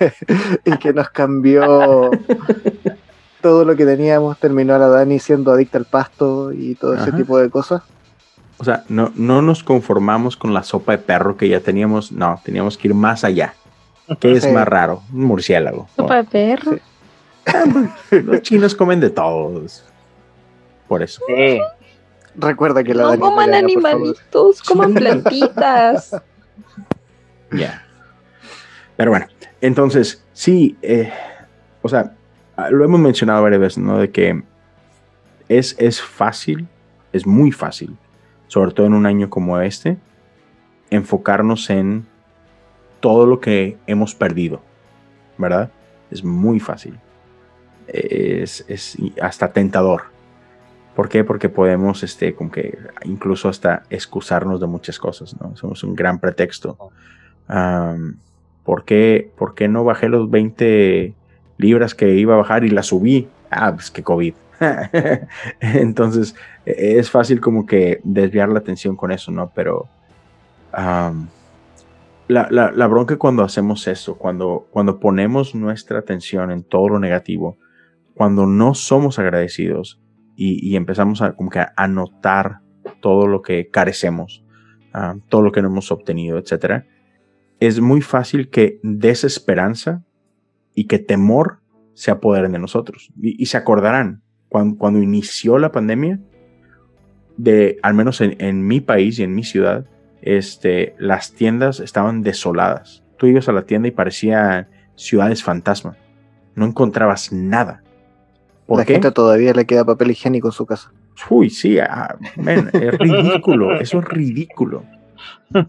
y 0.66 0.78
que 0.78 0.94
nos 0.94 1.10
cambió 1.10 2.12
todo 3.42 3.66
lo 3.66 3.76
que 3.76 3.86
teníamos. 3.86 4.40
Terminó 4.40 4.76
a 4.76 4.78
la 4.78 4.88
Dani 4.88 5.20
siendo 5.20 5.52
adicta 5.52 5.78
al 5.78 5.86
pasto 5.86 6.54
y 6.54 6.76
todo 6.76 6.96
ese 6.96 7.12
tipo 7.12 7.38
de 7.38 7.50
cosas. 7.50 7.82
O 8.58 8.64
sea, 8.64 8.86
no, 8.88 9.12
no 9.16 9.42
nos 9.42 9.64
conformamos 9.64 10.38
con 10.38 10.54
la 10.54 10.64
sopa 10.64 10.94
de 10.94 11.00
perro 11.00 11.36
que 11.36 11.50
ya 11.50 11.60
teníamos, 11.60 12.14
no, 12.14 12.40
teníamos 12.46 12.78
que 12.78 12.88
ir 12.88 12.94
más 12.94 13.26
allá. 13.26 13.54
¿Qué 14.20 14.32
es 14.32 14.52
más 14.52 14.68
raro? 14.68 15.04
Un 15.12 15.26
murciélago. 15.26 15.88
Sopa 15.96 16.18
de 16.18 16.24
perro. 16.24 16.72
Sí. 18.10 18.22
Los 18.22 18.42
chinos 18.42 18.76
comen 18.76 19.02
de 19.02 19.10
todos. 19.10 19.84
Por 20.88 21.04
eso. 21.04 21.22
Sí. 21.28 21.60
Recuerda 22.36 22.84
que 22.84 22.94
la 22.94 23.04
No 23.04 23.10
Dani 23.10 23.22
coman 23.22 23.54
animalitos, 23.54 24.62
coman 24.64 24.94
plantitas. 24.94 26.16
Ya. 27.52 27.86
Pero 28.96 29.12
bueno, 29.12 29.28
entonces, 29.62 30.24
sí, 30.34 30.78
eh, 30.82 31.12
o 31.82 31.90
sea, 31.90 32.14
ah, 32.58 32.70
lo 32.70 32.84
hemos 32.84 33.00
mencionado 33.00 33.42
varias 33.44 33.62
veces, 33.62 33.78
¿no? 33.80 33.98
De 33.98 34.12
que 34.12 34.44
es, 35.50 35.76
es 35.80 36.02
fácil, 36.02 36.68
es 37.12 37.26
muy 37.26 37.52
fácil, 37.52 37.96
sobre 38.48 38.72
todo 38.72 38.88
en 38.88 38.94
un 38.94 39.06
año 39.06 39.30
como 39.30 39.60
este, 39.60 39.98
enfocarnos 40.90 41.70
en 41.70 42.06
todo 43.00 43.26
lo 43.26 43.40
que 43.40 43.78
hemos 43.88 44.16
perdido, 44.16 44.62
¿verdad? 45.38 45.72
Es 46.12 46.24
muy 46.24 46.60
fácil. 46.60 47.00
Es, 47.88 48.64
es 48.70 48.98
hasta 49.22 49.52
tentador. 49.52 50.04
¿Por 50.96 51.10
qué? 51.10 51.24
Porque 51.24 51.50
podemos, 51.50 52.04
este, 52.04 52.36
como 52.36 52.52
que 52.52 52.78
incluso 53.04 53.50
hasta 53.50 53.84
excusarnos 53.90 54.62
de 54.62 54.68
muchas 54.68 55.00
cosas, 55.00 55.36
¿no? 55.42 55.56
Somos 55.58 55.84
un 55.84 55.96
gran 55.96 56.20
pretexto. 56.20 56.78
Am, 57.48 58.18
¿por, 58.64 58.86
qué, 58.86 59.32
¿Por 59.38 59.56
qué 59.56 59.68
no 59.68 59.84
bajé 59.84 60.10
los 60.10 60.30
20 60.30 61.14
libras 61.58 61.96
que 61.96 62.16
iba 62.16 62.34
a 62.34 62.38
bajar 62.38 62.64
y 62.66 62.70
las 62.70 62.88
subí? 62.88 63.28
Ah, 63.52 63.74
pues 63.74 63.92
que 63.92 64.04
COVID. 64.04 64.34
Entonces, 65.60 66.36
e- 66.66 66.98
es 67.00 67.10
fácil 67.12 67.40
como 67.42 67.66
que 67.66 68.00
desviar 68.04 68.50
la 68.50 68.60
atención 68.60 68.96
con 68.96 69.12
eso, 69.12 69.32
¿no? 69.32 69.52
Pero 69.54 69.88
am, 70.72 71.28
la, 72.28 72.48
la- 72.50 72.72
la 72.72 72.88
bronca 72.88 73.18
cuando 73.18 73.44
hacemos 73.44 73.88
eso, 73.88 74.18
cuando, 74.18 74.68
cuando 74.72 75.00
ponemos 75.00 75.56
nuestra 75.56 76.00
atención 76.00 76.52
en 76.52 76.64
todo 76.64 76.90
lo 76.90 77.00
negativo, 77.00 77.58
cuando 78.16 78.46
no 78.46 78.74
somos 78.74 79.20
agradecidos 79.20 80.00
y, 80.36 80.76
empezamos 80.76 81.22
a, 81.22 81.34
como 81.34 81.50
que 81.50 81.60
a, 81.60 81.74
a 81.76 81.88
notar 81.88 82.60
todo 83.02 83.28
lo 83.28 83.42
que 83.42 83.70
carecemos, 83.70 84.44
todo 85.30 85.42
lo 85.42 85.52
que 85.52 85.62
no 85.62 85.68
hemos 85.70 85.92
obtenido, 85.92 86.38
etcétera, 86.38 86.86
es 87.60 87.80
muy 87.80 88.02
fácil 88.02 88.50
que 88.50 88.80
desesperanza 88.84 90.04
y 90.76 90.86
que 90.86 91.00
temor 91.00 91.60
se 91.94 92.12
apoderen 92.12 92.52
de 92.52 92.60
nosotros. 92.60 93.12
Y, 93.22 93.42
y 93.42 93.46
se 93.48 93.58
acordarán, 93.58 94.22
cuando, 94.50 94.78
cuando 94.78 95.02
inició 95.02 95.58
la 95.58 95.72
pandemia, 95.72 96.20
de, 97.38 97.78
al 97.82 97.94
menos 97.94 98.22
en, 98.22 98.36
en 98.40 98.66
mi 98.66 98.82
país 98.82 99.20
y 99.20 99.24
en 99.24 99.34
mi 99.36 99.44
ciudad, 99.44 99.86
este, 100.22 100.96
las 100.98 101.34
tiendas 101.34 101.80
estaban 101.80 102.22
desoladas. 102.22 103.04
Tú 103.18 103.28
ibas 103.28 103.50
a 103.50 103.52
la 103.52 103.64
tienda 103.64 103.88
y 103.88 103.92
parecían 103.92 104.68
ciudades 104.96 105.44
fantasma. 105.44 105.98
No 106.56 106.66
encontrabas 106.66 107.32
nada. 107.32 107.84
¿Por 108.66 108.80
la 108.80 108.86
qué? 108.86 108.94
gente 108.94 109.12
todavía 109.12 109.54
le 109.54 109.66
queda 109.66 109.86
papel 109.86 110.12
higiénico 110.12 110.48
en 110.48 110.54
su 110.54 110.66
casa. 110.66 110.92
Uy, 111.30 111.50
sí, 111.50 111.78
ah, 111.80 112.16
man, 112.38 112.70
es 112.74 112.98
ridículo, 112.98 113.76
eso 113.80 114.00
es 114.00 114.06
ridículo. 114.06 114.84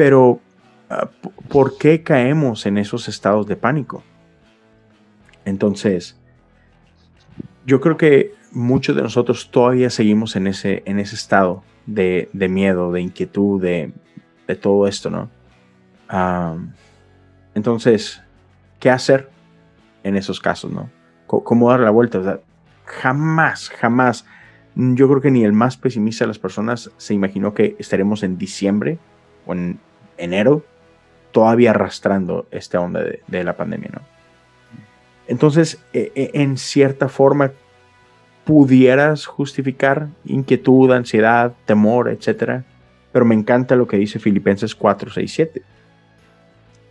Pero, 0.00 0.40
ah, 0.88 1.10
¿por 1.50 1.76
qué 1.76 2.02
caemos 2.02 2.64
en 2.64 2.78
esos 2.78 3.06
estados 3.06 3.46
de 3.46 3.54
pánico? 3.54 4.02
Entonces, 5.44 6.18
yo 7.66 7.82
creo 7.82 7.98
que 7.98 8.32
muchos 8.50 8.96
de 8.96 9.02
nosotros 9.02 9.50
todavía 9.50 9.90
seguimos 9.90 10.36
en 10.36 10.46
ese, 10.46 10.82
en 10.86 11.00
ese 11.00 11.16
estado 11.16 11.62
de, 11.84 12.30
miedo, 12.32 12.92
de 12.92 13.02
inquietud, 13.02 13.60
de, 13.60 13.92
todo 14.62 14.86
esto, 14.86 15.10
¿no? 15.10 15.28
Entonces, 17.54 18.22
¿qué 18.78 18.88
hacer 18.88 19.28
en 20.02 20.16
esos 20.16 20.40
casos, 20.40 20.72
no? 20.72 20.88
¿Cómo 21.26 21.68
dar 21.68 21.80
la 21.80 21.90
vuelta? 21.90 22.20
O 22.20 22.40
jamás, 22.86 23.68
jamás. 23.68 24.24
Yo 24.74 25.10
creo 25.10 25.20
que 25.20 25.30
ni 25.30 25.44
el 25.44 25.52
más 25.52 25.76
pesimista 25.76 26.24
de 26.24 26.28
las 26.28 26.38
personas 26.38 26.90
se 26.96 27.12
imaginó 27.12 27.52
que 27.52 27.76
estaremos 27.78 28.22
en 28.22 28.38
diciembre 28.38 28.98
o 29.44 29.52
en 29.52 29.78
enero 30.20 30.64
todavía 31.32 31.70
arrastrando 31.70 32.46
esta 32.50 32.80
onda 32.80 33.02
de, 33.26 33.44
la 33.44 33.56
pandemia, 33.56 33.90
¿no? 33.94 34.00
Entonces, 35.26 35.80
e- 35.92 36.12
e- 36.14 36.30
en 36.34 36.56
cierta 36.56 37.08
forma, 37.08 37.52
pudieras 38.44 39.26
justificar 39.26 40.08
inquietud, 40.24 40.90
ansiedad, 40.90 41.52
temor, 41.66 42.08
etcétera. 42.08 42.64
Pero 43.12 43.24
me 43.24 43.34
encanta 43.34 43.76
lo 43.76 43.86
que 43.86 43.96
dice 43.96 44.18
Filipenses 44.18 44.74
4, 44.74 45.10
6, 45.10 45.32
7. 45.32 45.62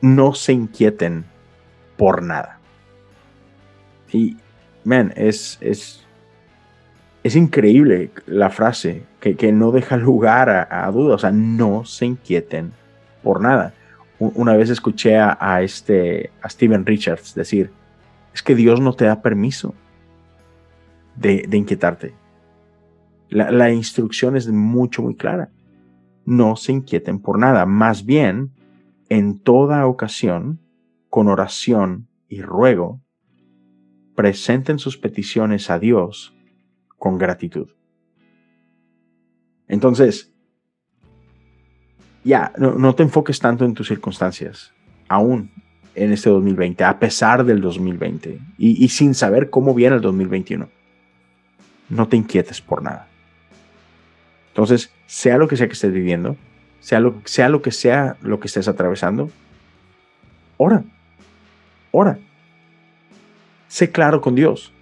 No 0.01 0.33
se 0.33 0.53
inquieten 0.53 1.25
por 1.97 2.23
nada. 2.23 2.59
Y, 4.11 4.37
man, 4.85 5.11
es, 5.17 5.57
es, 5.59 6.05
es 7.23 7.35
increíble 7.35 8.11
la 8.25 8.49
frase 8.49 9.03
que, 9.19 9.35
que 9.35 9.51
no 9.51 9.71
deja 9.71 9.97
lugar 9.97 10.49
a, 10.49 10.85
a 10.85 10.91
duda. 10.91 11.15
O 11.15 11.19
sea, 11.19 11.31
no 11.31 11.83
se 11.83 12.05
inquieten 12.05 12.71
por 13.23 13.41
nada. 13.41 13.73
Una 14.19 14.55
vez 14.57 14.69
escuché 14.69 15.17
a, 15.17 15.61
este, 15.61 16.31
a 16.41 16.49
Steven 16.49 16.85
Richards 16.85 17.35
decir, 17.35 17.71
es 18.33 18.43
que 18.43 18.55
Dios 18.55 18.81
no 18.81 18.93
te 18.93 19.05
da 19.05 19.21
permiso 19.21 19.73
de, 21.15 21.47
inquietarte. 21.51 22.13
La 23.29 23.71
instrucción 23.71 24.35
es 24.35 24.47
mucho, 24.47 25.03
muy 25.03 25.15
clara. 25.15 25.51
No 26.25 26.55
se 26.55 26.71
inquieten 26.71 27.19
por 27.19 27.39
nada. 27.39 27.65
Más 27.65 28.05
bien, 28.05 28.51
en 29.07 29.39
toda 29.39 29.85
ocasión, 29.87 30.59
con 31.09 31.27
oración 31.27 32.07
y 32.27 32.41
ruego, 32.41 33.01
presenten 34.15 34.79
sus 34.79 34.97
peticiones 34.97 35.69
a 35.69 35.79
Dios 35.79 36.35
con 36.97 37.17
gratitud. 37.17 37.69
Entonces, 39.67 40.28
ya, 42.23 42.51
no, 42.57 42.95
te 42.95 43.03
enfoques 43.03 43.39
tanto 43.39 43.65
en 43.65 43.73
tus 43.73 43.87
circunstancias, 43.87 44.73
aún 45.07 45.49
en 45.95 46.11
este 46.11 46.29
2020, 46.29 46.83
a 46.83 46.99
pesar 46.99 47.43
del 47.45 47.61
2020, 47.61 48.39
y, 48.57 48.83
y 48.83 48.89
sin 48.89 49.13
saber 49.13 49.49
cómo 49.49 49.73
viene 49.73 49.95
el 49.95 50.01
2021. 50.01 50.69
No 51.89 52.07
te 52.07 52.17
inquietes 52.17 52.61
por 52.61 52.83
nada. 52.83 53.07
Entonces, 54.49 54.91
sea 55.07 55.37
lo 55.37 55.47
que 55.47 55.57
sea 55.57 55.67
que 55.67 55.73
estés 55.73 55.93
viviendo, 55.93 56.35
sea 56.79 56.99
lo, 56.99 57.21
sea 57.25 57.49
lo 57.49 57.61
que 57.61 57.71
sea 57.71 58.17
lo 58.21 58.39
que 58.39 58.47
estés 58.47 58.67
atravesando, 58.67 59.29
ora, 60.57 60.83
ora. 61.91 62.19
Sé 63.67 63.91
claro 63.91 64.21
con 64.21 64.35
Dios. 64.35 64.73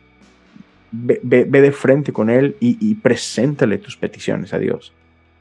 Ve 0.92 1.20
de 1.22 1.72
frente 1.74 2.14
con 2.14 2.30
Él 2.30 2.56
y, 2.60 2.78
y 2.80 2.96
preséntale 2.96 3.78
tus 3.78 3.98
peticiones 3.98 4.54
a 4.54 4.60
Dios. 4.60 4.94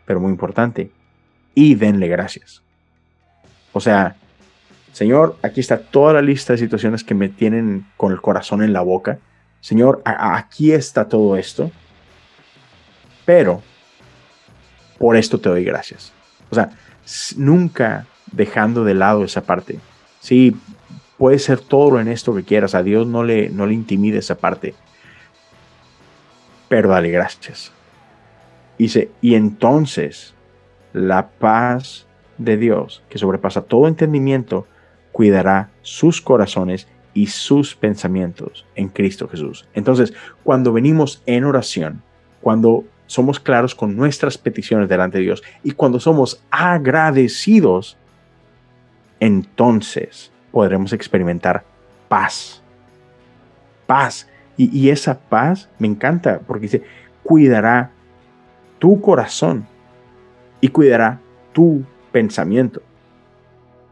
Pero 0.05 0.21
muy 0.21 0.31
importante, 0.31 0.91
y 1.57 1.75
denle 1.75 2.07
gracias. 2.07 2.63
O 3.73 3.81
sea, 3.81 4.15
Señor, 4.93 5.37
aquí 5.43 5.61
está 5.61 5.79
toda 5.79 6.13
la 6.13 6.23
lista 6.23 6.53
de 6.53 6.59
situaciones 6.59 7.03
que 7.03 7.15
me 7.15 7.29
tienen 7.29 7.87
con 7.97 8.13
el 8.13 8.21
corazón 8.21 8.63
en 8.63 8.73
la 8.73 8.83
boca. 8.83 9.19
Señor, 9.61 10.03
aquí 10.05 10.73
está 10.73 11.09
todo 11.09 11.37
esto. 11.37 11.73
Pero 13.25 13.63
por 14.99 15.17
esto 15.17 15.41
te 15.41 15.49
doy 15.49 15.65
gracias. 15.65 16.13
O 16.51 16.55
sea, 16.55 16.71
nunca 17.37 18.07
dejando 18.33 18.85
de 18.85 18.95
lado 18.95 19.25
esa 19.25 19.43
parte. 19.43 19.81
Sí, 20.21 20.57
puede 21.17 21.39
ser 21.39 21.61
todo 21.61 21.99
en 22.01 22.09
esto 22.09 22.35
que 22.35 22.45
quieras. 22.45 22.75
A 22.75 22.83
Dios 22.83 23.07
no 23.07 23.25
le, 23.25 23.49
no 23.49 23.67
le 23.67 23.75
intimide 23.75 24.19
esa 24.19 24.37
parte. 24.37 24.75
Pero 26.69 26.91
dale 26.91 27.11
gracias. 27.11 27.73
Dice, 28.79 29.11
y 29.23 29.35
entonces 29.35 30.36
la 30.97 31.29
paz 31.29 32.07
de 32.39 32.57
Dios, 32.57 33.03
que 33.09 33.19
sobrepasa 33.19 33.63
todo 33.63 33.87
entendimiento, 33.87 34.67
cuidará 35.13 35.71
sus 35.83 36.21
corazones 36.21 36.89
y 37.13 37.27
sus 37.27 37.75
pensamientos 37.75 38.67
en 38.75 38.89
Cristo 38.89 39.29
Jesús. 39.29 39.69
Entonces, 39.75 40.15
cuando 40.43 40.73
venimos 40.73 41.23
en 41.27 41.45
oración, 41.45 42.03
cuando 42.41 42.85
somos 43.07 43.39
claros 43.39 43.75
con 43.75 43.95
nuestras 43.95 44.39
peticiones 44.39 44.89
delante 44.89 45.19
de 45.19 45.25
Dios 45.25 45.43
y 45.63 45.73
cuando 45.73 46.01
somos 46.01 46.43
agradecidos, 46.51 47.97
entonces 49.21 50.33
podremos 50.51 50.93
experimentar 50.93 51.65
paz. 52.09 52.63
Paz. 53.87 54.29
Y, 54.57 54.77
y 54.77 54.91
esa 54.91 55.19
paz 55.19 55.69
me 55.79 55.87
encanta 55.87 56.41
porque 56.47 56.63
dice, 56.63 56.83
cuidará 57.23 57.91
tu 58.79 59.01
corazón 59.01 59.67
y 60.61 60.69
cuidará 60.69 61.21
tu 61.53 61.83
pensamiento. 62.13 62.83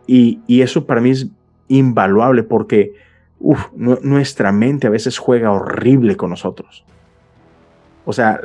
Y, 0.07 0.41
y 0.47 0.63
eso 0.63 0.87
para 0.87 1.01
mí 1.01 1.11
es 1.11 1.27
invaluable 1.69 2.43
porque 2.43 2.95
nuestra 3.75 4.53
mente 4.53 4.87
a 4.87 4.91
veces 4.91 5.19
juega 5.19 5.51
horrible 5.53 6.17
con 6.17 6.31
nosotros. 6.31 6.85
O 8.05 8.13
sea, 8.13 8.41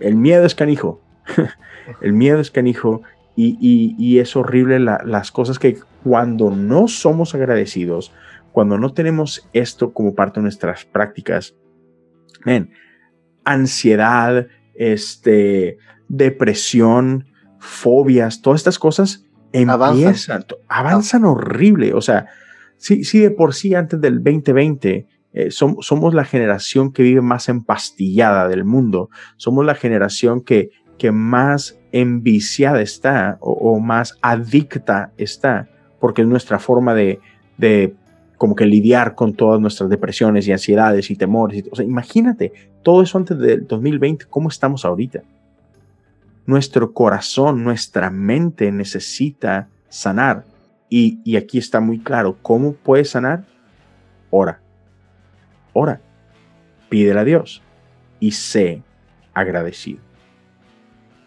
el 0.00 0.16
miedo 0.16 0.44
es 0.44 0.54
canijo. 0.54 1.00
el 2.00 2.12
miedo 2.12 2.40
es 2.40 2.50
canijo 2.50 3.02
y, 3.36 3.56
y- 3.98 4.18
es 4.18 4.36
horrible 4.36 4.78
la- 4.80 5.02
las 5.04 5.30
cosas 5.32 5.58
que 5.58 5.78
cuando 6.04 6.50
no 6.50 6.88
somos 6.88 7.34
agradecidos, 7.34 8.12
cuando 8.52 8.78
no 8.78 8.92
tenemos 8.92 9.48
esto 9.52 9.92
como 9.92 10.14
parte 10.14 10.40
de 10.40 10.42
nuestras 10.42 10.84
prácticas, 10.84 11.54
ven, 12.44 12.72
ansiedad, 13.44 14.48
este, 14.74 15.78
depresión, 16.08 17.26
fobias, 17.60 18.42
todas 18.42 18.60
estas 18.60 18.78
cosas 18.78 19.24
Avanzan. 19.68 19.98
empiezan, 20.04 20.42
to- 20.44 20.58
avanzan 20.68 21.24
horrible. 21.24 21.94
O 21.94 22.00
sea, 22.00 22.26
sí, 22.76 23.04
sí 23.04 23.18
de 23.20 23.30
por 23.30 23.54
sí 23.54 23.74
antes 23.74 24.00
del 24.00 24.22
2020 24.22 25.06
eh, 25.32 25.46
som- 25.50 25.76
somos 25.80 26.12
la 26.14 26.24
generación 26.24 26.92
que 26.92 27.02
vive 27.04 27.20
más 27.20 27.48
empastillada 27.48 28.48
del 28.48 28.64
mundo. 28.64 29.10
Somos 29.36 29.64
la 29.64 29.74
generación 29.76 30.40
que, 30.40 30.70
que 30.98 31.12
más 31.12 31.78
enviciada 31.92 32.80
está 32.82 33.38
o, 33.40 33.52
o 33.52 33.78
más 33.80 34.16
adicta 34.22 35.12
está, 35.16 35.68
porque 36.00 36.22
es 36.22 36.28
nuestra 36.28 36.58
forma 36.58 36.94
de, 36.94 37.20
de 37.58 37.94
como 38.38 38.54
que 38.54 38.66
lidiar 38.66 39.14
con 39.14 39.34
todas 39.34 39.60
nuestras 39.60 39.90
depresiones 39.90 40.48
y 40.48 40.52
ansiedades 40.52 41.10
y 41.10 41.16
temores. 41.16 41.64
o 41.70 41.76
sea, 41.76 41.84
imagínate 41.84 42.52
todo 42.82 43.02
eso 43.02 43.18
antes 43.18 43.38
del 43.38 43.66
2020, 43.66 44.24
¿cómo 44.30 44.48
estamos 44.48 44.84
ahorita? 44.84 45.22
Nuestro 46.50 46.92
corazón, 46.92 47.62
nuestra 47.62 48.10
mente 48.10 48.72
necesita 48.72 49.68
sanar. 49.88 50.44
Y, 50.88 51.20
y 51.24 51.36
aquí 51.36 51.58
está 51.58 51.78
muy 51.78 52.00
claro, 52.00 52.38
¿cómo 52.42 52.72
puedes 52.72 53.10
sanar? 53.10 53.44
Ora, 54.30 54.60
ora, 55.72 56.00
pídele 56.88 57.20
a 57.20 57.24
Dios 57.24 57.62
y 58.18 58.32
sé 58.32 58.82
agradecido. 59.32 60.00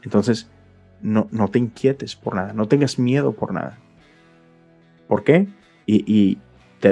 Entonces, 0.04 0.50
no, 1.02 1.30
no 1.32 1.48
te 1.48 1.60
inquietes 1.60 2.18
por 2.18 2.36
nada, 2.36 2.52
no 2.52 2.68
tengas 2.68 3.00
miedo 3.00 3.32
por 3.32 3.54
nada. 3.54 3.78
¿Por 5.08 5.24
qué? 5.24 5.48
Y, 5.86 6.04
y 6.06 6.38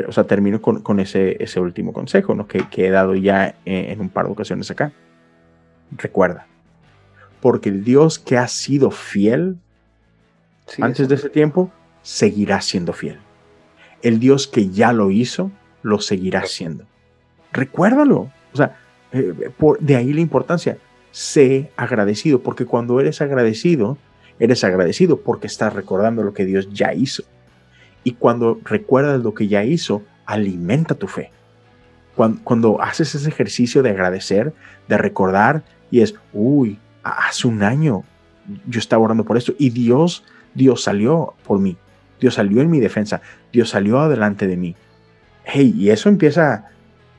o 0.08 0.12
sea, 0.14 0.24
termino 0.24 0.62
con, 0.62 0.82
con 0.82 1.02
ese, 1.02 1.36
ese 1.44 1.60
último 1.60 1.92
consejo 1.92 2.34
¿no? 2.34 2.48
que, 2.48 2.66
he 2.78 2.92
dado 2.92 3.14
ya 3.14 3.56
en, 3.66 3.92
en 3.92 4.00
un 4.00 4.08
par 4.08 4.28
de 4.28 4.32
ocasiones 4.32 4.72
acá. 4.72 4.94
Recuerda, 5.98 6.48
porque 7.42 7.70
el 7.70 7.84
Dios 7.84 8.20
que 8.20 8.38
ha 8.38 8.48
sido 8.48 8.92
fiel 8.92 9.58
Sí, 10.68 10.82
antes 10.82 11.02
eso. 11.02 11.10
de 11.10 11.16
ese 11.16 11.30
tiempo, 11.30 11.72
seguirá 12.02 12.62
siendo 12.62 12.94
fiel. 12.94 13.20
El 14.02 14.20
Dios 14.20 14.48
que 14.48 14.70
ya 14.70 14.94
lo 14.94 15.12
hizo, 15.12 15.52
lo 15.84 16.00
seguirá 16.00 16.46
siendo. 16.46 16.86
Recuérdalo. 17.52 18.32
O 18.54 18.58
sea, 18.58 18.78
eh, 19.12 19.52
por, 19.58 19.80
de 19.80 19.96
ahí 19.96 20.14
la 20.14 20.22
importancia. 20.22 20.78
Sé 21.12 21.72
agradecido, 21.76 22.42
porque 22.42 22.66
cuando 22.66 23.02
eres 23.02 23.22
agradecido, 23.22 23.98
eres 24.40 24.64
agradecido 24.64 25.18
porque 25.18 25.48
estás 25.48 25.74
recordando 25.74 26.24
lo 26.24 26.34
que 26.34 26.46
Dios 26.46 26.70
ya 26.72 26.94
hizo. 26.94 27.24
Y 28.04 28.14
cuando 28.14 28.60
recuerdas 28.64 29.22
lo 29.22 29.34
que 29.34 29.48
ya 29.48 29.64
hizo, 29.66 30.04
alimenta 30.26 30.96
tu 30.96 31.08
fe. 31.08 31.32
Cuando, 32.16 32.42
cuando 32.44 32.82
haces 32.82 33.14
ese 33.14 33.28
ejercicio 33.30 33.84
de 33.84 33.90
agradecer, 33.90 34.54
de 34.88 34.98
recordar, 34.98 35.64
y 35.92 36.00
es, 36.00 36.16
uy, 36.34 36.80
hace 37.04 37.48
un 37.48 37.64
año 37.64 38.04
yo 38.68 38.80
estaba 38.80 39.04
orando 39.04 39.24
por 39.24 39.38
esto 39.38 39.54
y 39.58 39.70
Dios, 39.70 40.24
Dios 40.54 40.84
salió 40.84 41.34
por 41.44 41.60
mí. 41.60 41.78
Dios 42.20 42.36
salió 42.36 42.62
en 42.62 42.70
mi 42.70 42.80
defensa. 42.80 43.22
Dios 43.52 43.70
salió 43.70 44.00
adelante 44.00 44.48
de 44.48 44.58
mí. 44.58 44.76
Hey, 45.44 45.74
y 45.76 45.90
eso 45.90 46.10
empieza 46.10 46.66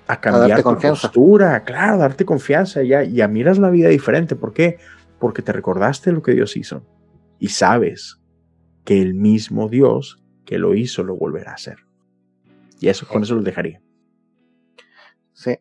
a 0.07 0.21
cambiar 0.21 0.59
tu 0.59 0.65
confianza. 0.65 1.09
postura, 1.09 1.65
claro, 1.65 1.99
darte 1.99 2.25
confianza, 2.25 2.83
ya, 2.83 3.03
ya 3.03 3.29
miras 3.29 3.59
la 3.59 3.71
vida 3.71 3.89
diferente. 3.89 4.37
¿Por 4.37 4.53
qué? 4.53 4.79
Porque 5.19 5.43
te 5.43 5.53
recordaste 5.53 6.13
lo 6.13 6.23
que 6.23 6.33
Dios 6.33 6.57
hizo 6.57 6.85
y 7.39 7.49
sabes 7.49 8.21
que 8.85 9.01
el 9.01 9.15
mismo 9.15 9.69
Dios 9.69 10.23
que 10.45 10.59
lo 10.59 10.75
hizo 10.75 11.03
lo 11.03 11.17
volverá 11.17 11.53
a 11.53 11.55
hacer. 11.55 11.79
Y 12.81 12.89
eso, 12.89 13.07
con 13.07 13.23
eso 13.23 13.35
lo 13.35 13.43
dejaría. 13.43 13.81
Sí, 15.33 15.57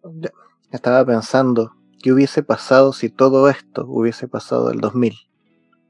estaba 0.71 1.05
pensando 1.05 1.75
qué 2.01 2.11
hubiese 2.11 2.43
pasado 2.43 2.93
si 2.93 3.09
todo 3.09 3.49
esto 3.49 3.85
hubiese 3.87 4.27
pasado 4.27 4.71
el 4.71 4.79
2000, 4.81 5.15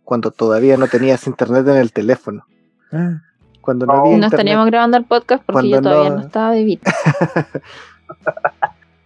cuando 0.03 0.31
todavía 0.31 0.77
no 0.77 0.87
tenías 0.87 1.25
internet 1.27 1.67
en 1.67 1.77
el 1.77 1.91
teléfono, 1.91 2.45
Ah, 2.91 3.21
cuando 3.61 3.85
no 3.85 3.93
Oh. 3.93 3.95
había 3.97 4.09
No 4.11 4.15
internet. 4.15 4.33
estaríamos 4.33 4.65
grabando 4.67 4.97
el 4.97 5.05
podcast 5.05 5.43
porque 5.45 5.53
Cuando 5.53 5.77
yo 5.77 5.81
todavía 5.81 6.09
no- 6.09 6.15
no, 6.17 6.21
estaba 6.23 6.51
bebita. 6.51 6.93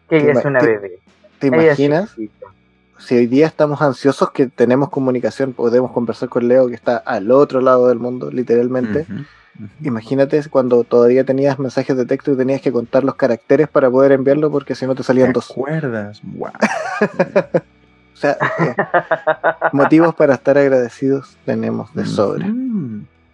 Que 0.09 0.17
ella 0.17 0.31
es 0.39 0.45
una 0.45 0.59
te- 0.59 0.65
bebé. 0.67 0.99
¿Te 1.39 1.47
imaginas? 1.47 2.15
Si 2.99 3.15
hoy 3.15 3.27
día 3.27 3.45
estamos 3.47 3.81
ansiosos 3.81 4.31
que 4.31 4.47
tenemos 4.47 4.89
comunicación, 4.89 5.53
podemos 5.53 5.91
conversar 5.91 6.29
con 6.29 6.47
Leo 6.47 6.67
que 6.67 6.75
está 6.75 6.97
al 6.97 7.29
otro 7.31 7.59
lado 7.61 7.87
del 7.87 7.99
mundo, 7.99 8.31
literalmente. 8.31 9.05
Imagínate 9.81 10.41
cuando 10.49 10.83
todavía 10.83 11.23
tenías 11.23 11.57
mensajes 11.59 11.95
de 11.95 12.05
texto 12.05 12.33
y 12.33 12.37
tenías 12.37 12.61
que 12.61 12.71
contar 12.71 13.03
los 13.03 13.15
caracteres 13.15 13.67
para 13.69 13.89
poder 13.89 14.11
enviarlo 14.11 14.51
porque 14.51 14.75
si 14.75 14.85
no 14.85 14.95
te 14.95 15.03
salían 15.03 15.27
¿Te 15.27 15.33
dos. 15.33 15.51
acuerdas? 15.51 16.21
Wow. 16.23 16.51
O 18.15 18.17
sea, 18.17 18.37
eh, 18.59 18.75
motivos 19.73 20.15
para 20.15 20.35
estar 20.35 20.57
agradecidos 20.57 21.35
tenemos 21.45 21.93
de 21.93 22.05
sobra, 22.05 22.47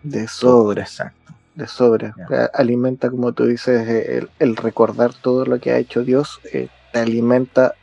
de 0.01 0.27
sobra. 0.27 0.81
Exacto. 0.81 1.33
de 1.53 1.67
sobra. 1.67 2.15
Alimenta, 2.51 3.11
como 3.11 3.31
tú 3.31 3.45
dices, 3.45 3.87
el, 3.87 4.31
el 4.39 4.55
recordar 4.55 5.13
todo 5.13 5.45
lo 5.45 5.59
que 5.59 5.71
ha 5.71 5.77
hecho 5.77 6.03
Dios, 6.03 6.41
eh, 6.51 6.69
te 6.91 6.97
alimenta 6.99 7.75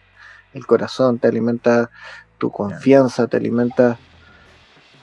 el 0.54 0.66
corazón, 0.66 1.20
te 1.20 1.28
alimenta 1.28 1.88
tu 2.38 2.50
confianza, 2.50 3.28
te 3.28 3.36
alimenta, 3.36 3.96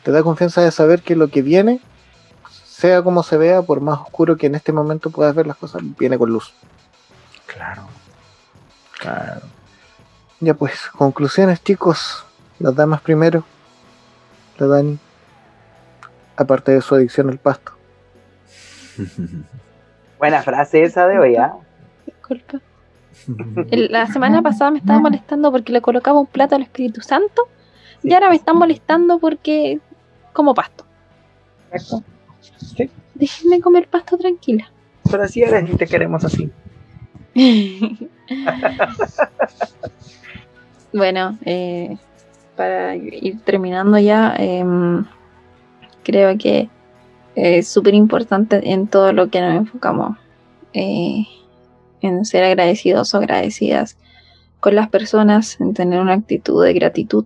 te 0.04 0.12
da 0.12 0.22
confianza 0.22 0.62
de 0.62 0.72
saber 0.72 1.02
que 1.02 1.16
lo 1.16 1.30
que 1.30 1.42
viene, 1.44 1.80
sea 2.78 3.02
como 3.02 3.24
se 3.24 3.38
vea, 3.38 3.62
por 3.62 3.80
más 3.80 4.00
oscuro 4.02 4.36
que 4.36 4.48
en 4.48 4.56
este 4.56 4.72
momento 4.74 5.10
puedas 5.10 5.34
ver 5.34 5.48
las 5.48 5.56
cosas, 5.56 5.82
viene 5.98 6.18
con 6.18 6.30
luz. 6.30 6.54
Claro. 7.46 7.84
Claro. 9.00 9.42
Ya 10.42 10.54
pues, 10.54 10.88
conclusiones 10.98 11.64
chicos, 11.64 12.26
las 12.60 12.76
damas 12.76 13.00
primero, 13.02 13.46
la 14.58 14.68
Dani, 14.68 15.00
aparte 16.36 16.74
de 16.74 16.82
su 16.82 16.96
adicción 16.96 17.30
al 17.30 17.38
pasto. 17.38 17.72
Buena 20.20 20.42
frase 20.44 20.84
esa 20.84 21.08
de 21.08 21.18
hoy, 21.20 21.36
¿ah? 21.38 21.54
Disculpa. 22.06 22.60
El- 23.72 23.92
La 23.92 24.08
semana 24.08 24.42
pasada 24.42 24.72
me 24.72 24.80
estaba 24.80 25.00
molestando 25.00 25.50
porque 25.52 25.72
le 25.72 25.82
colocaba 25.82 26.20
un 26.20 26.28
plato 26.28 26.56
al 26.56 26.64
Espíritu 26.64 27.00
Santo 27.02 27.48
y 28.04 28.14
ahora 28.14 28.30
me 28.30 28.36
están 28.36 28.58
molestando 28.58 29.20
porque 29.20 29.80
como 30.34 30.54
pasto. 30.54 30.86
Sí, 32.58 32.90
Déjenme 33.14 33.62
comer 33.62 33.88
pasto 33.88 34.18
tranquila. 34.18 34.70
pero 35.10 35.24
así 35.24 35.42
eres 35.42 35.70
y 35.70 35.76
te 35.76 35.88
queremos 35.88 36.24
así. 36.26 36.52
bueno, 40.94 41.38
eh, 41.46 41.98
para 42.56 42.96
ir 42.96 43.40
terminando 43.42 43.98
ya, 44.00 44.34
em, 44.38 45.06
creo 46.04 46.38
que 46.38 46.70
es 47.36 47.68
súper 47.68 47.94
importante 47.94 48.72
en 48.72 48.88
todo 48.88 49.12
lo 49.12 49.30
que 49.30 49.42
nos 49.42 49.56
enfocamos, 49.56 50.18
eh, 50.74 51.26
en 52.02 52.26
ser 52.26 52.46
agradecidos 52.46 53.14
o 53.14 53.18
agradecidas 53.18 53.98
con 54.60 54.76
las 54.76 54.90
personas, 54.90 55.60
en 55.60 55.74
tener 55.74 56.00
una 56.00 56.14
actitud 56.14 56.64
de 56.64 56.74
gratitud, 56.74 57.26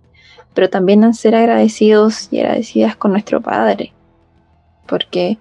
pero 0.54 0.70
también 0.70 1.04
en 1.04 1.14
ser 1.14 1.36
agradecidos 1.36 2.28
y 2.32 2.40
agradecidas 2.40 2.96
con 2.96 3.12
nuestro 3.12 3.42
Padre, 3.42 3.94
porque 4.90 5.38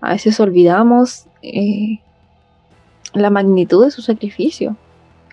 a 0.00 0.12
veces 0.12 0.38
olvidamos 0.40 1.26
eh, 1.42 2.00
la 3.14 3.30
magnitud 3.30 3.84
de 3.84 3.90
su 3.90 4.02
sacrificio 4.02 4.76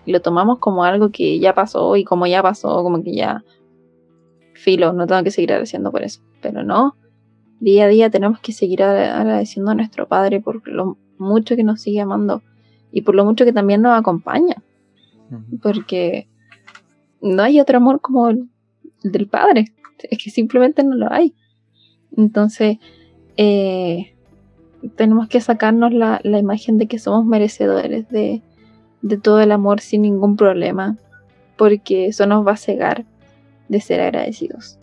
y 0.06 0.12
lo 0.12 0.22
tomamos 0.22 0.60
como 0.60 0.84
algo 0.84 1.10
que 1.12 1.40
ya 1.40 1.54
pasó 1.54 1.96
y 1.96 2.04
como 2.04 2.26
ya 2.28 2.42
pasó, 2.42 2.82
como 2.84 3.04
que 3.04 3.14
ya 3.14 3.44
filo, 4.54 4.94
no 4.94 5.08
tengo 5.08 5.24
que 5.24 5.32
seguir 5.32 5.52
agradeciendo 5.52 5.92
por 5.92 6.04
eso. 6.04 6.22
Pero 6.42 6.64
no, 6.64 6.96
día 7.60 7.86
a 7.86 7.88
día 7.88 8.10
tenemos 8.10 8.40
que 8.40 8.52
seguir 8.52 8.84
agra- 8.84 9.20
agradeciendo 9.20 9.72
a 9.72 9.76
nuestro 9.76 10.08
Padre 10.08 10.40
por 10.40 10.68
lo 10.68 10.98
mucho 11.18 11.56
que 11.56 11.64
nos 11.64 11.82
sigue 11.82 12.02
amando 12.02 12.42
y 12.92 13.02
por 13.02 13.16
lo 13.16 13.26
mucho 13.26 13.46
que 13.46 13.54
también 13.54 13.82
nos 13.82 13.98
acompaña, 14.00 14.56
porque 15.62 16.28
no 17.22 17.44
hay 17.44 17.60
otro 17.60 17.78
amor 17.78 18.02
como 18.02 18.30
el, 18.30 18.50
del 19.04 19.28
Padre. 19.28 19.74
Es 20.10 20.18
que 20.24 20.30
simplemente 20.30 20.84
no 20.84 20.96
lo 20.96 21.12
hay. 21.12 21.36
Entonces, 22.16 22.78
eh, 23.42 24.14
tenemos 24.98 25.30
que 25.30 25.40
sacarnos 25.40 25.94
la, 25.94 26.20
la 26.24 26.40
imagen 26.40 26.78
de 26.78 26.88
que 26.88 27.00
somos 27.00 27.26
merecedores 27.26 28.10
de, 28.10 28.42
de 29.02 29.18
todo 29.18 29.40
el 29.40 29.54
amor 29.54 29.80
sin 29.80 30.02
ningún 30.02 30.36
problema, 30.36 30.98
porque 31.56 32.08
eso 32.08 32.26
nos 32.26 32.46
va 32.46 32.52
a 32.52 32.58
cegar 32.58 33.06
de 33.70 33.80
ser 33.80 34.02
agradecidos. 34.02 34.78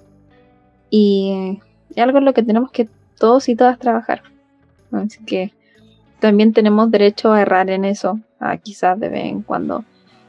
Y 0.89 1.61
es 1.95 2.03
algo 2.03 2.17
en 2.17 2.25
lo 2.25 2.33
que 2.33 2.43
tenemos 2.43 2.71
que 2.71 2.89
todos 3.19 3.47
y 3.51 3.57
todas 3.57 3.79
trabajar. 3.79 4.23
Así 4.91 5.23
que 5.27 5.53
también 6.19 6.55
tenemos 6.55 6.91
derecho 6.91 7.35
a 7.35 7.43
errar 7.43 7.69
en 7.69 7.85
eso, 7.85 8.21
a 8.41 8.57
quizás 8.57 8.99
de 8.99 9.11
vez 9.11 9.27
en 9.27 9.43
cuando 9.43 9.85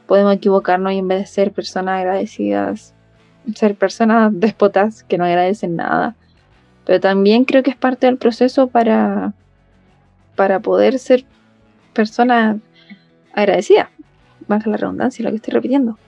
podemos 0.06 0.34
equivocarnos 0.34 0.92
y 0.92 0.98
en 0.98 1.08
vez 1.08 1.20
de 1.20 1.26
ser 1.26 1.52
personas 1.52 2.00
agradecidas, 2.00 2.92
ser 3.54 3.74
personas 3.74 4.32
déspotas 4.38 5.02
que 5.02 5.16
no 5.16 5.24
agradecen 5.24 5.76
nada. 5.76 6.14
Pero 6.88 7.00
también 7.00 7.44
creo 7.44 7.62
que 7.62 7.70
es 7.70 7.76
parte 7.76 8.06
del 8.06 8.16
proceso 8.16 8.68
para, 8.68 9.34
para 10.36 10.60
poder 10.60 10.98
ser 10.98 11.26
personas 11.92 12.56
agradecidas. 13.34 13.90
Baja 14.46 14.70
la 14.70 14.78
redundancia, 14.78 15.22
lo 15.22 15.28
que 15.28 15.36
estoy 15.36 15.52
repitiendo. 15.52 15.98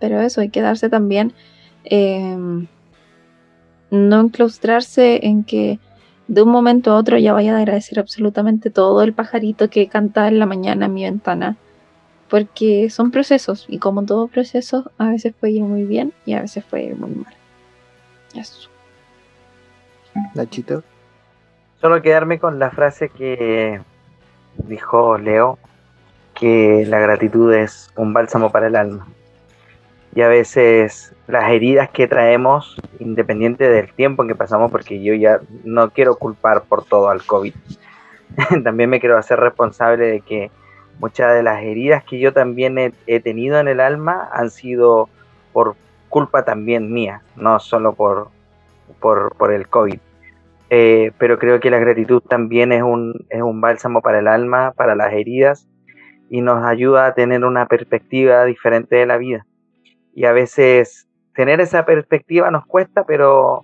Pero 0.00 0.20
eso, 0.20 0.40
hay 0.40 0.48
que 0.48 0.60
darse 0.60 0.88
también, 0.88 1.32
eh, 1.84 2.36
no 3.92 4.20
enclaustrarse 4.20 5.24
en 5.24 5.44
que 5.44 5.78
de 6.26 6.42
un 6.42 6.48
momento 6.48 6.90
a 6.90 6.96
otro 6.96 7.16
ya 7.16 7.32
vaya 7.32 7.54
a 7.54 7.58
agradecer 7.58 8.00
absolutamente 8.00 8.70
todo 8.70 9.02
el 9.02 9.12
pajarito 9.12 9.70
que 9.70 9.86
canta 9.86 10.26
en 10.26 10.40
la 10.40 10.46
mañana 10.46 10.86
en 10.86 10.94
mi 10.94 11.04
ventana. 11.04 11.56
Porque 12.28 12.90
son 12.90 13.12
procesos 13.12 13.66
y 13.68 13.78
como 13.78 14.04
todo 14.04 14.26
proceso 14.26 14.90
a 14.98 15.10
veces 15.10 15.32
puede 15.32 15.52
ir 15.52 15.62
muy 15.62 15.84
bien 15.84 16.12
y 16.26 16.32
a 16.32 16.40
veces 16.40 16.64
puede 16.64 16.86
ir 16.86 16.96
muy 16.96 17.10
mal. 17.10 17.34
Eso. 18.34 18.71
Nachito. 20.34 20.82
Solo 21.80 22.02
quedarme 22.02 22.38
con 22.38 22.58
la 22.58 22.70
frase 22.70 23.08
que 23.08 23.80
dijo 24.56 25.18
Leo, 25.18 25.58
que 26.34 26.84
la 26.86 26.98
gratitud 26.98 27.52
es 27.52 27.90
un 27.96 28.12
bálsamo 28.12 28.50
para 28.50 28.66
el 28.68 28.76
alma. 28.76 29.06
Y 30.14 30.20
a 30.20 30.28
veces 30.28 31.14
las 31.26 31.50
heridas 31.50 31.88
que 31.90 32.06
traemos, 32.06 32.76
independiente 32.98 33.68
del 33.68 33.92
tiempo 33.92 34.22
en 34.22 34.28
que 34.28 34.34
pasamos, 34.34 34.70
porque 34.70 35.02
yo 35.02 35.14
ya 35.14 35.40
no 35.64 35.90
quiero 35.90 36.16
culpar 36.16 36.62
por 36.64 36.84
todo 36.84 37.08
al 37.08 37.24
COVID, 37.24 37.54
también 38.64 38.90
me 38.90 39.00
quiero 39.00 39.18
hacer 39.18 39.40
responsable 39.40 40.06
de 40.06 40.20
que 40.20 40.50
muchas 40.98 41.34
de 41.34 41.42
las 41.42 41.62
heridas 41.62 42.04
que 42.04 42.18
yo 42.18 42.32
también 42.32 42.78
he, 42.78 42.92
he 43.06 43.20
tenido 43.20 43.58
en 43.58 43.68
el 43.68 43.80
alma 43.80 44.28
han 44.32 44.50
sido 44.50 45.08
por 45.52 45.74
culpa 46.10 46.44
también 46.44 46.92
mía, 46.92 47.22
no 47.36 47.58
solo 47.58 47.94
por, 47.94 48.28
por, 48.92 49.52
el 49.52 49.68
COVID. 49.68 49.98
Eh, 50.70 51.12
pero 51.18 51.38
creo 51.38 51.60
que 51.60 51.70
la 51.70 51.78
gratitud 51.78 52.22
también 52.22 52.72
es 52.72 52.82
un, 52.82 53.26
es 53.28 53.42
un 53.42 53.60
bálsamo 53.60 54.00
para 54.00 54.20
el 54.20 54.28
alma, 54.28 54.72
para 54.72 54.94
las 54.94 55.12
heridas, 55.12 55.68
y 56.30 56.40
nos 56.40 56.64
ayuda 56.64 57.06
a 57.06 57.14
tener 57.14 57.44
una 57.44 57.66
perspectiva 57.66 58.44
diferente 58.44 58.96
de 58.96 59.06
la 59.06 59.18
vida. 59.18 59.46
Y 60.14 60.24
a 60.24 60.32
veces 60.32 61.08
tener 61.34 61.60
esa 61.60 61.84
perspectiva 61.84 62.50
nos 62.50 62.66
cuesta, 62.66 63.04
pero 63.04 63.62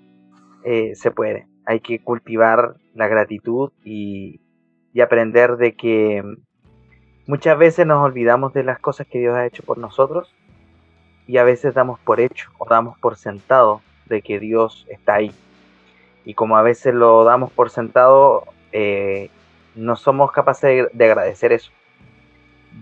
eh, 0.65 0.95
se 0.95 1.11
puede. 1.11 1.47
Hay 1.65 1.81
que 1.81 2.03
cultivar 2.03 2.77
la 2.95 3.09
gratitud 3.09 3.73
y, 3.85 4.41
y 4.93 5.01
aprender 5.01 5.57
de 5.57 5.75
que 5.77 6.23
muchas 7.27 7.59
veces 7.59 7.87
nos 7.87 8.05
olvidamos 8.05 8.53
de 8.53 8.65
las 8.65 8.79
cosas 8.81 9.07
que 9.07 9.19
Dios 9.19 9.37
ha 9.37 9.47
hecho 9.47 9.63
por 9.63 9.79
nosotros 9.79 10.35
y 11.27 11.37
a 11.37 11.45
veces 11.45 11.75
damos 11.75 12.01
por 12.01 12.21
hecho 12.21 12.51
o 12.59 12.67
damos 12.69 12.99
por 12.99 13.17
sentado 13.17 13.83
de 14.09 14.23
que 14.23 14.39
Dios 14.39 14.87
está 14.89 15.15
ahí. 15.15 15.33
Y 16.25 16.35
como 16.35 16.57
a 16.57 16.63
veces 16.63 16.95
lo 16.95 17.25
damos 17.25 17.51
por 17.53 17.71
sentado, 17.71 18.45
eh, 18.73 19.31
no 19.75 19.97
somos 19.97 20.33
capaces 20.33 20.63
de, 20.63 20.89
de 20.93 21.05
agradecer 21.05 21.53
eso. 21.53 21.71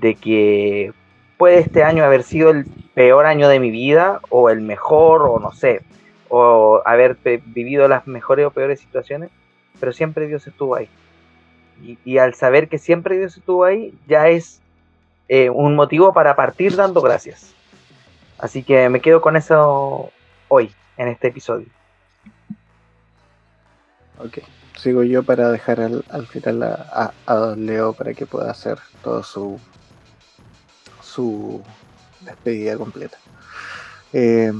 De 0.01 0.15
que 0.15 0.93
puede 1.37 1.59
este 1.59 1.85
año 1.85 2.05
haber 2.05 2.23
sido 2.23 2.51
el 2.51 2.67
peor 2.95 3.27
año 3.27 3.49
de 3.49 3.61
mi 3.61 3.71
vida 3.71 4.21
o 4.31 4.51
el 4.51 4.61
mejor 4.61 5.23
o 5.23 5.39
no 5.39 5.53
sé, 5.53 5.83
o 6.29 6.83
haber 6.85 7.17
vivido 7.47 7.89
las 7.89 8.07
mejores 8.07 8.47
o 8.47 8.51
peores 8.51 8.81
situaciones, 8.81 9.31
pero 9.79 9.93
siempre 9.93 10.27
Dios 10.27 10.47
estuvo 10.47 10.75
ahí. 10.75 10.89
Y, 11.83 11.99
y 12.05 12.19
al 12.19 12.35
saber 12.35 12.69
que 12.69 12.79
siempre 12.79 13.19
Dios 13.19 13.37
estuvo 13.37 13.65
ahí, 13.65 13.95
ya 14.07 14.29
es 14.29 14.61
eh, 15.29 15.51
un 15.51 15.75
motivo 15.75 16.13
para 16.13 16.37
partir 16.37 16.77
dando 16.77 17.01
gracias. 17.01 17.53
Así 18.39 18.63
que 18.63 18.89
me 18.89 19.01
quedo 19.01 19.21
con 19.21 19.37
eso 19.37 20.11
hoy, 20.49 20.73
en 20.97 21.09
este 21.09 21.29
episodio. 21.29 21.67
Ok. 24.19 24.39
Sigo 24.77 25.03
yo 25.03 25.23
para 25.23 25.51
dejar 25.51 25.81
al, 25.81 26.05
al 26.11 26.27
final 26.27 26.63
a, 26.63 27.13
a- 27.27 27.33
a 27.53 27.57
Leo 27.57 27.93
para 27.95 28.13
que 28.15 28.27
pueda 28.27 28.51
hacer 28.51 28.79
todo 29.03 29.23
su 29.23 29.59
su 31.03 31.63
despedida 32.21 32.77
completa. 32.77 33.17
Eh, 34.13 34.53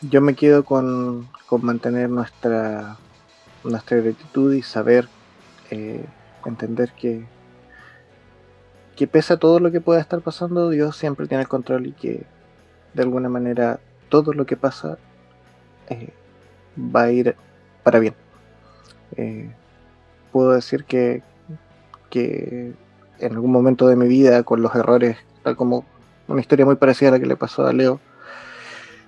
yo 0.00 0.20
me 0.20 0.34
quedo 0.34 0.64
con, 0.64 1.28
con 1.46 1.64
mantener 1.64 2.08
nuestra 2.08 2.96
nuestra 3.64 3.98
gratitud 3.98 4.54
y 4.54 4.62
saber 4.62 5.08
eh, 5.70 6.04
entender 6.46 6.92
que 6.92 7.26
que 8.96 9.06
pese 9.06 9.34
a 9.34 9.36
todo 9.36 9.60
lo 9.60 9.70
que 9.70 9.80
pueda 9.80 10.00
estar 10.00 10.20
pasando, 10.22 10.70
Dios 10.70 10.96
siempre 10.96 11.26
tiene 11.28 11.42
el 11.42 11.48
control 11.48 11.86
y 11.86 11.92
que 11.92 12.24
de 12.94 13.02
alguna 13.02 13.28
manera 13.28 13.80
todo 14.08 14.32
lo 14.32 14.46
que 14.46 14.56
pasa 14.56 14.98
eh, 15.90 16.10
va 16.78 17.02
a 17.02 17.12
ir 17.12 17.36
para 17.82 17.98
bien. 17.98 18.14
Eh, 19.16 19.50
puedo 20.32 20.52
decir 20.52 20.84
que, 20.84 21.22
que 22.10 22.72
en 23.18 23.32
algún 23.32 23.52
momento 23.52 23.88
de 23.88 23.96
mi 23.96 24.06
vida, 24.06 24.42
con 24.42 24.62
los 24.62 24.74
errores, 24.74 25.16
tal 25.42 25.56
como 25.56 25.84
una 26.26 26.40
historia 26.40 26.66
muy 26.66 26.76
parecida 26.76 27.08
a 27.08 27.12
la 27.12 27.20
que 27.20 27.26
le 27.26 27.36
pasó 27.36 27.66
a 27.66 27.72
Leo, 27.72 28.00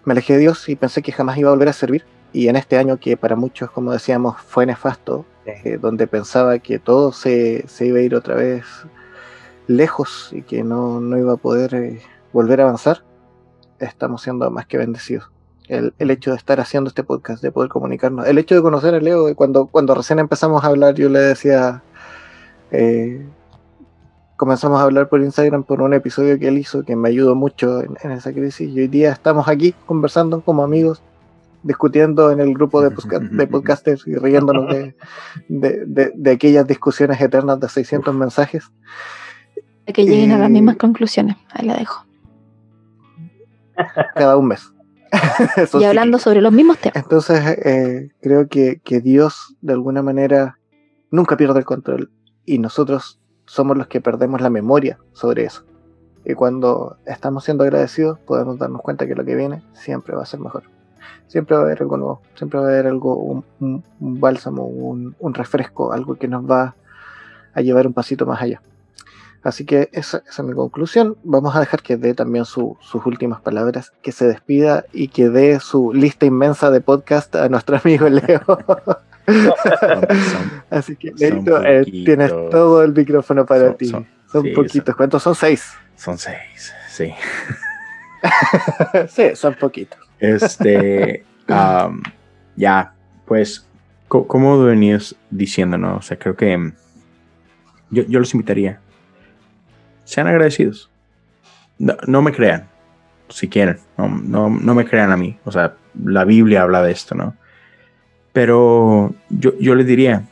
me 0.05 0.13
alejé 0.13 0.35
de 0.35 0.41
Dios 0.41 0.69
y 0.69 0.77
pensé 0.77 1.03
que 1.03 1.13
jamás 1.13 1.37
iba 1.39 1.51
a 1.51 1.53
volver 1.53 1.69
a 1.69 1.73
servir. 1.73 2.05
Y 2.33 2.49
en 2.49 2.57
este 2.57 2.79
año 2.79 2.99
que 2.99 3.17
para 3.17 3.37
muchos, 3.37 3.71
como 3.71 3.93
decíamos, 3.93 4.41
fue 4.41 4.65
nefasto, 4.65 5.27
eh, 5.47 5.79
donde 5.81 6.07
pensaba 6.07 6.59
que 6.61 6.79
todo 6.79 7.13
se, 7.13 7.67
se 7.67 7.87
iba 7.87 7.99
a 7.99 8.03
ir 8.03 8.15
otra 8.15 8.37
vez 8.37 8.65
lejos 9.67 10.31
y 10.33 10.43
que 10.43 10.63
no, 10.63 11.01
no 11.01 11.19
iba 11.19 11.35
a 11.35 11.37
poder 11.37 11.75
eh, 11.75 12.03
volver 12.33 12.61
a 12.61 12.65
avanzar, 12.65 13.05
estamos 13.79 14.23
siendo 14.23 14.51
más 14.51 14.67
que 14.67 14.79
bendecidos. 14.79 15.31
El, 15.71 15.95
el 15.99 16.11
hecho 16.11 16.31
de 16.33 16.37
estar 16.37 16.59
haciendo 16.61 16.89
este 16.89 17.05
podcast, 17.05 17.43
de 17.43 17.53
poder 17.53 17.71
comunicarnos, 17.71 18.27
el 18.27 18.39
hecho 18.39 18.55
de 18.57 18.63
conocer 18.63 18.95
a 18.95 19.01
Leo, 19.01 19.35
cuando, 19.37 19.67
cuando 19.67 19.95
recién 19.95 20.19
empezamos 20.19 20.65
a 20.65 20.67
hablar, 20.67 20.95
yo 20.95 21.09
le 21.09 21.21
decía, 21.21 21.83
eh, 22.73 23.25
comenzamos 24.37 24.81
a 24.81 24.85
hablar 24.85 25.09
por 25.09 25.21
Instagram 25.21 25.63
por 25.65 25.81
un 25.83 25.95
episodio 25.95 26.39
que 26.39 26.49
él 26.49 26.59
hizo 26.59 26.83
que 26.83 26.97
me 26.97 27.09
ayudó 27.11 27.35
mucho 27.35 27.83
en, 27.83 27.97
en 28.03 28.11
esa 28.13 28.33
crisis 28.33 28.69
y 28.69 28.81
hoy 28.81 28.89
día 28.89 29.13
estamos 29.13 29.47
aquí 29.49 29.73
conversando 29.87 30.41
como 30.41 30.65
amigos, 30.65 31.03
discutiendo 31.63 32.31
en 32.33 32.41
el 32.41 32.53
grupo 32.55 32.81
de, 32.83 32.91
posca- 32.91 33.21
de 33.31 33.47
podcasters 33.47 34.07
y 34.09 34.15
riéndonos 34.17 34.67
de, 34.75 34.97
de, 35.49 35.85
de- 35.87 36.13
de 36.17 36.31
aquellas 36.33 36.67
discusiones 36.67 37.21
eternas 37.21 37.61
de 37.61 37.69
600 37.69 38.15
mensajes. 38.15 38.65
De 39.87 39.93
que 39.93 40.05
lleguen 40.05 40.33
a 40.33 40.39
las 40.39 40.51
mismas 40.51 40.77
conclusiones. 40.77 41.37
Ahí 41.53 41.67
la 41.67 41.77
dejo. 41.77 42.05
cada 44.15 44.37
un 44.37 44.49
mes. 44.49 44.73
Y 45.63 45.67
sí. 45.67 45.85
hablando 45.85 46.19
sobre 46.19 46.41
los 46.41 46.53
mismos 46.53 46.79
temas. 46.79 46.97
Entonces, 46.97 47.41
eh, 47.65 48.11
creo 48.21 48.49
que, 48.49 48.81
que 48.85 49.01
Dios, 49.01 49.57
de 49.61 49.73
alguna 49.73 50.03
manera, 50.03 50.59
nunca 51.11 51.37
pierde 51.37 51.59
el 51.59 51.65
control. 51.65 52.11
Y 52.45 52.59
nosotros 52.59 53.21
somos 53.47 53.77
los 53.77 53.87
que 53.89 54.01
perdemos 54.01 54.41
la 54.41 54.51
memoria 54.51 54.99
sobre 55.13 55.45
eso. 55.45 55.65
Y 56.25 56.35
cuando 56.35 56.99
estamos 57.07 57.45
siendo 57.45 57.65
agradecidos, 57.65 58.19
podemos 58.21 58.59
darnos 58.59 58.83
cuenta 58.83 59.07
que 59.07 59.15
lo 59.15 59.25
que 59.25 59.35
viene 59.35 59.63
siempre 59.73 60.15
va 60.15 60.23
a 60.23 60.27
ser 60.27 60.41
mejor. 60.41 60.65
Siempre 61.29 61.57
va 61.57 61.63
a 61.63 61.65
haber 61.65 61.81
algo 61.83 61.97
nuevo. 61.97 62.23
Siempre 62.35 62.61
va 62.61 62.67
a 62.67 62.69
haber 62.69 62.87
algo, 62.87 63.17
un, 63.17 63.45
un- 63.61 63.85
un 64.01 64.21
bálsamo, 64.21 64.65
un, 64.65 65.15
un 65.19 65.35
refresco, 65.35 65.93
algo 65.93 66.17
que 66.17 66.29
nos 66.29 66.49
va 66.49 66.77
a 67.55 67.61
llevar 67.63 67.87
un 67.87 67.93
pasito 67.95 68.27
más 68.27 68.41
allá. 68.43 68.61
Así 69.43 69.65
que 69.65 69.89
esa, 69.93 70.19
esa 70.29 70.43
es 70.43 70.49
mi 70.49 70.55
conclusión. 70.55 71.17
Vamos 71.25 71.57
a 71.57 71.61
dejar 71.61 71.83
que 71.83 71.97
dé 71.97 72.13
también 72.15 72.45
su- 72.45 72.77
sus 72.81 73.07
últimas 73.07 73.41
palabras, 73.41 73.93
que 74.03 74.13
se 74.13 74.27
despida 74.27 74.85
y 74.93 75.09
que 75.09 75.31
dé 75.31 75.61
su 75.61 75.93
lista 75.95 76.27
inmensa 76.27 76.71
de 76.71 76.81
podcast 76.83 77.35
a 77.37 77.49
nuestro 77.49 77.77
amigo 77.83 78.09
Leo. 78.09 78.43
son- 79.27 80.05
Así 80.71 80.97
que, 80.97 81.13
Leito, 81.17 81.63
eh, 81.65 81.85
tienes 81.85 82.31
todo 82.51 82.83
el 82.83 82.93
micrófono 82.93 83.47
para 83.47 83.69
Son- 83.69 83.77
ti. 83.77 83.87
son- 83.87 84.07
sí, 84.43 84.51
poquitos. 84.51 84.95
¿Cuántos 84.97 85.23
son? 85.23 85.35
Seis. 85.35 85.73
Son 85.97 86.19
seis, 86.19 86.73
sí. 86.91 87.13
sí, 89.09 89.35
son 89.37 89.55
poquitos. 89.55 89.99
Este, 90.19 91.25
ya, 92.57 92.93
pues, 93.27 93.67
como 94.09 94.63
venías 94.63 95.15
diciéndonos, 95.31 95.99
o 95.99 96.03
sea, 96.03 96.19
creo 96.19 96.37
que 96.37 96.57
mm, 96.57 96.73
yo, 97.91 98.03
yo 98.05 98.19
los 98.19 98.35
invitaría. 98.35 98.81
Sean 100.11 100.27
agradecidos. 100.27 100.91
No, 101.79 101.95
no 102.09 102.21
me 102.21 102.33
crean, 102.33 102.67
si 103.29 103.49
quieren. 103.49 103.79
No, 103.97 104.09
no, 104.09 104.51
no 104.51 104.75
me 104.75 104.85
crean 104.85 105.13
a 105.13 105.17
mí. 105.17 105.39
O 105.45 105.53
sea, 105.53 105.77
la 106.05 106.25
Biblia 106.25 106.63
habla 106.63 106.83
de 106.83 106.91
esto, 106.91 107.15
¿no? 107.15 107.37
Pero 108.33 109.15
yo, 109.29 109.57
yo 109.61 109.77
les 109.77 109.87
diría, 109.87 110.25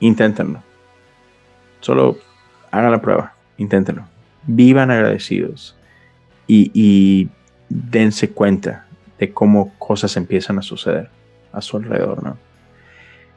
inténtenlo. 0.00 0.62
Solo 1.80 2.16
hagan 2.70 2.90
la 2.90 3.02
prueba, 3.02 3.34
inténtenlo. 3.58 4.06
Vivan 4.46 4.90
agradecidos 4.90 5.76
y, 6.46 7.28
dense 7.68 8.30
cuenta 8.30 8.86
de 9.18 9.30
cómo 9.34 9.74
cosas 9.78 10.16
empiezan 10.16 10.58
a 10.58 10.62
suceder 10.62 11.10
a 11.52 11.60
su 11.60 11.76
alrededor, 11.76 12.22
¿no? 12.22 12.38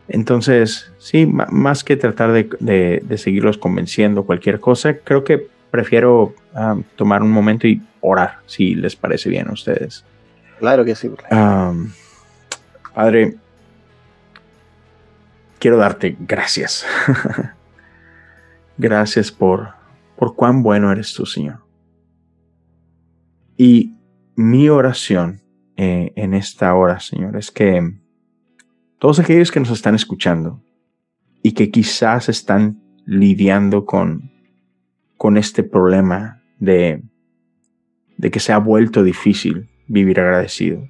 Entonces, 0.08 0.94
sí, 1.00 1.26
más 1.26 1.84
que 1.84 1.98
tratar 1.98 2.32
de- 2.32 3.04
de 3.04 3.18
seguirlos 3.18 3.58
convenciendo 3.58 4.24
cualquier 4.24 4.62
cosa, 4.62 5.00
creo 5.00 5.26
que 5.26 5.51
prefiero 5.72 6.36
ah, 6.54 6.78
tomar 6.96 7.24
un 7.24 7.32
momento 7.32 7.68
y 7.68 7.82
orar, 8.02 8.40
si 8.46 8.76
les 8.76 8.96
parece 8.96 9.30
bien 9.30 9.50
a 9.50 9.54
ustedes. 9.54 10.06
Claro 10.60 10.86
que 10.86 10.94
sí. 10.96 11.10
Padre, 12.94 13.38
quiero 15.58 15.78
darte 15.78 16.16
gracias. 16.20 16.86
gracias 18.78 19.32
por, 19.32 19.70
por 20.18 20.36
cuán 20.36 20.62
bueno 20.62 20.92
eres 20.92 21.14
tú, 21.14 21.26
Señor. 21.26 21.60
Y 23.58 23.96
mi 24.36 24.70
oración 24.70 25.42
eh, 25.78 26.14
en 26.16 26.34
esta 26.34 26.74
hora, 26.76 27.00
Señor, 27.00 27.38
es 27.38 27.52
que 27.52 27.96
todos 29.00 29.20
aquellos 29.20 29.52
que 29.52 29.60
nos 29.60 29.72
están 29.72 29.96
escuchando 29.96 30.62
y 31.44 31.54
que 31.54 31.72
quizás 31.72 32.30
están 32.30 32.82
lidiando 33.06 33.86
con, 33.86 34.31
con 35.22 35.38
este 35.38 35.62
problema 35.62 36.42
de, 36.58 37.04
de 38.18 38.32
que 38.32 38.40
se 38.40 38.54
ha 38.54 38.58
vuelto 38.58 39.04
difícil 39.04 39.70
vivir 39.86 40.20
agradecido, 40.20 40.88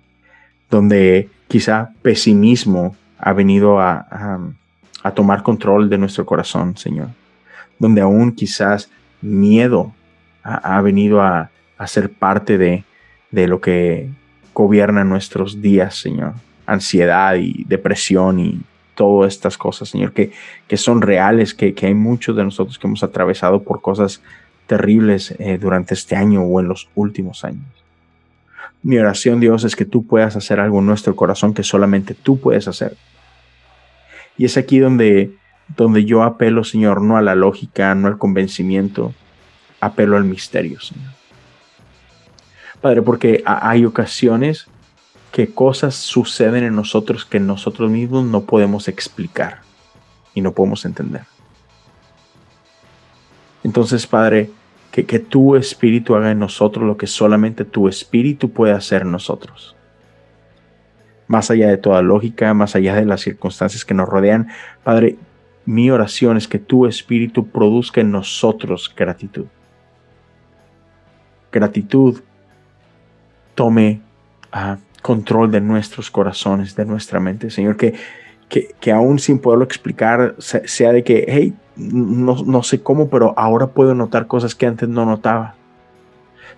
donde 0.70 1.30
quizá 1.50 1.92
pesimismo 2.02 2.96
ha 3.18 3.34
venido 3.34 3.82
a, 3.82 4.08
a, 5.04 5.12
tomar 5.12 5.44
control 5.44 5.90
de 5.90 5.98
nuestro 5.98 6.26
corazón, 6.26 6.78
Señor, 6.78 7.10
donde 7.78 8.00
aún 8.00 8.32
quizás 8.32 8.90
miedo 9.22 9.94
ha, 10.44 10.78
ha 10.78 10.82
venido 10.82 11.22
a, 11.22 11.52
a 11.78 11.88
ser 11.88 12.10
parte 12.10 12.58
de, 12.58 12.86
de 13.32 13.50
lo 13.50 13.60
que 13.60 14.12
gobierna 14.54 15.04
nuestros 15.04 15.62
días, 15.62 15.96
Señor, 15.96 16.36
ansiedad 16.66 17.36
y 17.36 17.66
depresión 17.66 18.40
y 18.40 18.62
todas 19.02 19.34
estas 19.34 19.58
cosas, 19.58 19.90
Señor, 19.90 20.14
que, 20.14 20.32
que 20.68 20.78
son 20.78 21.02
reales, 21.02 21.56
que, 21.56 21.74
que 21.74 21.88
hay 21.88 21.96
muchos 21.96 22.36
de 22.36 22.44
nosotros 22.44 22.78
que 22.78 22.86
hemos 22.86 23.02
atravesado 23.02 23.64
por 23.64 23.82
cosas 23.82 24.22
terribles 24.68 25.32
eh, 25.40 25.58
durante 25.60 25.96
este 25.96 26.16
año 26.16 26.44
o 26.44 26.60
en 26.60 26.68
los 26.68 26.88
últimos 26.94 27.44
años. 27.44 27.66
Mi 28.84 29.00
oración, 29.00 29.40
Dios, 29.40 29.64
es 29.64 29.76
que 29.76 29.86
tú 29.86 30.06
puedas 30.06 30.36
hacer 30.36 30.60
algo 30.60 30.80
en 30.80 30.86
nuestro 30.86 31.16
corazón 31.16 31.56
que 31.56 31.64
solamente 31.64 32.14
tú 32.14 32.40
puedes 32.40 32.68
hacer. 32.68 32.96
Y 34.38 34.46
es 34.46 34.56
aquí 34.56 34.78
donde, 34.78 35.32
donde 35.76 36.06
yo 36.06 36.22
apelo, 36.22 36.64
Señor, 36.64 37.02
no 37.02 37.18
a 37.18 37.24
la 37.24 37.34
lógica, 37.34 37.96
no 37.96 38.08
al 38.08 38.20
convencimiento, 38.20 39.14
apelo 39.80 40.16
al 40.16 40.26
misterio, 40.26 40.80
Señor. 40.80 41.12
Padre, 42.82 43.02
porque 43.02 43.42
ha- 43.46 43.68
hay 43.68 43.84
ocasiones 43.86 44.68
que 45.32 45.54
cosas 45.54 45.96
suceden 45.96 46.64
en 46.64 46.76
nosotros 46.76 47.26
que 47.26 47.40
nosotros 47.40 47.90
mismos 47.90 48.26
no 48.26 48.42
podemos 48.42 48.88
explicar 48.88 49.62
y 50.34 50.42
no 50.42 50.52
podemos 50.54 50.86
entender. 50.86 51.24
Entonces, 53.64 54.06
Padre, 54.08 54.50
que, 54.92 55.06
que 55.06 55.20
tu 55.20 55.56
espíritu 55.56 56.16
haga 56.16 56.32
en 56.32 56.40
nosotros 56.40 56.86
lo 56.86 56.98
que 56.98 57.08
solamente 57.08 57.64
tu 57.64 57.88
espíritu 57.88 58.52
puede 58.52 58.74
hacer 58.74 59.04
en 59.04 59.12
nosotros. 59.12 59.76
Más 61.28 61.50
allá 61.50 61.70
de 61.70 61.78
toda 61.78 62.02
lógica, 62.02 62.54
más 62.54 62.76
allá 62.76 62.96
de 62.96 63.06
las 63.06 63.22
circunstancias 63.22 63.86
que 63.86 63.94
nos 63.94 64.10
rodean, 64.10 64.50
Padre, 64.84 65.18
mi 65.66 65.92
oración 65.92 66.36
es 66.36 66.48
que 66.48 66.60
tu 66.60 66.88
espíritu 66.88 67.48
produzca 67.48 68.02
en 68.02 68.12
nosotros 68.12 68.94
gratitud. 68.94 69.46
Gratitud 71.52 72.22
tome 73.56 74.02
ah, 74.52 74.78
control 75.02 75.52
de 75.52 75.62
nuestros 75.62 76.12
corazones, 76.12 76.76
de 76.76 76.86
nuestra 76.86 77.20
mente, 77.20 77.50
Señor, 77.50 77.78
que, 77.78 77.96
que, 78.50 78.76
que 78.80 78.92
aún 78.92 79.20
sin 79.20 79.40
poderlo 79.40 79.64
explicar, 79.64 80.36
se- 80.38 80.68
sea 80.68 80.92
de 80.92 81.04
que, 81.04 81.26
hey, 81.28 81.54
no, 81.76 82.36
no 82.46 82.64
sé 82.64 82.82
cómo, 82.84 83.10
pero 83.10 83.34
ahora 83.38 83.68
puedo 83.68 83.96
notar 83.96 84.28
cosas 84.28 84.54
que 84.54 84.66
antes 84.68 84.88
no 84.88 85.06
notaba. 85.06 85.56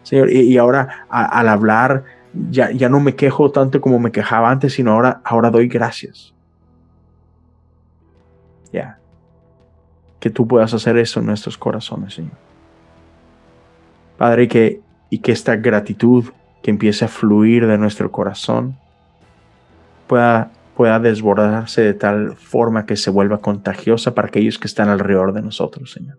Señor, 0.01 0.29
y, 0.31 0.57
ahora 0.57 1.05
al 1.09 1.47
hablar 1.47 2.03
ya, 2.49 2.71
ya 2.71 2.89
no 2.89 2.99
me 2.99 3.15
quejo 3.15 3.51
tanto 3.51 3.79
como 3.79 3.99
me 3.99 4.11
quejaba 4.11 4.51
antes, 4.51 4.73
sino 4.73 4.91
ahora, 4.91 5.21
ahora 5.23 5.49
doy 5.49 5.67
gracias. 5.67 6.33
Ya. 8.73 8.97
Que 10.19 10.29
tú 10.29 10.45
puedas 10.47 10.73
hacer 10.73 10.97
eso 10.97 11.19
en 11.21 11.27
nuestros 11.27 11.57
corazones, 11.57 12.15
Señor. 12.15 12.33
Padre, 14.17 14.47
que, 14.47 14.81
y 15.09 15.19
que 15.19 15.31
esta 15.31 15.55
gratitud 15.55 16.25
que 16.63 16.71
empiece 16.71 17.05
a 17.05 17.09
fluir 17.09 17.67
de 17.67 17.77
nuestro 17.77 18.11
corazón 18.11 18.77
pueda, 20.07 20.51
pueda 20.75 20.99
desbordarse 20.99 21.81
de 21.81 21.93
tal 21.93 22.35
forma 22.37 22.85
que 22.85 22.95
se 22.95 23.11
vuelva 23.11 23.39
contagiosa 23.39 24.15
para 24.15 24.29
aquellos 24.29 24.57
que 24.57 24.67
están 24.67 24.89
alrededor 24.89 25.33
de 25.33 25.41
nosotros, 25.41 25.91
Señor. 25.91 26.17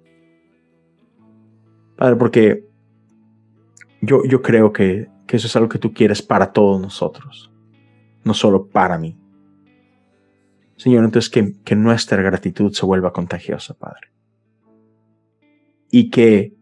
Padre, 1.96 2.16
porque 2.16 2.64
yo, 4.02 4.22
yo 4.24 4.42
creo 4.42 4.72
que, 4.72 5.08
que 5.26 5.36
eso 5.38 5.46
es 5.46 5.56
algo 5.56 5.68
que 5.68 5.78
tú 5.78 5.94
quieres 5.94 6.20
para 6.20 6.52
todos 6.52 6.80
nosotros, 6.80 7.50
no 8.22 8.34
solo 8.34 8.66
para 8.66 8.98
mí. 8.98 9.18
Señor, 10.76 11.04
entonces 11.04 11.30
que, 11.30 11.54
que 11.64 11.74
nuestra 11.74 12.20
gratitud 12.22 12.72
se 12.72 12.84
vuelva 12.84 13.12
contagiosa, 13.12 13.74
Padre. 13.74 14.08
Y 15.90 16.10
que 16.10 16.53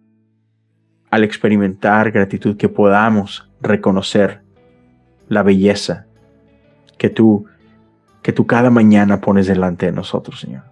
al 1.12 1.24
experimentar 1.24 2.10
gratitud 2.10 2.56
que 2.56 2.68
podamos 2.70 3.48
reconocer 3.60 4.40
la 5.28 5.42
belleza 5.42 6.06
que 6.96 7.10
tú 7.10 7.44
que 8.22 8.32
tú 8.32 8.46
cada 8.46 8.70
mañana 8.70 9.20
pones 9.20 9.46
delante 9.46 9.86
de 9.86 9.92
nosotros, 9.92 10.40
Señor. 10.40 10.62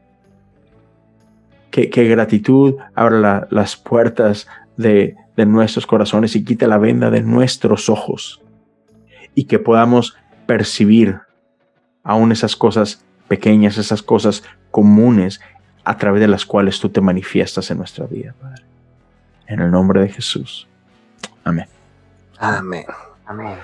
Que, 1.70 1.90
que 1.90 2.08
gratitud 2.08 2.76
abra 2.94 3.18
la- 3.18 3.48
las 3.50 3.76
puertas 3.76 4.46
de, 4.76 5.16
de 5.36 5.46
nuestros 5.46 5.84
corazones 5.86 6.36
y 6.36 6.44
quita 6.44 6.66
la 6.68 6.78
venda 6.78 7.10
de 7.10 7.22
nuestros 7.22 7.88
ojos. 7.88 8.40
Y 9.34 9.44
que 9.44 9.58
podamos 9.58 10.16
percibir 10.46 11.18
aún 12.04 12.30
esas 12.32 12.54
cosas 12.56 13.04
pequeñas, 13.28 13.78
esas 13.78 14.02
cosas 14.02 14.42
comunes 14.70 15.40
a 15.84 15.96
través 15.96 16.20
de 16.20 16.28
las 16.28 16.46
cuales 16.46 16.78
tú 16.80 16.88
te 16.88 17.00
manifiestas 17.00 17.70
en 17.72 17.78
nuestra 17.78 18.06
vida, 18.06 18.34
Padre. 18.40 18.69
En 19.50 19.60
el 19.60 19.70
nombre 19.70 20.00
de 20.00 20.08
Jesús. 20.08 20.66
Amén. 21.44 21.66
Amén. 22.38 22.84
Amén. 23.26 23.54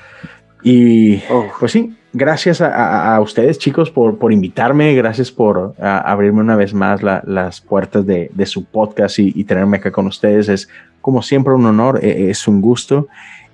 Y 0.62 1.22
Oh, 1.30 1.46
pues 1.60 1.72
sí, 1.72 1.96
gracias 2.12 2.60
a, 2.60 2.68
a- 2.74 3.16
a 3.16 3.20
ustedes 3.20 3.58
chicos 3.58 3.90
por, 3.90 4.18
por 4.18 4.32
invitarme, 4.32 4.94
gracias 4.94 5.30
por 5.30 5.74
a- 5.80 5.98
abrirme 5.98 6.40
una 6.40 6.56
vez 6.56 6.74
más 6.74 7.02
la- 7.02 7.22
las 7.26 7.60
puertas 7.60 8.04
de, 8.04 8.30
de 8.34 8.46
su 8.46 8.64
podcast 8.64 9.18
y, 9.18 9.32
y 9.34 9.44
tenerme 9.44 9.76
acá 9.78 9.90
con 9.92 10.06
ustedes. 10.06 10.48
Es 10.48 10.68
como 11.00 11.22
siempre 11.22 11.54
un 11.54 11.64
honor, 11.66 12.00
e- 12.02 12.30
es 12.30 12.48
un 12.48 12.60
gusto. 12.60 13.06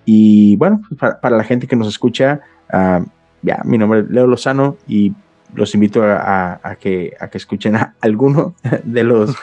Y 0.05 0.57
bueno, 0.57 0.81
pues, 0.89 0.99
para, 0.99 1.21
para 1.21 1.37
la 1.37 1.45
gente 1.45 1.67
que 1.67 1.77
nos 1.77 1.89
escucha, 1.89 2.41
ah, 2.73 3.05
ya, 3.43 3.61
mi 3.65 3.77
nombre 3.79 4.01
es 4.01 4.09
Leo 4.11 4.27
Lozano 4.27 4.77
y 4.89 5.13
los 5.55 5.75
invito 5.75 6.03
a, 6.05 6.77
que, 6.81 7.15
escuchen 7.33 7.77
a 7.77 7.95
alguno 8.01 8.55
de 8.85 9.05
los, 9.05 9.35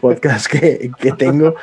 podcasts 0.00 0.48
que, 0.48 0.90
tengo. 1.16 1.54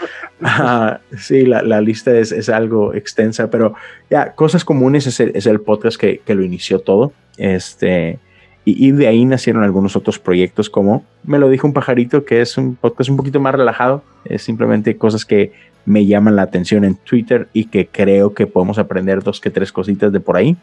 Ah, 0.42 1.00
sí, 1.18 1.46
la, 1.46 1.82
lista 1.82 2.18
es, 2.18 2.32
es 2.32 2.50
algo 2.50 2.94
extensa, 2.94 3.50
pero 3.50 3.74
ya, 4.10 4.34
Cosas 4.34 4.66
Comunes 4.66 5.08
es 5.08 5.20
el, 5.20 5.32
es 5.36 5.46
el 5.46 5.62
podcast 5.62 6.00
que, 6.00 6.20
que 6.20 6.36
lo 6.36 6.44
inició 6.44 6.80
todo. 6.80 7.14
Este, 7.38 8.20
y, 8.66 8.88
y 8.88 8.92
de 8.92 9.08
ahí 9.08 9.24
nacieron 9.26 9.64
algunos 9.64 9.96
otros 9.96 10.20
proyectos, 10.20 10.70
como 10.70 11.06
me 11.24 11.40
lo 11.40 11.50
dijo 11.50 11.68
un 11.68 11.74
pajarito, 11.74 12.26
que 12.26 12.42
es 12.42 12.58
un 12.58 12.76
podcast 12.76 13.10
un 13.10 13.18
poquito 13.18 13.40
más 13.40 13.56
relajado. 13.56 14.04
Es 14.26 14.42
simplemente 14.42 14.98
cosas 14.98 15.26
que 15.26 15.54
me 15.86 16.06
llaman 16.06 16.36
la 16.36 16.42
atención 16.42 16.84
en 16.84 16.96
Twitter 16.96 17.48
y 17.54 17.66
que 17.66 17.88
creo 17.88 18.34
que 18.34 18.46
podemos 18.46 18.78
aprender 18.78 19.24
dos 19.24 19.40
que 19.40 19.50
tres 19.50 19.72
cositas 19.72 20.12
de 20.12 20.20
por 20.20 20.36
ahí. 20.36 20.58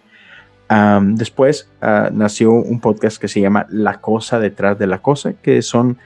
Después 0.69 1.71
ah, 1.81 2.11
nació 2.13 2.53
un 2.53 2.81
podcast 2.81 3.21
que 3.21 3.29
se 3.29 3.41
llama 3.41 3.67
La 3.71 4.01
Cosa 4.01 4.41
detrás 4.41 4.79
de 4.79 4.87
la 4.87 5.03
Cosa, 5.03 5.35
que 5.35 5.63
son 5.63 5.99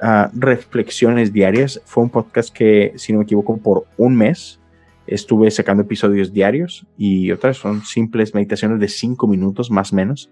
ah, 0.00 0.30
reflexiones 0.34 1.32
diarias. 1.32 1.80
Fue 1.84 2.02
un 2.02 2.10
podcast 2.10 2.54
que, 2.54 2.92
si 2.96 3.12
no 3.12 3.18
me 3.18 3.24
equivoco, 3.24 3.56
por 3.58 3.86
un 3.96 4.16
mes 4.16 4.60
estuve 5.06 5.50
sacando 5.50 5.82
episodios 5.82 6.32
diarios 6.32 6.86
y 6.96 7.32
otras 7.32 7.56
son 7.56 7.82
simples 7.82 8.34
meditaciones 8.34 8.78
de 8.78 8.88
cinco 8.88 9.26
minutos 9.26 9.70
más 9.70 9.92
o 9.92 9.96
menos. 9.96 10.30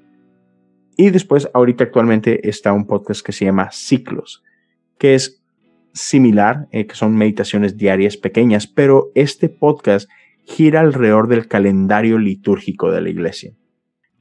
Y 0.96 1.10
después, 1.10 1.48
ahorita 1.54 1.84
actualmente 1.84 2.48
está 2.48 2.72
un 2.72 2.86
podcast 2.86 3.24
que 3.24 3.32
se 3.32 3.44
llama 3.44 3.70
Ciclos, 3.70 4.42
que 4.98 5.14
es 5.14 5.40
similar, 5.94 6.68
eh, 6.72 6.86
que 6.86 6.94
son 6.94 7.16
meditaciones 7.16 7.76
diarias 7.76 8.16
pequeñas, 8.16 8.66
pero 8.66 9.10
este 9.14 9.48
podcast 9.48 10.08
gira 10.44 10.80
alrededor 10.80 11.28
del 11.28 11.46
calendario 11.46 12.18
litúrgico 12.18 12.90
de 12.90 13.00
la 13.00 13.10
iglesia. 13.10 13.52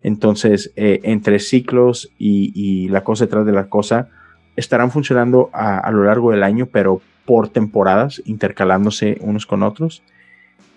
Entonces, 0.03 0.71
eh, 0.75 0.99
entre 1.03 1.39
ciclos 1.39 2.11
y, 2.17 2.87
la 2.89 3.03
cosa 3.03 3.25
detrás 3.25 3.45
de 3.45 3.51
la 3.51 3.69
cosa, 3.69 4.09
estarán 4.55 4.91
funcionando 4.91 5.49
a, 5.53 5.77
a 5.77 5.91
lo 5.91 6.03
largo 6.03 6.31
del 6.31 6.43
año, 6.43 6.67
pero 6.67 7.01
por 7.25 7.49
temporadas, 7.49 8.21
intercalándose 8.25 9.17
unos 9.21 9.45
con 9.45 9.63
otros. 9.63 10.01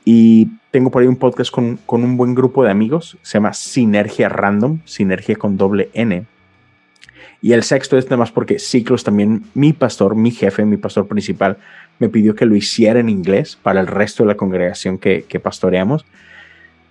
Y 0.04 0.48
tengo 0.70 0.90
por 0.90 1.02
ahí 1.02 1.08
un 1.08 1.16
podcast 1.16 1.50
con, 1.50 1.78
con 1.86 2.02
un 2.02 2.16
buen 2.16 2.34
grupo 2.34 2.64
de 2.64 2.70
amigos, 2.70 3.18
se 3.22 3.34
llama 3.34 3.52
Sinergia 3.52 4.28
Random, 4.28 4.80
Sinergia 4.84 5.36
con 5.36 5.56
doble 5.56 5.90
N. 5.92 6.26
Y 7.42 7.52
el 7.52 7.62
sexto 7.62 7.96
es 7.96 8.06
nada 8.06 8.18
más 8.18 8.32
porque 8.32 8.58
Ciclos 8.58 9.04
también, 9.04 9.44
mi 9.54 9.72
pastor, 9.72 10.14
mi 10.14 10.30
jefe, 10.30 10.64
mi 10.64 10.76
pastor 10.76 11.06
principal, 11.06 11.58
me 11.98 12.08
pidió 12.08 12.34
que 12.34 12.46
lo 12.46 12.54
hiciera 12.54 13.00
en 13.00 13.08
inglés 13.08 13.58
para 13.62 13.80
el 13.80 13.86
resto 13.86 14.22
de 14.22 14.28
la 14.28 14.36
congregación 14.36 14.98
que, 14.98 15.24
que 15.26 15.40
pastoreamos. 15.40 16.04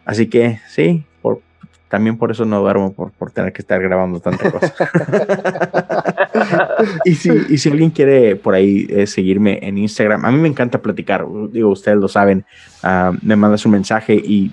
Así 0.05 0.27
que 0.27 0.59
sí, 0.67 1.03
por, 1.21 1.41
también 1.89 2.17
por 2.17 2.31
eso 2.31 2.45
no 2.45 2.61
duermo, 2.61 2.93
por, 2.93 3.11
por 3.11 3.31
tener 3.31 3.51
que 3.51 3.61
estar 3.61 3.81
grabando 3.81 4.19
tanta 4.19 4.51
cosa. 4.51 4.73
y, 7.05 7.15
si, 7.15 7.31
y 7.49 7.57
si 7.57 7.69
alguien 7.69 7.89
quiere 7.89 8.35
por 8.35 8.53
ahí 8.53 8.87
eh, 8.89 9.07
seguirme 9.07 9.59
en 9.61 9.77
Instagram, 9.77 10.23
a 10.23 10.31
mí 10.31 10.37
me 10.37 10.47
encanta 10.47 10.81
platicar, 10.81 11.25
digo, 11.51 11.69
ustedes 11.69 11.97
lo 11.97 12.07
saben, 12.07 12.45
ah, 12.83 13.11
me 13.21 13.35
mandas 13.35 13.65
un 13.65 13.73
mensaje 13.73 14.13
y 14.13 14.51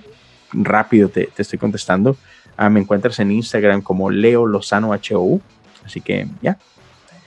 rápido 0.52 1.10
te, 1.10 1.26
te 1.26 1.42
estoy 1.42 1.58
contestando. 1.58 2.16
Ah, 2.56 2.70
me 2.70 2.80
encuentras 2.80 3.20
en 3.20 3.30
Instagram 3.30 3.82
como 3.82 4.10
Leo 4.10 4.46
Lozano 4.46 4.92
HOU. 4.92 5.40
Así 5.84 6.00
que 6.00 6.26
ya. 6.40 6.56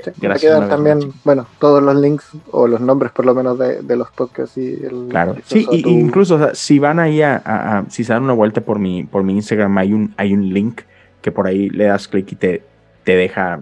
Sí, 0.03 0.11
Gracias 0.21 0.53
quedan 0.53 0.69
también, 0.69 0.97
más. 0.99 1.07
bueno, 1.25 1.45
todos 1.59 1.83
los 1.83 1.95
links 1.95 2.29
o 2.51 2.67
los 2.67 2.79
nombres 2.79 3.11
por 3.11 3.25
lo 3.25 3.35
menos 3.35 3.59
de, 3.59 3.81
de 3.81 3.95
los 3.97 4.09
podcasts 4.11 4.57
y 4.57 4.73
el 4.83 5.07
Claro. 5.09 5.35
Sí, 5.45 5.67
y- 5.71 5.81
tu- 5.81 5.89
incluso 5.89 6.35
o 6.35 6.37
sea, 6.39 6.55
si 6.55 6.79
van 6.79 6.99
ahí 6.99 7.21
a, 7.21 7.41
a- 7.43 7.79
a- 7.79 7.85
si 7.89 8.03
se 8.03 8.13
dan 8.13 8.23
una 8.23 8.33
vuelta 8.33 8.61
por 8.61 8.79
mi, 8.79 9.03
por 9.03 9.23
mi 9.23 9.33
Instagram, 9.33 9.77
hay 9.77 9.91
un, 9.93 10.13
hay 10.17 10.33
un 10.33 10.53
link 10.53 10.81
que 11.21 11.31
por 11.31 11.47
ahí 11.47 11.69
le 11.69 11.85
das 11.85 12.07
clic 12.07 12.31
y 12.31 12.35
te, 12.35 12.63
te 13.03 13.15
deja, 13.15 13.59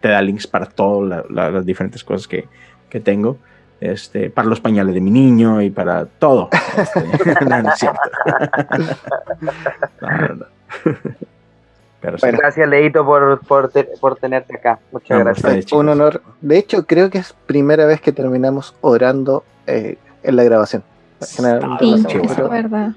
te 0.00 0.08
da 0.08 0.20
links 0.20 0.46
para 0.46 0.66
todas 0.66 1.24
las 1.30 1.64
diferentes 1.64 2.04
cosas 2.04 2.28
que, 2.28 2.46
que 2.90 3.00
tengo. 3.00 3.38
Este, 3.80 4.28
para 4.28 4.48
los 4.48 4.60
pañales 4.60 4.92
de 4.92 5.00
mi 5.00 5.10
niño 5.12 5.62
y 5.62 5.70
para 5.70 6.04
todo. 6.04 6.50
Este, 6.76 7.44
no, 7.48 7.62
no 7.62 7.68
es 7.70 7.78
cierto. 7.78 8.00
No, 10.00 10.10
no, 10.10 10.34
no. 10.34 10.44
Pero 12.00 12.16
sí. 12.18 12.22
Bueno. 12.22 12.38
Gracias, 12.38 12.68
Leito, 12.68 13.04
por, 13.04 13.40
por, 13.46 13.68
te- 13.70 13.84
por 14.00 14.16
tenerte 14.16 14.56
acá. 14.56 14.78
Muchas 14.92 15.18
No, 15.18 15.24
gracias. 15.24 15.44
ustedes, 15.44 15.66
chicos. 15.66 15.80
un 15.80 15.88
honor. 15.88 16.22
De 16.40 16.56
hecho, 16.58 16.86
creo 16.86 17.10
que 17.10 17.18
es 17.18 17.32
primera 17.46 17.86
vez 17.86 18.00
que 18.00 18.12
terminamos 18.12 18.74
orando 18.80 19.44
eh, 19.66 19.98
en 20.22 20.36
la 20.36 20.44
grabación. 20.44 20.82
Sí, 21.20 21.42
Ah, 21.44 21.78
es 21.80 22.48
verdad. 22.48 22.92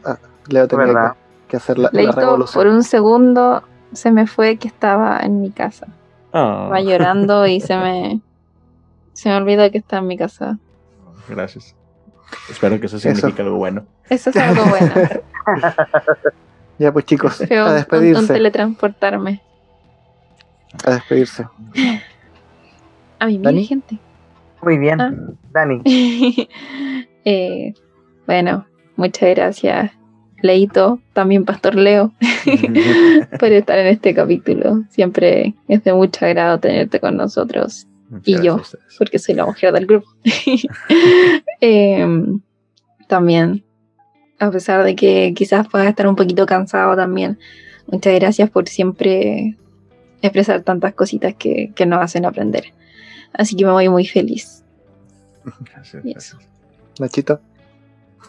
Leo 0.48 0.68
tenía 0.68 0.86
verdad. 0.86 1.12
que, 1.14 1.18
que 1.50 1.58
hacer 1.58 1.80
la, 1.80 1.90
la 1.92 2.02
Leito, 2.04 2.46
por 2.54 2.68
un 2.68 2.84
segundo 2.84 3.64
se 3.94 4.12
me 4.12 4.28
fue 4.28 4.58
que 4.58 4.68
estaba 4.68 5.20
en 5.22 5.42
mi 5.42 5.50
casa. 5.52 5.88
Ah, 6.34 6.70
Va 6.72 6.80
llorando 6.82 7.48
y 7.48 7.60
se 7.60 7.76
me, 7.78 8.22
se 9.14 9.30
me 9.30 9.36
olvidó 9.38 9.70
que 9.72 9.80
está 9.80 9.98
en 9.98 10.08
mi 10.08 10.18
casa. 10.18 10.58
gracias. 11.28 11.76
Espero 12.50 12.80
que 12.80 12.86
eso 12.86 12.98
signifique 13.00 13.42
algo 13.42 13.58
bueno. 13.58 13.84
Eso 14.10 14.30
es 14.30 14.38
algo 14.38 14.64
bueno. 14.66 14.94
Ya 16.82 16.92
pues 16.92 17.06
chicos, 17.06 17.36
Feo 17.38 17.62
a 17.62 17.66
un, 17.66 17.70
un 17.72 17.76
despedirse. 17.78 18.34
teletransportarme. 18.34 19.40
A 20.84 20.92
despedirse. 20.96 21.46
A 23.20 23.28
mí, 23.28 23.38
¿Dani? 23.38 23.66
gente. 23.66 24.00
Muy 24.64 24.80
bien, 24.80 25.00
Ah. 25.00 25.14
Dani. 25.52 25.82
Eh, 27.24 27.76
bueno, 28.26 28.66
muchas 28.96 29.30
gracias, 29.36 29.92
Leito, 30.42 31.00
también 31.14 31.46
Pastor 31.46 31.76
Leo, 31.76 32.14
por 33.40 33.50
estar 33.52 33.78
en 33.78 33.86
este 33.86 34.16
capítulo. 34.16 34.82
Siempre 34.90 35.54
es 35.68 35.84
de 35.84 35.94
mucho 35.94 36.26
agrado 36.26 36.60
tenerte 36.60 37.00
con 37.00 37.16
nosotros, 37.16 37.86
Muchas 38.10 38.28
Y 38.28 38.44
yo. 38.44 38.60
porque 38.98 39.20
soy 39.20 39.36
la 39.36 39.46
mujer 39.46 39.72
del 39.72 39.86
grupo. 39.86 40.08
Em, 41.62 42.42
también, 43.08 43.64
a 44.42 44.52
pesar 44.52 44.84
de 44.84 44.96
que 44.96 45.34
quizás 45.36 45.68
puedas 45.68 45.88
estar 45.88 46.08
un 46.08 46.16
poquito 46.16 46.46
cansado 46.46 46.96
también, 46.96 47.38
muchas 47.88 48.14
gracias 48.20 48.50
por 48.50 48.68
siempre 48.68 49.56
expresar 50.22 50.62
tantas 50.62 50.94
cositas 50.94 51.34
que, 51.36 51.72
que 51.76 51.86
nos 51.86 52.02
hacen 52.02 52.26
aprender. 52.26 52.66
Así 53.34 53.56
que 53.56 53.66
me 53.66 53.72
voy 53.72 53.88
muy 53.90 54.06
feliz. 54.06 54.64
Gracias, 55.74 56.04
Yes. 56.04 56.14
gracias. 56.14 56.38
Nachito. 57.00 57.40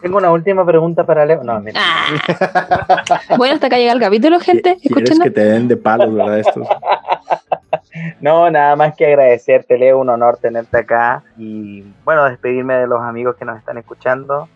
Tengo 0.01 0.17
una 0.17 0.31
última 0.31 0.65
pregunta 0.65 1.05
para 1.05 1.25
Leo. 1.25 1.43
No, 1.43 1.59
mentira. 1.61 1.81
Ah. 1.85 3.21
Bueno, 3.37 3.55
hasta 3.55 3.67
acá 3.67 3.77
llega 3.77 3.93
el 3.93 3.99
capítulo, 3.99 4.39
gente. 4.39 4.77
¿Quieres 4.81 5.03
Escuchen. 5.09 5.19
que 5.21 5.31
te 5.31 5.43
den 5.45 5.67
de 5.67 5.77
palos, 5.77 6.13
verdad? 6.13 6.39
Estos. 6.39 6.67
No, 8.19 8.49
nada 8.49 8.75
más 8.75 8.95
que 8.95 9.05
agradecerte, 9.05 9.77
Leo, 9.77 9.99
un 9.99 10.09
honor 10.09 10.37
tenerte 10.37 10.77
acá 10.77 11.23
y 11.37 11.83
bueno, 12.03 12.25
despedirme 12.25 12.73
de 12.75 12.87
los 12.87 12.99
amigos 13.01 13.35
que 13.35 13.45
nos 13.45 13.57
están 13.57 13.77
escuchando 13.77 14.49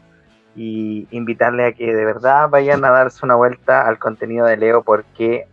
y 0.58 1.08
invitarles 1.12 1.72
a 1.72 1.76
que 1.76 1.94
de 1.94 2.04
verdad 2.04 2.50
vayan 2.50 2.84
a 2.84 2.90
darse 2.90 3.24
una 3.24 3.36
vuelta 3.36 3.88
al 3.88 4.00
contenido 4.00 4.48
de 4.48 4.58
Leo 4.58 4.82
porque 4.82 5.48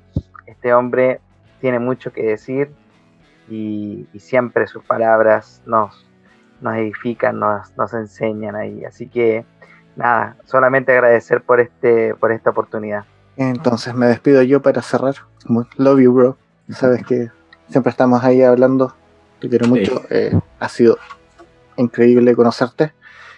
este 0.47 0.73
hombre 0.73 1.21
tiene 1.61 1.79
mucho 1.79 2.11
que 2.11 2.23
decir 2.23 2.71
y, 3.49 4.09
y 4.15 4.19
siempre 4.21 4.67
sus 4.67 4.83
palabras 4.83 5.63
nos, 5.67 6.07
nos 6.63 6.75
edifican, 6.77 7.39
nos, 7.39 7.77
nos 7.77 7.93
enseñan 7.93 8.57
ahí. 8.57 8.83
Así 8.87 9.07
que 9.07 9.45
nada, 9.95 10.37
solamente 10.47 10.93
agradecer 10.93 11.43
por, 11.43 11.61
este, 11.61 12.15
por 12.15 12.33
esta 12.33 12.51
oportunidad. 12.51 13.05
Entonces 13.37 13.95
me 13.95 14.07
despido 14.07 14.43
yo 14.43 14.63
para 14.63 14.81
cerrar. 14.81 15.17
Love 15.77 16.01
you, 16.01 16.13
bro. 16.15 16.39
Sabes 16.71 17.05
que 17.05 17.31
siempre 17.69 17.91
estamos 17.91 18.25
ahí 18.25 18.43
hablando. 18.43 18.95
Te 19.39 19.51
quiero 19.51 19.67
mucho. 19.67 20.01
Eh, 20.09 20.33
ha 20.61 20.69
sido 20.71 20.97
increíble 21.77 22.35
conocerte. 22.35 22.95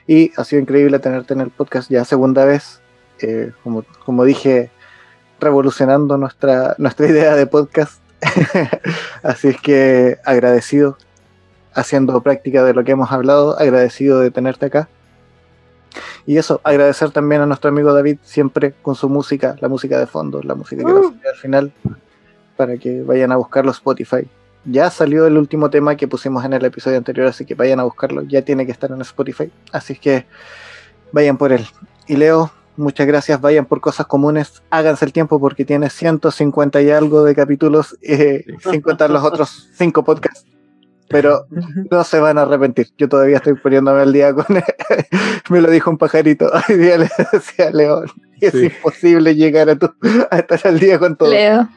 Y 0.07 0.33
ha 0.37 0.45
sido 0.45 0.63
increíble 0.63 0.99
tenerte 0.99 1.35
en 1.35 1.41
el 1.41 1.51
podcast 1.51 1.91
ya 1.91 2.05
segunda 2.05 2.45
vez. 2.45 2.81
Eh, 3.21 3.53
como, 3.63 3.85
como 4.05 4.25
dije, 4.25 4.71
revolucionando 5.41 6.17
nuestra, 6.17 6.75
nuestra 6.79 7.07
idea 7.11 7.35
de 7.35 7.47
podcast. 7.47 8.01
Así 9.23 9.49
es 9.49 9.61
que 9.61 10.19
agradecido, 10.25 10.97
haciendo 11.75 12.21
práctica 12.23 12.65
de 12.65 12.75
lo 12.75 12.85
que 12.85 12.93
hemos 12.93 13.13
hablado, 13.13 13.59
agradecido 13.59 14.21
de 14.21 14.31
tenerte 14.31 14.67
acá. 14.67 14.89
Y 16.27 16.39
eso, 16.39 16.61
agradecer 16.65 17.11
también 17.11 17.41
a 17.41 17.47
nuestro 17.47 17.71
amigo 17.71 17.93
David, 17.93 18.19
siempre 18.23 18.75
con 18.83 18.95
su 18.95 19.09
música, 19.09 19.57
la 19.61 19.69
música 19.69 19.99
de 19.99 20.07
fondo, 20.07 20.43
la 20.43 20.55
música 20.55 20.85
que 20.85 20.93
sale 20.93 21.29
al 21.29 21.37
final, 21.37 21.73
para 22.57 22.77
que 22.77 23.03
vayan 23.03 23.33
a 23.33 23.37
buscarlo 23.37 23.71
Spotify. 23.71 24.29
Ya 24.69 24.91
salió 24.91 25.27
el 25.27 25.39
último 25.39 25.71
tema 25.71 25.97
que 25.97 26.09
pusimos 26.09 26.45
en 26.45 26.53
el 26.53 26.65
episodio 26.65 26.97
anterior, 26.99 27.27
así 27.29 27.45
que 27.45 27.55
vayan 27.55 27.81
a 27.81 27.85
buscarlo, 27.85 28.23
ya 28.23 28.43
tiene 28.43 28.67
que 28.67 28.73
estar 28.73 28.91
en 28.91 29.01
Spotify, 29.03 29.51
así 29.73 29.95
que 29.97 30.27
vayan 31.13 31.37
por 31.39 31.53
él. 31.53 31.65
Y 32.09 32.17
Leo, 32.17 32.51
muchas 32.77 33.07
gracias, 33.07 33.41
vayan 33.41 33.67
por 33.67 33.81
cosas 33.81 34.07
comunes, 34.07 34.63
háganse 34.71 35.05
el 35.05 35.13
tiempo 35.13 35.39
porque 35.39 35.65
tiene 35.65 35.89
150 35.89 36.83
y 36.83 36.91
algo 36.91 37.23
de 37.25 37.35
capítulos, 37.35 37.97
eh, 38.03 38.45
sin 38.71 38.81
contar 38.81 39.11
los 39.11 39.23
otros 39.23 39.69
5 39.75 40.05
podcasts. 40.05 40.45
Pero 41.09 41.47
no 41.91 42.03
se 42.03 42.19
van 42.19 42.37
a 42.37 42.43
arrepentir. 42.43 42.89
Yo 42.99 43.09
todavía 43.09 43.37
estoy 43.37 43.55
poniéndome 43.55 44.01
al 44.01 44.13
día 44.13 44.35
con. 44.35 44.45
Me 45.51 45.61
lo 45.61 45.71
dijo 45.71 45.89
un 45.89 45.99
pajarito. 45.99 46.51
Hoy 46.69 46.77
día 46.77 46.99
le 46.99 47.09
decía 47.33 47.69
a 47.69 47.71
León. 47.71 48.07
Es 48.41 48.51
Sí. 48.53 48.65
imposible 48.65 49.37
llegar 49.37 49.71
a, 49.71 49.77
tu, 49.77 49.89
a 50.33 50.39
estar 50.39 50.61
al 50.65 50.81
día 50.81 50.99
con 50.99 51.15
todo. 51.17 51.31
Leo, 51.31 51.69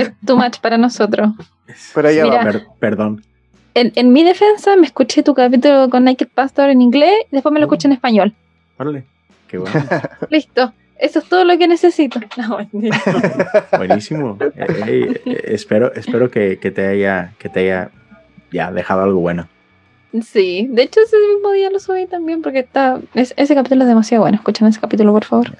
es 0.00 0.12
too 0.26 0.36
much 0.36 0.58
para 0.60 0.78
nosotros. 0.78 1.30
Pero 1.94 2.08
allá 2.08 2.24
Mira. 2.24 2.36
va. 2.38 2.42
Per- 2.44 2.66
perdón. 2.78 3.24
En, 3.74 3.92
en 3.94 4.12
mi 4.12 4.24
defensa, 4.24 4.74
me 4.76 4.86
escuché 4.86 5.22
tu 5.22 5.34
capítulo 5.34 5.90
con 5.90 6.04
Naked 6.04 6.28
Pastor 6.34 6.70
en 6.70 6.80
inglés 6.80 7.12
y 7.30 7.34
después 7.36 7.52
me 7.52 7.60
lo 7.60 7.66
escuché 7.66 7.88
en 7.88 7.92
español. 7.92 8.34
Órale. 8.78 9.04
Qué 9.48 9.58
bueno. 9.58 9.74
Listo. 10.30 10.72
Eso 10.98 11.18
es 11.18 11.26
todo 11.28 11.44
lo 11.44 11.58
que 11.58 11.68
necesito. 11.68 12.18
No. 12.38 12.58
Buenísimo. 13.76 14.38
Eh, 14.40 14.52
eh, 14.56 15.22
eh, 15.26 15.40
espero 15.48 15.92
espero 15.94 16.30
que, 16.30 16.58
que 16.58 16.70
te 16.70 16.86
haya 16.86 17.32
que 17.38 17.48
te 17.50 17.60
haya 17.60 17.90
ya 18.50 18.72
dejado 18.72 19.02
algo 19.02 19.20
bueno. 19.20 19.46
Sí, 20.22 20.66
de 20.70 20.82
hecho 20.84 21.00
ese 21.00 21.16
mismo 21.34 21.50
día 21.52 21.68
lo 21.70 21.78
subí 21.78 22.06
también 22.06 22.40
porque 22.40 22.60
está 22.60 22.98
es- 23.12 23.34
ese 23.36 23.54
capítulo 23.54 23.82
es 23.82 23.88
demasiado 23.88 24.22
bueno. 24.22 24.36
Escuchen 24.38 24.66
ese 24.68 24.80
capítulo, 24.80 25.12
por 25.12 25.24
favor. 25.24 25.54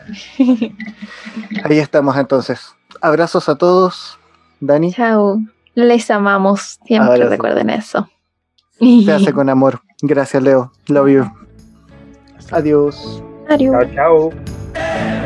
Ahí 1.64 1.78
estamos 1.78 2.16
entonces. 2.16 2.74
Abrazos 3.02 3.48
a 3.50 3.56
todos. 3.58 4.18
Dani, 4.60 4.92
Chao. 4.92 5.38
Les 5.74 6.10
amamos. 6.10 6.78
Siempre 6.86 7.28
recuerden 7.28 7.70
eso. 7.70 8.08
se 8.78 9.12
hace 9.12 9.32
con 9.32 9.48
amor. 9.48 9.80
Gracias, 10.00 10.42
Leo. 10.42 10.72
Love 10.88 11.08
you. 11.10 11.30
Adiós. 12.50 13.22
Adiós. 13.48 13.86
Chao, 13.94 14.30
chao. 14.32 15.25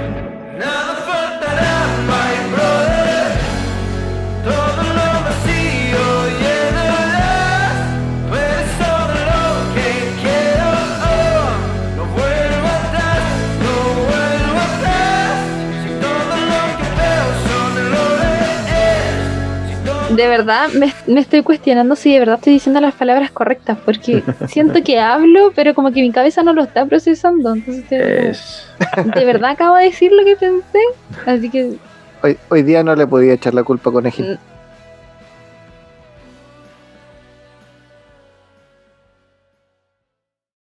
De 20.16 20.28
verdad 20.28 20.68
me, 20.72 20.92
me 21.06 21.20
estoy 21.20 21.42
cuestionando 21.42 21.96
si 21.96 22.12
de 22.12 22.18
verdad 22.20 22.36
estoy 22.36 22.54
diciendo 22.54 22.80
las 22.80 22.94
palabras 22.94 23.30
correctas, 23.30 23.78
porque 23.84 24.22
siento 24.48 24.82
que 24.82 24.98
hablo, 24.98 25.52
pero 25.54 25.74
como 25.74 25.92
que 25.92 26.00
mi 26.00 26.10
cabeza 26.10 26.42
no 26.42 26.52
lo 26.52 26.62
está 26.62 26.84
procesando. 26.86 27.54
Entonces, 27.54 27.84
estoy 27.84 27.98
como, 27.98 28.28
Es... 28.28 28.66
de 29.14 29.24
verdad 29.24 29.50
acabo 29.50 29.76
de 29.76 29.84
decir 29.84 30.12
lo 30.12 30.24
que 30.24 30.36
pensé. 30.36 30.78
Así 31.26 31.50
que 31.50 31.76
Hoy, 32.22 32.36
hoy 32.50 32.62
día 32.62 32.82
no 32.82 32.94
le 32.94 33.06
podía 33.06 33.32
echar 33.32 33.54
la 33.54 33.62
culpa 33.62 33.88
a 33.88 33.92
Conejito. 33.94 34.38